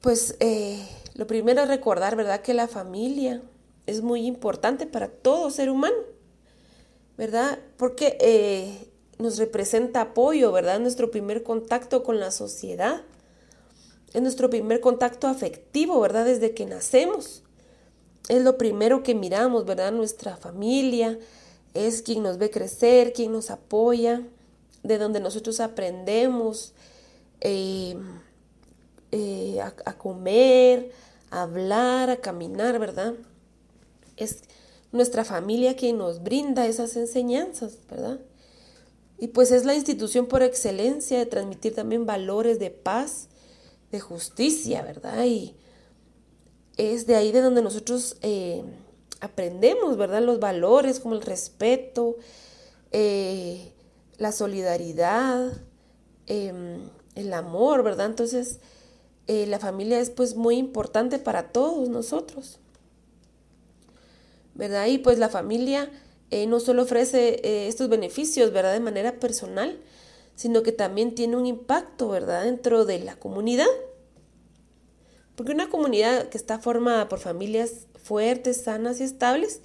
pues 0.00 0.36
eh, 0.40 0.86
lo 1.14 1.26
primero 1.26 1.62
es 1.62 1.68
recordar, 1.68 2.16
¿verdad?, 2.16 2.42
que 2.42 2.54
la 2.54 2.68
familia 2.68 3.42
es 3.86 4.02
muy 4.02 4.26
importante 4.26 4.86
para 4.86 5.08
todo 5.08 5.50
ser 5.50 5.70
humano, 5.70 5.96
¿verdad? 7.16 7.58
Porque 7.76 8.16
eh, 8.20 8.88
nos 9.18 9.38
representa 9.38 10.00
apoyo, 10.00 10.52
¿verdad? 10.52 10.80
Nuestro 10.80 11.10
primer 11.10 11.42
contacto 11.42 12.02
con 12.02 12.20
la 12.20 12.30
sociedad. 12.30 13.02
Es 14.12 14.22
nuestro 14.22 14.50
primer 14.50 14.80
contacto 14.80 15.26
afectivo, 15.26 16.00
¿verdad? 16.00 16.24
Desde 16.24 16.54
que 16.54 16.66
nacemos. 16.66 17.42
Es 18.28 18.42
lo 18.42 18.56
primero 18.56 19.02
que 19.02 19.14
miramos, 19.14 19.64
¿verdad? 19.64 19.92
Nuestra 19.92 20.36
familia 20.36 21.18
es 21.74 22.02
quien 22.02 22.22
nos 22.22 22.38
ve 22.38 22.50
crecer, 22.50 23.12
quien 23.12 23.32
nos 23.32 23.50
apoya, 23.50 24.22
de 24.82 24.98
donde 24.98 25.20
nosotros 25.20 25.60
aprendemos 25.60 26.72
eh, 27.40 27.96
eh, 29.10 29.60
a, 29.60 29.74
a 29.84 29.98
comer, 29.98 30.92
a 31.30 31.42
hablar, 31.42 32.10
a 32.10 32.16
caminar, 32.16 32.78
¿verdad? 32.78 33.14
Es 34.16 34.42
nuestra 34.94 35.24
familia 35.24 35.74
quien 35.74 35.98
nos 35.98 36.22
brinda 36.22 36.66
esas 36.66 36.94
enseñanzas, 36.94 37.78
¿verdad? 37.90 38.20
Y 39.18 39.28
pues 39.28 39.50
es 39.50 39.64
la 39.64 39.74
institución 39.74 40.26
por 40.26 40.42
excelencia 40.42 41.18
de 41.18 41.26
transmitir 41.26 41.74
también 41.74 42.06
valores 42.06 42.60
de 42.60 42.70
paz, 42.70 43.28
de 43.90 43.98
justicia, 43.98 44.82
¿verdad? 44.82 45.24
Y 45.24 45.56
es 46.76 47.06
de 47.06 47.16
ahí 47.16 47.32
de 47.32 47.40
donde 47.40 47.60
nosotros 47.60 48.18
eh, 48.22 48.62
aprendemos, 49.20 49.96
¿verdad? 49.96 50.22
Los 50.22 50.38
valores 50.38 51.00
como 51.00 51.16
el 51.16 51.22
respeto, 51.22 52.16
eh, 52.92 53.72
la 54.18 54.30
solidaridad, 54.30 55.52
em, 56.28 56.88
el 57.16 57.32
amor, 57.32 57.82
¿verdad? 57.82 58.06
Entonces, 58.06 58.60
eh, 59.26 59.46
la 59.46 59.58
familia 59.58 59.98
es 59.98 60.10
pues 60.10 60.36
muy 60.36 60.56
importante 60.56 61.18
para 61.18 61.50
todos 61.50 61.88
nosotros, 61.88 62.60
¿verdad? 64.54 64.86
Y 64.86 64.98
pues 64.98 65.18
la 65.18 65.28
familia 65.28 65.90
eh, 66.30 66.46
no 66.46 66.60
solo 66.60 66.82
ofrece 66.82 67.40
eh, 67.44 67.68
estos 67.68 67.88
beneficios, 67.88 68.52
¿verdad? 68.52 68.72
De 68.72 68.80
manera 68.80 69.18
personal, 69.20 69.78
sino 70.34 70.62
que 70.62 70.72
también 70.72 71.14
tiene 71.14 71.36
un 71.36 71.46
impacto, 71.46 72.08
¿verdad? 72.08 72.44
Dentro 72.44 72.84
de 72.84 72.98
la 72.98 73.16
comunidad. 73.16 73.66
Porque 75.36 75.52
una 75.52 75.68
comunidad 75.68 76.28
que 76.28 76.38
está 76.38 76.58
formada 76.58 77.08
por 77.08 77.18
familias 77.18 77.86
fuertes, 78.02 78.62
sanas 78.62 79.00
y 79.00 79.04
estables, 79.04 79.60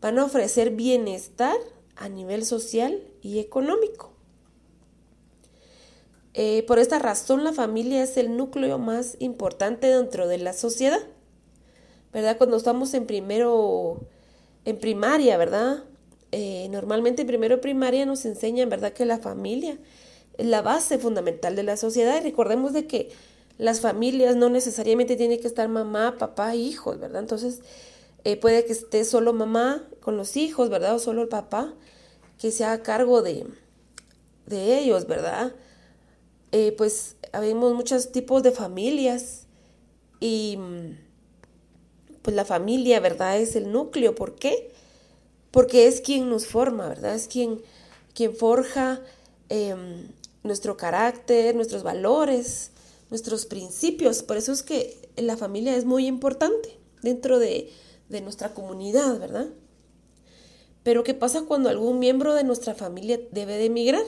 van 0.00 0.18
a 0.18 0.24
ofrecer 0.24 0.70
bienestar 0.70 1.56
a 1.96 2.08
nivel 2.08 2.44
social 2.44 3.02
y 3.22 3.38
económico. 3.38 4.12
Eh, 6.34 6.64
por 6.66 6.78
esta 6.78 6.98
razón 6.98 7.44
la 7.44 7.52
familia 7.52 8.02
es 8.02 8.18
el 8.18 8.36
núcleo 8.36 8.78
más 8.78 9.16
importante 9.20 9.86
dentro 9.86 10.28
de 10.28 10.38
la 10.38 10.52
sociedad. 10.52 11.00
¿Verdad? 12.12 12.36
Cuando 12.36 12.56
estamos 12.56 12.94
en 12.94 13.06
primero 13.06 14.06
en 14.66 14.78
primaria, 14.78 15.38
¿verdad? 15.38 15.84
Eh, 16.32 16.68
normalmente 16.70 17.22
en 17.22 17.28
primero 17.28 17.60
primaria 17.60 18.04
nos 18.04 18.26
enseñan, 18.26 18.68
¿verdad?, 18.68 18.92
que 18.92 19.06
la 19.06 19.18
familia 19.18 19.78
es 20.36 20.46
la 20.46 20.60
base 20.60 20.98
fundamental 20.98 21.56
de 21.56 21.62
la 21.62 21.76
sociedad. 21.76 22.20
Recordemos 22.22 22.72
de 22.72 22.86
que 22.86 23.10
las 23.58 23.80
familias 23.80 24.36
no 24.36 24.50
necesariamente 24.50 25.16
tienen 25.16 25.40
que 25.40 25.46
estar 25.46 25.68
mamá, 25.68 26.16
papá, 26.18 26.56
hijos, 26.56 26.98
¿verdad? 26.98 27.20
Entonces, 27.20 27.60
eh, 28.24 28.36
puede 28.36 28.64
que 28.66 28.72
esté 28.72 29.04
solo 29.04 29.32
mamá 29.32 29.88
con 30.00 30.16
los 30.16 30.36
hijos, 30.36 30.68
¿verdad? 30.68 30.96
O 30.96 30.98
solo 30.98 31.22
el 31.22 31.28
papá 31.28 31.72
que 32.38 32.50
se 32.50 32.64
haga 32.64 32.82
cargo 32.82 33.22
de, 33.22 33.46
de 34.46 34.78
ellos, 34.80 35.06
¿verdad? 35.06 35.54
Eh, 36.50 36.74
pues 36.76 37.16
habemos 37.32 37.72
muchos 37.74 38.10
tipos 38.10 38.42
de 38.42 38.50
familias 38.50 39.46
y 40.18 40.58
pues 42.26 42.34
la 42.34 42.44
familia, 42.44 42.98
¿verdad? 42.98 43.38
Es 43.38 43.54
el 43.54 43.70
núcleo. 43.70 44.16
¿Por 44.16 44.34
qué? 44.34 44.72
Porque 45.52 45.86
es 45.86 46.00
quien 46.00 46.28
nos 46.28 46.48
forma, 46.48 46.88
¿verdad? 46.88 47.14
Es 47.14 47.28
quien, 47.28 47.62
quien 48.14 48.34
forja 48.34 49.00
em, 49.48 50.08
nuestro 50.42 50.76
carácter, 50.76 51.54
nuestros 51.54 51.84
valores, 51.84 52.72
nuestros 53.10 53.46
principios. 53.46 54.24
Por 54.24 54.38
eso 54.38 54.50
es 54.50 54.64
que 54.64 55.08
la 55.14 55.36
familia 55.36 55.76
es 55.76 55.84
muy 55.84 56.08
importante 56.08 56.76
dentro 57.00 57.38
de, 57.38 57.70
de 58.08 58.20
nuestra 58.22 58.54
comunidad, 58.54 59.20
¿verdad? 59.20 59.46
Pero 60.82 61.04
¿qué 61.04 61.14
pasa 61.14 61.42
cuando 61.42 61.68
algún 61.68 62.00
miembro 62.00 62.34
de 62.34 62.42
nuestra 62.42 62.74
familia 62.74 63.20
debe 63.30 63.56
de 63.56 63.66
emigrar? 63.66 64.02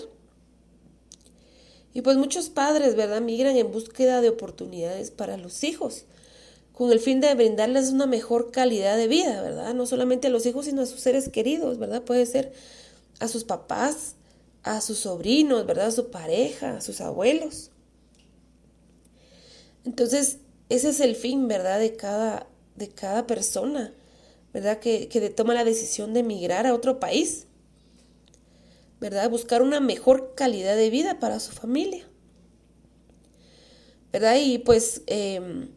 Y 1.95 2.03
pues 2.03 2.17
muchos 2.17 2.49
padres, 2.49 2.97
¿verdad? 2.97 3.21
Migran 3.21 3.57
en 3.57 3.71
búsqueda 3.71 4.21
de 4.21 4.31
oportunidades 4.31 5.13
para 5.13 5.37
los 5.37 5.63
hijos 5.63 6.05
con 6.79 6.93
el 6.93 7.01
fin 7.01 7.21
de 7.21 7.35
brindarles 7.35 7.91
una 7.91 8.07
mejor 8.07 8.53
calidad 8.53 8.97
de 8.97 9.09
vida, 9.09 9.43
¿verdad? 9.43 9.75
No 9.75 9.85
solamente 9.85 10.29
a 10.29 10.31
los 10.31 10.47
hijos, 10.47 10.67
sino 10.67 10.83
a 10.83 10.87
sus 10.87 11.01
seres 11.01 11.29
queridos, 11.29 11.77
¿verdad? 11.77 12.03
Puede 12.03 12.25
ser 12.25 12.53
a 13.19 13.27
sus 13.27 13.43
papás, 13.43 14.15
a 14.63 14.81
sus 14.81 14.99
sobrinos, 14.99 15.67
¿verdad? 15.67 15.89
A 15.89 15.91
su 15.91 16.13
pareja, 16.13 16.77
a 16.77 16.81
sus 16.81 17.01
abuelos. 17.01 17.73
Entonces, 19.85 20.39
ese 20.69 20.91
es 20.91 21.01
el 21.01 21.17
fin, 21.17 21.49
¿verdad? 21.49 21.81
De 21.81 21.97
cada, 21.97 22.47
de 22.77 22.89
cada 22.89 23.27
persona, 23.27 23.93
¿verdad? 24.53 24.79
Que, 24.79 25.09
que 25.09 25.31
toma 25.31 25.55
la 25.55 25.65
decisión 25.65 26.15
de 26.15 26.21
emigrar 26.21 26.65
a 26.65 26.75
otro 26.75 27.01
país, 27.01 27.49
¿verdad? 29.01 29.29
Buscar 29.29 29.63
una 29.63 29.81
mejor 29.81 30.37
calidad 30.37 30.77
de 30.77 30.91
vida 30.91 31.19
para 31.19 31.41
su 31.41 31.51
familia, 31.51 32.09
¿verdad? 34.13 34.37
Y 34.41 34.59
pues... 34.59 35.03
Eh, 35.09 35.71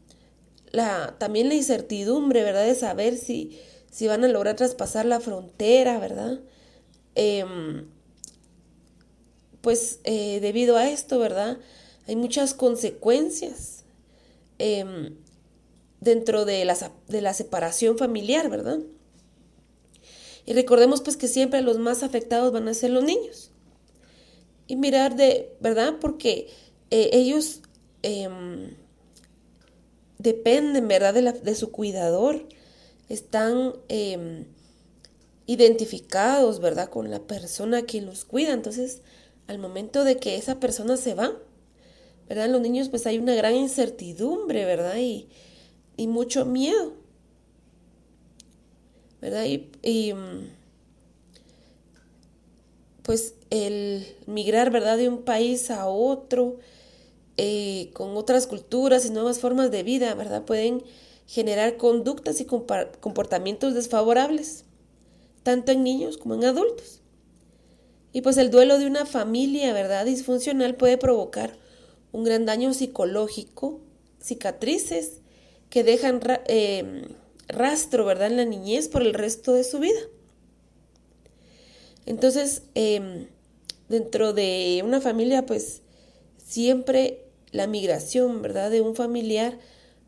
la, 0.72 1.16
también 1.18 1.50
la 1.50 1.56
incertidumbre, 1.56 2.44
¿verdad? 2.44 2.66
De 2.66 2.76
saber 2.76 3.18
si, 3.18 3.60
si 3.92 4.08
van 4.08 4.24
a 4.24 4.28
lograr 4.28 4.56
traspasar 4.56 5.06
la 5.06 5.20
frontera, 5.20 6.00
¿verdad? 6.00 6.40
Em, 7.16 7.86
pues 9.62 10.00
eh, 10.04 10.40
debido 10.42 10.78
a 10.78 10.90
esto, 10.90 11.20
¿verdad? 11.20 11.58
Hay 12.08 12.16
muchas 12.16 12.54
consecuencias 12.54 13.84
em, 14.58 15.16
dentro 16.00 16.46
de 16.46 16.66
la, 16.66 16.78
de 17.08 17.22
la 17.22 17.34
separación 17.34 17.98
familiar, 17.98 18.50
¿verdad? 18.50 18.80
Y 20.46 20.54
recordemos 20.54 21.02
pues 21.02 21.18
que 21.18 21.28
siempre 21.28 21.62
los 21.62 21.78
más 21.78 22.02
afectados 22.02 22.52
van 22.52 22.68
a 22.68 22.74
ser 22.74 22.90
los 22.90 23.04
niños. 23.04 23.52
Y 24.68 24.76
mirar 24.76 25.16
de, 25.16 25.54
¿verdad? 25.60 25.96
Porque 26.00 26.48
eh, 26.90 27.10
ellos 27.14 27.62
em, 28.02 28.76
dependen, 30.22 30.88
¿verdad?, 30.88 31.14
de, 31.14 31.32
de 31.32 31.56
su 31.56 31.72
cuidador. 31.72 32.48
Están 33.10 33.74
em, 33.90 34.46
identificados, 35.46 36.60
¿verdad?, 36.60 36.90
con 36.90 37.12
la 37.12 37.20
persona 37.20 37.80
a 37.80 37.86
quien 37.86 38.06
los 38.06 38.26
cuida. 38.26 38.54
Entonces, 38.54 39.02
al 39.48 39.60
momento 39.60 40.04
de 40.04 40.18
que 40.18 40.36
esa 40.36 40.60
persona 40.60 40.98
se 40.98 41.14
va, 41.14 41.34
¿verdad? 42.30 42.50
Los 42.50 42.62
niños 42.62 42.88
pues 42.88 43.06
hay 43.08 43.18
una 43.18 43.36
gran 43.36 43.56
incertidumbre, 43.56 44.64
¿verdad? 44.64 44.96
Y, 44.98 45.28
mucho 46.08 46.46
miedo, 46.46 46.94
¿verdad? 49.22 49.44
Y, 49.46 49.70
y, 49.84 50.14
pues 53.04 53.36
el 53.50 54.08
migrar, 54.26 54.72
¿verdad? 54.72 54.98
De 54.98 55.10
un 55.10 55.24
país 55.24 55.70
a 55.70 55.88
otro, 55.88 56.58
eh, 57.44 57.90
con 57.94 58.16
otras 58.18 58.46
culturas 58.46 59.04
y 59.04 59.10
nuevas 59.10 59.40
formas 59.40 59.72
de 59.72 59.82
vida, 59.82 60.14
¿verdad? 60.14 60.46
Pueden 60.46 60.84
generar 61.26 61.76
conductas 61.76 62.40
y 62.40 62.46
comportamientos 62.46 63.74
desfavorables, 63.74 64.66
tanto 65.42 65.72
en 65.72 65.84
niños 65.84 66.20
como 66.20 66.36
en 66.36 66.46
adultos. 66.46 67.02
Y 68.14 68.22
pues 68.22 68.38
el 68.38 68.52
duelo 68.52 68.78
de 68.78 68.86
una 68.86 69.08
familia, 69.08 69.74
¿verdad? 69.74 70.06
Disfuncional 70.06 70.76
puede 70.76 71.00
provocar 71.00 71.58
un 72.12 72.26
gran 72.26 72.46
daño 72.46 72.76
psicológico, 72.76 73.80
cicatrices 74.22 75.22
que 75.72 75.84
dejan 75.84 76.20
em, 76.46 77.06
rastro, 77.48 78.06
¿verdad? 78.06 78.28
En 78.28 78.38
la 78.38 78.46
niñez 78.46 78.88
por 78.88 79.02
el 79.02 79.16
resto 79.16 79.54
de 79.54 79.64
su 79.64 79.80
vida. 79.80 80.00
Entonces, 82.06 82.62
em, 82.76 83.26
dentro 83.90 84.32
de 84.34 84.84
una 84.86 85.02
familia, 85.02 85.44
pues 85.48 85.82
siempre 86.38 87.21
la 87.52 87.68
migración, 87.68 88.42
¿verdad? 88.42 88.72
De 88.72 88.82
un 88.82 88.96
familiar 88.96 89.60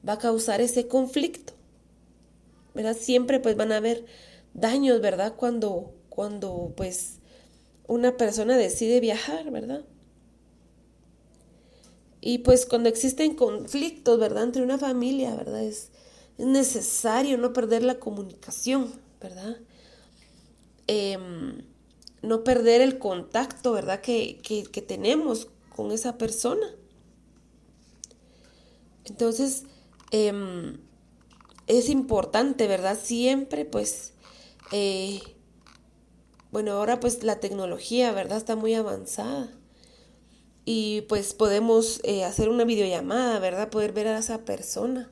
va 0.08 0.14
a 0.14 0.18
causar 0.18 0.62
ese 0.62 0.88
conflicto, 0.88 1.54
¿verdad? 2.74 2.96
Siempre 3.00 3.40
pues 3.40 3.56
van 3.56 3.72
a 3.72 3.78
haber 3.78 4.06
daños, 4.54 5.02
¿verdad? 5.02 5.36
Cuando, 5.36 5.94
cuando 6.10 6.74
pues 6.76 7.20
una 7.88 8.18
persona 8.18 8.58
decide 8.58 9.00
viajar, 9.00 9.52
¿verdad? 9.52 9.86
Y 12.22 12.40
pues 12.40 12.66
cuando 12.66 12.88
existen 12.88 13.36
conflictos, 13.36 14.20
¿verdad? 14.20 14.44
Entre 14.44 14.64
una 14.64 14.78
familia, 14.78 15.36
¿verdad? 15.36 15.64
Es, 15.64 15.92
es 16.38 16.46
necesario 16.46 17.38
no 17.38 17.52
perder 17.52 17.84
la 17.84 18.00
comunicación, 18.00 18.94
¿verdad? 19.20 19.58
Em, 20.88 21.64
no 22.22 22.44
perder 22.46 22.80
el 22.82 22.98
contacto, 22.98 23.74
¿verdad? 23.74 24.00
Que, 24.00 24.40
que 24.42 24.82
tenemos 24.82 25.50
con 25.76 25.92
esa 25.92 26.18
persona. 26.18 26.66
Entonces, 29.06 29.64
em, 30.12 30.78
es 31.68 31.90
importante, 31.90 32.68
¿verdad? 32.68 32.98
Siempre, 33.02 33.66
pues, 33.66 34.14
eh, 34.72 35.22
bueno, 36.52 36.74
ahora 36.74 37.00
pues 37.00 37.24
la 37.24 37.40
tecnología, 37.40 38.12
¿verdad? 38.12 38.38
Está 38.38 38.56
muy 38.56 38.74
avanzada. 38.76 39.50
Y 40.66 41.02
pues 41.10 41.34
podemos 41.34 42.00
eh, 42.04 42.24
hacer 42.24 42.48
una 42.50 42.64
videollamada, 42.64 43.40
¿verdad? 43.40 43.70
Poder 43.70 43.92
ver 43.92 44.08
a 44.08 44.20
esa 44.20 44.46
persona. 44.46 45.10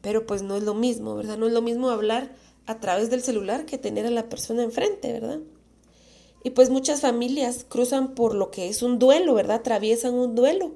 Pero 0.00 0.26
pues 0.26 0.42
no 0.42 0.56
es 0.56 0.64
lo 0.64 0.74
mismo, 0.74 1.14
¿verdad? 1.14 1.38
No 1.38 1.46
es 1.46 1.52
lo 1.52 1.62
mismo 1.62 1.90
hablar 1.90 2.34
a 2.66 2.80
través 2.80 3.10
del 3.10 3.22
celular 3.22 3.64
que 3.64 3.78
tener 3.78 4.06
a 4.06 4.10
la 4.10 4.28
persona 4.28 4.62
enfrente, 4.62 5.12
¿verdad? 5.12 5.40
Y 6.44 6.50
pues 6.50 6.70
muchas 6.70 7.00
familias 7.00 7.64
cruzan 7.68 8.14
por 8.14 8.34
lo 8.34 8.50
que 8.50 8.68
es 8.68 8.82
un 8.82 8.98
duelo, 8.98 9.34
¿verdad? 9.34 9.58
Atraviesan 9.58 10.14
un 10.14 10.34
duelo. 10.34 10.72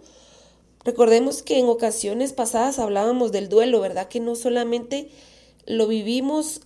Recordemos 0.86 1.42
que 1.42 1.58
en 1.58 1.66
ocasiones 1.66 2.32
pasadas 2.32 2.78
hablábamos 2.78 3.32
del 3.32 3.48
duelo, 3.48 3.80
¿verdad? 3.80 4.06
Que 4.06 4.20
no 4.20 4.36
solamente 4.36 5.10
lo 5.66 5.88
vivimos 5.88 6.60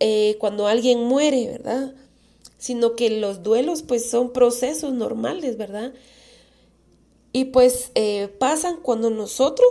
eh, 0.00 0.38
cuando 0.40 0.68
alguien 0.68 1.04
muere, 1.04 1.48
¿verdad? 1.48 1.94
Sino 2.56 2.96
que 2.96 3.10
los 3.10 3.42
duelos 3.42 3.82
pues 3.82 4.08
son 4.08 4.32
procesos 4.32 4.94
normales, 4.94 5.58
¿verdad? 5.58 5.92
Y 7.34 7.44
pues 7.46 7.90
eh, 7.94 8.28
pasan 8.38 8.78
cuando 8.80 9.10
nosotros 9.10 9.68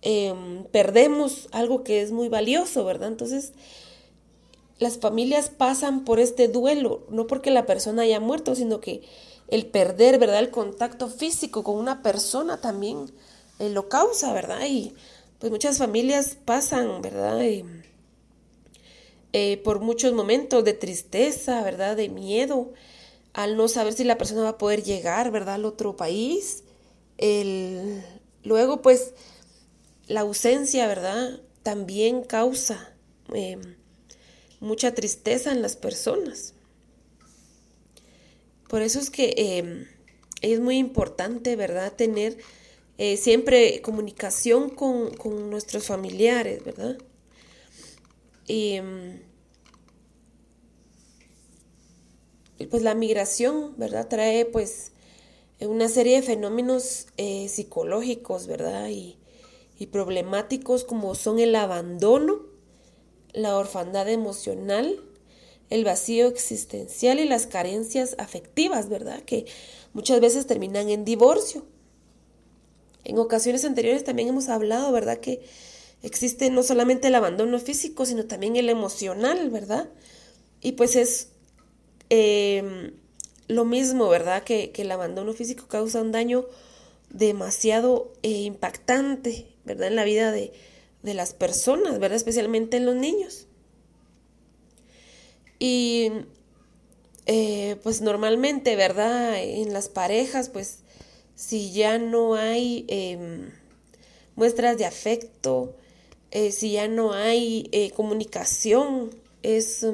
em, 0.00 0.64
perdemos 0.64 1.46
algo 1.52 1.84
que 1.84 2.02
es 2.02 2.10
muy 2.10 2.28
valioso, 2.28 2.84
¿verdad? 2.84 3.06
Entonces, 3.06 3.52
las 4.80 4.98
familias 4.98 5.50
pasan 5.50 6.04
por 6.04 6.18
este 6.18 6.48
duelo, 6.48 7.06
no 7.10 7.28
porque 7.28 7.52
la 7.52 7.64
persona 7.64 8.02
haya 8.02 8.18
muerto, 8.18 8.56
sino 8.56 8.80
que 8.80 9.02
el 9.52 9.66
perder, 9.66 10.18
¿verdad? 10.18 10.38
El 10.38 10.50
contacto 10.50 11.08
físico 11.08 11.62
con 11.62 11.76
una 11.76 12.02
persona 12.02 12.62
también 12.62 13.12
eh, 13.58 13.68
lo 13.68 13.90
causa, 13.90 14.32
¿verdad? 14.32 14.64
Y 14.66 14.94
pues 15.38 15.52
muchas 15.52 15.76
familias 15.76 16.38
pasan, 16.42 17.02
¿verdad? 17.02 17.38
Eh, 19.34 19.60
por 19.62 19.80
muchos 19.80 20.14
momentos 20.14 20.64
de 20.64 20.72
tristeza, 20.72 21.62
¿verdad? 21.62 21.96
De 21.96 22.08
miedo, 22.08 22.72
al 23.34 23.58
no 23.58 23.68
saber 23.68 23.92
si 23.92 24.04
la 24.04 24.16
persona 24.16 24.40
va 24.40 24.48
a 24.48 24.58
poder 24.58 24.84
llegar, 24.84 25.30
¿verdad? 25.30 25.56
Al 25.56 25.66
otro 25.66 25.96
país. 25.96 26.64
El... 27.18 28.02
Luego, 28.44 28.80
pues, 28.80 29.12
la 30.06 30.20
ausencia, 30.20 30.86
¿verdad? 30.86 31.40
También 31.62 32.24
causa 32.24 32.94
em, 33.34 33.76
mucha 34.60 34.94
tristeza 34.94 35.52
en 35.52 35.60
las 35.60 35.76
personas. 35.76 36.54
Por 38.72 38.80
eso 38.80 39.00
es 39.00 39.10
que 39.10 39.34
em, 39.36 39.86
es 40.40 40.58
muy 40.58 40.78
importante, 40.78 41.56
¿verdad? 41.56 41.92
Tener 41.92 42.38
eh, 42.96 43.18
siempre 43.18 43.82
comunicación 43.82 44.70
con, 44.70 45.50
nuestros 45.50 45.88
familiares, 45.88 46.64
¿verdad? 46.64 46.96
Em, 48.48 49.20
pues 52.70 52.82
la 52.82 52.94
migración, 52.94 53.74
¿verdad? 53.76 54.08
Trae 54.08 54.46
pues 54.46 54.92
una 55.60 55.90
serie 55.90 56.16
de 56.16 56.22
fenómenos 56.22 57.08
eh, 57.18 57.50
psicológicos, 57.50 58.46
¿verdad? 58.46 58.88
Y, 58.88 59.18
y 59.78 59.88
problemáticos 59.88 60.84
como 60.84 61.14
son 61.14 61.40
el 61.40 61.54
abandono, 61.56 62.46
la 63.34 63.54
orfandad 63.58 64.08
emocional, 64.08 65.11
el 65.72 65.84
vacío 65.84 66.28
existencial 66.28 67.18
y 67.18 67.24
las 67.24 67.46
carencias 67.46 68.14
afectivas, 68.18 68.90
¿verdad? 68.90 69.22
Que 69.22 69.46
muchas 69.94 70.20
veces 70.20 70.46
terminan 70.46 70.90
en 70.90 71.06
divorcio. 71.06 71.64
En 73.04 73.18
ocasiones 73.18 73.64
anteriores 73.64 74.04
también 74.04 74.28
hemos 74.28 74.50
hablado, 74.50 74.92
¿verdad? 74.92 75.18
Que 75.18 75.42
existe 76.02 76.50
no 76.50 76.62
solamente 76.62 77.08
el 77.08 77.14
abandono 77.14 77.58
físico, 77.58 78.04
sino 78.04 78.26
también 78.26 78.56
el 78.56 78.68
emocional, 78.68 79.48
¿verdad? 79.48 79.88
Y 80.60 80.72
pues 80.72 80.94
es 80.94 81.28
em, 82.10 82.92
lo 83.48 83.64
mismo, 83.64 84.10
¿verdad? 84.10 84.44
Que, 84.44 84.72
el 84.76 84.90
abandono 84.92 85.32
físico 85.32 85.68
causa 85.68 86.02
un 86.02 86.12
daño 86.12 86.44
demasiado 87.08 88.12
eh, 88.22 88.42
impactante, 88.42 89.46
¿verdad? 89.64 89.88
En 89.88 89.96
la 89.96 90.04
vida 90.04 90.32
de, 90.32 90.52
de 91.02 91.14
las 91.14 91.32
personas, 91.32 91.98
¿verdad? 91.98 92.16
Especialmente 92.16 92.76
en 92.76 92.84
los 92.84 92.94
niños. 92.94 93.46
Y 95.64 96.10
eh, 97.26 97.76
pues 97.84 98.00
normalmente, 98.00 98.74
¿verdad? 98.74 99.40
En 99.40 99.72
las 99.72 99.88
parejas, 99.88 100.48
pues 100.48 100.80
si 101.36 101.70
ya 101.70 101.98
no 101.98 102.34
hay 102.34 102.84
em, 102.88 103.52
muestras 104.34 104.76
de 104.76 104.86
afecto, 104.86 105.76
eh, 106.32 106.50
si 106.50 106.72
ya 106.72 106.88
no 106.88 107.12
hay 107.12 107.68
eh, 107.70 107.92
comunicación, 107.92 109.14
es 109.44 109.86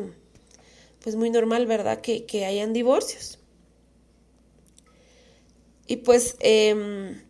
pues 1.03 1.17
muy 1.17 1.29
normal, 1.29 1.67
¿verdad? 1.67 2.01
Que, 2.01 2.25
que 2.25 2.47
hayan 2.47 2.73
divorcios. 2.73 3.39
Y 5.87 5.97
pues 5.97 6.37
em, 6.41 7.21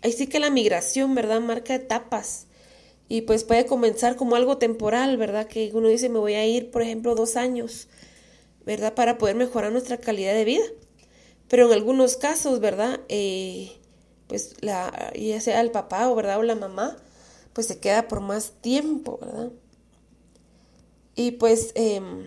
ahí 0.00 0.12
sí 0.12 0.28
que 0.28 0.40
la 0.40 0.48
migración, 0.48 1.14
¿verdad? 1.14 1.42
Marca 1.42 1.74
etapas 1.74 2.46
y 3.12 3.20
pues 3.20 3.44
puede 3.44 3.66
comenzar 3.66 4.16
como 4.16 4.36
algo 4.36 4.56
temporal, 4.56 5.18
¿verdad? 5.18 5.46
Que 5.46 5.70
uno 5.74 5.88
dice, 5.88 6.08
me 6.08 6.18
voy 6.18 6.32
a 6.32 6.46
ir, 6.46 6.70
por 6.70 6.80
ejemplo, 6.80 7.14
dos 7.14 7.36
años, 7.36 7.88
¿verdad? 8.64 8.94
Para 8.94 9.18
poder 9.18 9.36
mejorar 9.36 9.70
nuestra 9.70 9.98
calidad 9.98 10.32
de 10.32 10.46
vida. 10.46 10.64
Pero 11.46 11.66
en 11.66 11.74
algunos 11.74 12.16
casos, 12.16 12.58
¿verdad? 12.60 13.00
Eh, 13.10 13.70
pues 14.28 14.54
la, 14.62 15.12
ya 15.14 15.42
sea 15.42 15.60
el 15.60 15.70
papá 15.70 16.08
o, 16.08 16.14
¿verdad? 16.14 16.38
O 16.38 16.42
la 16.42 16.54
mamá, 16.54 16.96
pues 17.52 17.66
se 17.66 17.80
queda 17.80 18.08
por 18.08 18.20
más 18.22 18.52
tiempo, 18.62 19.18
¿verdad? 19.20 19.50
Y 21.14 21.32
pues 21.32 21.72
em, 21.74 22.24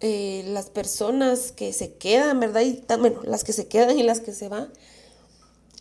eh, 0.00 0.42
las 0.48 0.68
personas 0.68 1.52
que 1.52 1.72
se 1.72 1.94
quedan, 1.94 2.40
¿verdad? 2.40 2.62
Y, 2.62 2.82
bueno, 2.98 3.20
las 3.22 3.44
que 3.44 3.52
se 3.52 3.68
quedan 3.68 3.96
y 3.96 4.02
las 4.02 4.18
que 4.18 4.32
se 4.32 4.48
van, 4.48 4.72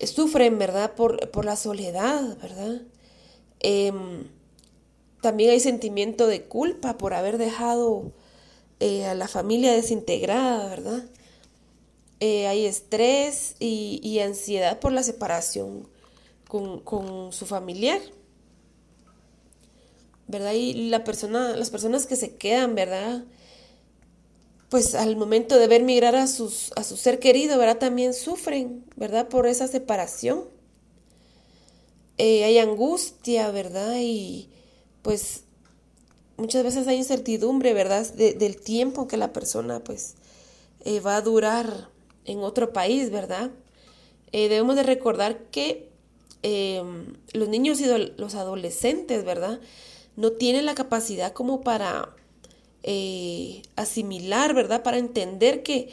sufren, 0.03 0.57
¿verdad? 0.57 0.93
Por, 0.95 1.45
la 1.45 1.55
soledad, 1.55 2.37
¿verdad? 2.41 2.81
Em, 3.59 4.27
también 5.21 5.51
hay 5.51 5.59
sentimiento 5.59 6.27
de 6.27 6.43
culpa 6.43 6.97
por 6.97 7.13
haber 7.13 7.37
dejado 7.37 8.11
eh, 8.79 9.05
a 9.05 9.15
la 9.15 9.27
familia 9.27 9.73
desintegrada, 9.73 10.67
¿verdad? 10.69 11.03
Eh, 12.19 12.47
hay 12.47 12.65
estrés 12.65 13.55
y, 13.59 14.19
ansiedad 14.19 14.79
por 14.79 14.91
la 14.91 15.03
separación 15.03 15.87
con, 16.47 16.79
con, 16.79 17.33
su 17.33 17.45
familiar, 17.45 18.01
¿verdad? 20.27 20.53
Y 20.53 20.89
la 20.89 21.03
persona, 21.03 21.55
las 21.55 21.69
personas 21.69 22.05
que 22.05 22.15
se 22.15 22.35
quedan, 22.35 22.75
¿verdad? 22.75 23.25
Pues 24.69 24.95
al 24.95 25.15
momento 25.15 25.57
de 25.57 25.67
ver 25.67 25.83
migrar 25.83 26.15
a, 26.15 26.27
sus, 26.27 26.71
a 26.75 26.83
su 26.83 26.97
ser 26.97 27.19
querido, 27.19 27.57
¿verdad? 27.57 27.77
También 27.77 28.13
sufren, 28.13 28.83
¿verdad? 28.95 29.27
Por 29.27 29.47
esa 29.47 29.67
separación. 29.67 30.45
Eh, 32.17 32.43
hay 32.43 32.57
angustia, 32.57 33.51
¿verdad? 33.51 33.95
Y 33.99 34.49
pues 35.01 35.43
muchas 36.37 36.63
veces 36.63 36.87
hay 36.87 36.97
incertidumbre, 36.97 37.73
¿verdad? 37.73 38.05
del 38.13 38.57
tiempo 38.57 39.07
que 39.07 39.17
la 39.17 39.33
persona 39.33 39.83
pues 39.83 40.15
eh, 40.83 40.99
va 40.99 41.17
a 41.17 41.21
durar 41.21 41.89
en 42.25 42.39
otro 42.39 42.73
país, 42.73 43.11
¿verdad? 43.11 43.51
Eh, 44.31 44.49
debemos 44.49 44.75
de 44.75 44.83
recordar 44.83 45.37
que 45.51 45.89
em, 46.41 47.13
los 47.33 47.47
niños 47.49 47.79
y 47.79 47.85
los 48.17 48.35
adolescentes, 48.35 49.23
¿verdad? 49.23 49.59
No 50.15 50.31
tienen 50.31 50.65
la 50.65 50.75
capacidad 50.75 51.33
como 51.33 51.61
para 51.61 52.15
eh, 52.87 53.63
asimilar, 53.75 54.53
¿verdad? 54.53 54.83
Para 54.83 54.99
entender 54.99 55.63
que, 55.63 55.91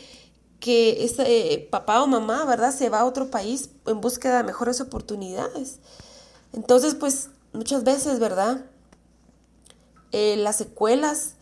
que 0.60 1.06
ese 1.06 1.22
eh, 1.54 1.68
papá 1.70 2.02
o 2.02 2.06
mamá, 2.06 2.44
¿verdad? 2.44 2.70
Se 2.70 2.90
va 2.90 3.00
a 3.00 3.06
otro 3.06 3.30
país 3.30 3.70
en 3.86 4.02
búsqueda 4.02 4.36
de 4.36 4.44
mejores 4.44 4.78
oportunidades. 4.82 5.78
Entonces, 6.52 6.94
pues 6.94 7.30
muchas 7.54 7.82
veces, 7.82 8.18
¿verdad? 8.18 8.66
Eh, 10.12 10.36
las 10.36 10.56
secuelas 10.56 11.36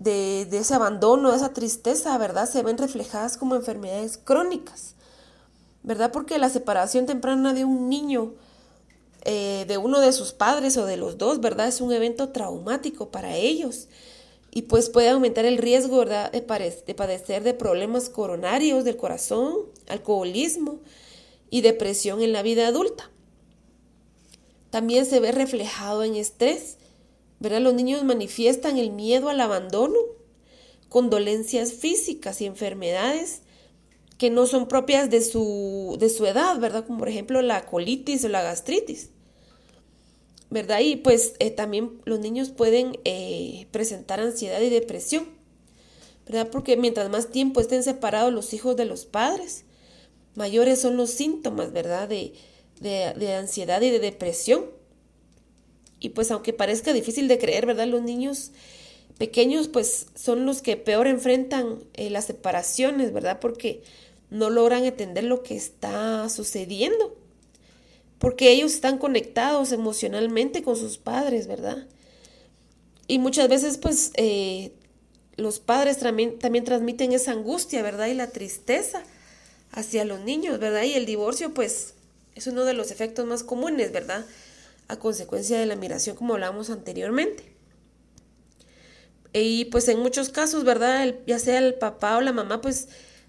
de, 0.00 0.48
ese 0.50 0.74
abandono, 0.74 1.30
de 1.30 1.36
esa 1.36 1.52
tristeza, 1.52 2.18
¿verdad? 2.18 2.50
Se 2.50 2.64
ven 2.64 2.76
reflejadas 2.76 3.36
como 3.36 3.54
enfermedades 3.54 4.18
crónicas, 4.18 4.96
¿verdad? 5.84 6.10
Porque 6.10 6.38
la 6.38 6.50
separación 6.50 7.06
temprana 7.06 7.54
de 7.54 7.64
un 7.64 7.88
niño, 7.88 8.34
de 9.24 9.78
uno 9.80 10.00
de 10.00 10.10
sus 10.10 10.32
padres 10.32 10.76
o 10.76 10.86
de 10.86 10.96
los 10.96 11.18
dos, 11.18 11.40
¿verdad? 11.40 11.68
Es 11.68 11.80
un 11.80 11.92
evento 11.92 12.30
traumático 12.30 13.10
para 13.10 13.36
ellos 13.36 13.86
y 14.54 14.62
pues 14.62 14.90
puede 14.90 15.08
aumentar 15.08 15.46
el 15.46 15.56
riesgo. 15.56 16.04
De, 16.04 16.94
padecer 16.94 17.42
de 17.42 17.54
problemas 17.54 18.10
coronarios 18.10 18.84
del 18.84 18.98
corazón, 18.98 19.56
alcoholismo 19.88 20.80
y 21.50 21.62
depresión 21.62 22.22
en 22.22 22.32
la 22.32 22.42
vida 22.42 22.68
adulta. 22.68 23.10
También 24.70 25.06
se 25.06 25.20
ve 25.20 25.32
reflejado 25.32 26.04
en 26.04 26.14
estrés. 26.14 26.76
¿verdad? 27.40 27.60
Los 27.60 27.74
niños 27.74 28.04
manifiestan 28.04 28.78
el 28.78 28.90
miedo 28.90 29.30
al 29.30 29.40
abandono, 29.40 29.98
con 30.88 31.08
dolencias 31.08 31.72
físicas 31.72 32.40
y 32.42 32.46
enfermedades 32.46 33.40
que 34.18 34.28
no 34.28 34.46
son 34.46 34.68
propias 34.68 35.10
de 35.10 35.22
su, 35.22 35.96
de 35.98 36.10
su 36.10 36.26
edad, 36.26 36.60
¿verdad? 36.60 36.86
Como 36.86 36.98
por 36.98 37.08
ejemplo 37.08 37.40
la 37.40 37.64
colitis 37.64 38.24
o 38.24 38.28
la 38.28 38.42
gastritis. 38.42 39.11
¿Verdad? 40.52 40.80
Y 40.80 40.96
pues 40.96 41.34
eh, 41.38 41.50
también 41.50 42.00
los 42.04 42.20
niños 42.20 42.50
pueden 42.50 42.98
eh, 43.04 43.66
presentar 43.70 44.20
ansiedad 44.20 44.60
y 44.60 44.68
depresión. 44.68 45.26
¿verdad? 46.26 46.50
Porque 46.50 46.76
mientras 46.76 47.10
más 47.10 47.30
tiempo 47.30 47.60
estén 47.60 47.82
separados 47.82 48.32
los 48.32 48.52
hijos 48.52 48.76
de 48.76 48.84
los 48.84 49.06
padres, 49.06 49.64
mayores 50.34 50.80
son 50.80 50.96
los 50.96 51.10
síntomas, 51.10 51.72
¿verdad? 51.72 52.08
De, 52.08 52.34
de, 52.80 53.34
ansiedad 53.34 53.80
y 53.80 53.90
de 53.90 53.98
depresión. 53.98 54.66
Y 56.00 56.10
pues 56.10 56.30
aunque 56.30 56.52
parezca 56.52 56.92
difícil 56.92 57.28
de 57.28 57.38
creer, 57.38 57.66
¿verdad? 57.66 57.86
Los 57.86 58.02
niños 58.02 58.52
pequeños 59.18 59.68
pues 59.68 60.06
son 60.14 60.46
los 60.46 60.62
que 60.62 60.76
peor 60.76 61.06
enfrentan 61.06 61.78
eh, 61.94 62.10
las 62.10 62.26
separaciones, 62.26 63.12
¿verdad? 63.12 63.40
Porque 63.40 63.82
no 64.30 64.50
logran 64.50 64.84
entender 64.84 65.24
lo 65.24 65.42
que 65.42 65.56
está 65.56 66.28
sucediendo. 66.28 67.16
Porque 68.22 68.52
ellos 68.52 68.72
están 68.72 68.98
conectados 68.98 69.72
emocionalmente 69.72 70.62
con 70.62 70.76
sus 70.76 70.96
padres, 70.96 71.48
¿verdad? 71.48 71.88
Y 73.08 73.18
muchas 73.18 73.48
veces 73.48 73.78
pues 73.78 74.12
eh, 74.14 74.70
los 75.34 75.58
padres 75.58 75.98
también, 75.98 76.38
también 76.38 76.64
transmiten 76.64 77.10
esa 77.10 77.32
angustia, 77.32 77.82
¿verdad? 77.82 78.06
Y 78.06 78.14
la 78.14 78.28
tristeza 78.28 79.02
hacia 79.72 80.04
los 80.04 80.20
niños, 80.20 80.60
¿verdad? 80.60 80.84
Y 80.84 80.92
el 80.92 81.04
divorcio 81.04 81.52
pues 81.52 81.94
es 82.36 82.46
uno 82.46 82.64
de 82.64 82.74
los 82.74 82.92
efectos 82.92 83.26
más 83.26 83.42
comunes, 83.42 83.90
¿verdad? 83.90 84.24
A 84.86 85.00
consecuencia 85.00 85.58
de 85.58 85.66
la 85.66 85.74
migración, 85.74 86.14
como 86.14 86.34
hablábamos 86.34 86.70
anteriormente. 86.70 87.52
Y 89.32 89.64
pues 89.64 89.88
en 89.88 89.98
muchos 89.98 90.28
casos, 90.28 90.62
¿verdad? 90.62 91.12
ya 91.26 91.40
sea 91.40 91.58
el 91.58 91.74
papá 91.74 92.18
o 92.18 92.20
la 92.20 92.32
mamá, 92.32 92.60
pues 92.60 92.86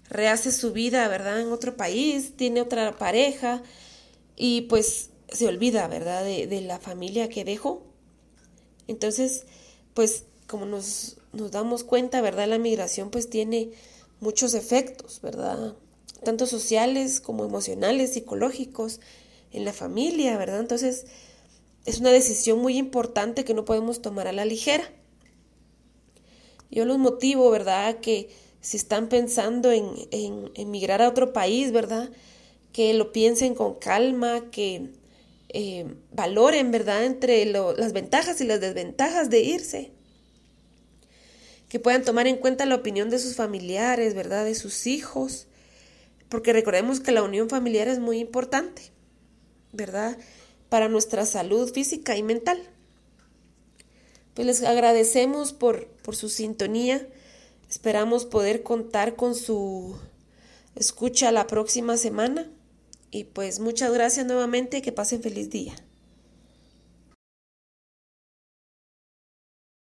rehace 0.08 0.52
su 0.52 0.72
vida, 0.72 1.08
¿verdad? 1.08 1.40
En 1.40 1.50
otro 1.50 1.76
país, 1.76 2.36
tiene 2.36 2.60
otra 2.60 2.96
pareja 2.96 3.60
y 4.36 4.62
pues 4.62 5.10
se 5.28 5.48
olvida, 5.48 5.86
¿verdad? 5.88 6.24
De, 6.24 6.46
de 6.46 6.60
la 6.60 6.78
familia 6.78 7.28
que 7.28 7.44
dejó. 7.44 7.82
Entonces, 8.86 9.46
pues 9.94 10.24
como 10.46 10.66
nos, 10.66 11.16
nos 11.32 11.50
damos 11.50 11.84
cuenta, 11.84 12.20
¿verdad? 12.20 12.48
La 12.48 12.58
migración 12.58 13.10
pues 13.10 13.30
tiene 13.30 13.70
muchos 14.20 14.54
efectos, 14.54 15.20
¿verdad? 15.22 15.74
tanto 16.24 16.46
sociales 16.46 17.20
como 17.20 17.44
emocionales, 17.44 18.14
psicológicos, 18.14 19.00
en 19.52 19.64
la 19.64 19.72
familia, 19.72 20.36
¿verdad? 20.36 20.58
Entonces, 20.58 21.06
es 21.86 22.00
una 22.00 22.10
decisión 22.10 22.58
muy 22.58 22.76
importante 22.76 23.44
que 23.44 23.54
no 23.54 23.64
podemos 23.64 24.02
tomar 24.02 24.26
a 24.26 24.32
la 24.32 24.44
ligera. 24.44 24.90
Yo 26.72 26.84
los 26.86 26.98
motivo, 26.98 27.50
¿verdad? 27.50 28.00
Que 28.00 28.30
si 28.60 28.76
están 28.76 29.08
pensando 29.08 29.70
en, 29.70 29.86
en 30.10 30.50
emigrar 30.56 31.02
a 31.02 31.08
otro 31.08 31.32
país, 31.32 31.70
¿verdad? 31.70 32.10
Que 32.74 32.92
lo 32.92 33.10
piensen 33.12 33.54
con 33.54 33.76
calma, 33.76 34.50
que 34.50 34.90
eh, 35.48 35.86
valoren, 36.12 36.70
¿verdad? 36.70 37.06
Entre 37.06 37.46
las 37.46 37.94
ventajas 37.94 38.42
y 38.42 38.44
las 38.44 38.60
desventajas 38.60 39.30
de 39.30 39.40
irse. 39.40 39.92
Que 41.70 41.80
puedan 41.80 42.04
tomar 42.04 42.26
en 42.26 42.36
cuenta 42.36 42.66
la 42.66 42.74
opinión 42.74 43.08
de 43.08 43.18
sus 43.18 43.34
familiares, 43.34 44.14
¿verdad? 44.14 44.44
De 44.44 44.54
sus 44.54 44.86
hijos 44.86 45.46
porque 46.34 46.52
recordemos 46.52 46.98
que 46.98 47.12
la 47.12 47.22
unión 47.22 47.48
familiar 47.48 47.86
es 47.86 48.00
muy 48.00 48.18
importante, 48.18 48.90
¿verdad? 49.70 50.18
Para 50.68 50.88
nuestra 50.88 51.26
salud 51.26 51.72
física 51.72 52.16
y 52.16 52.24
mental. 52.24 52.60
Pues 54.34 54.44
les 54.44 54.64
agradecemos 54.64 55.52
por, 55.52 55.86
por 56.02 56.16
su 56.16 56.28
sintonía. 56.28 57.06
Esperamos 57.70 58.24
poder 58.24 58.64
contar 58.64 59.14
con 59.14 59.36
su 59.36 59.96
escucha 60.74 61.30
la 61.30 61.46
próxima 61.46 61.96
semana. 61.96 62.50
Y 63.14 63.22
pues 63.22 63.60
muchas 63.60 63.92
gracias 63.92 64.26
nuevamente. 64.26 64.82
Que 64.82 64.90
pasen 64.90 65.22
feliz 65.22 65.48
día. 65.48 65.76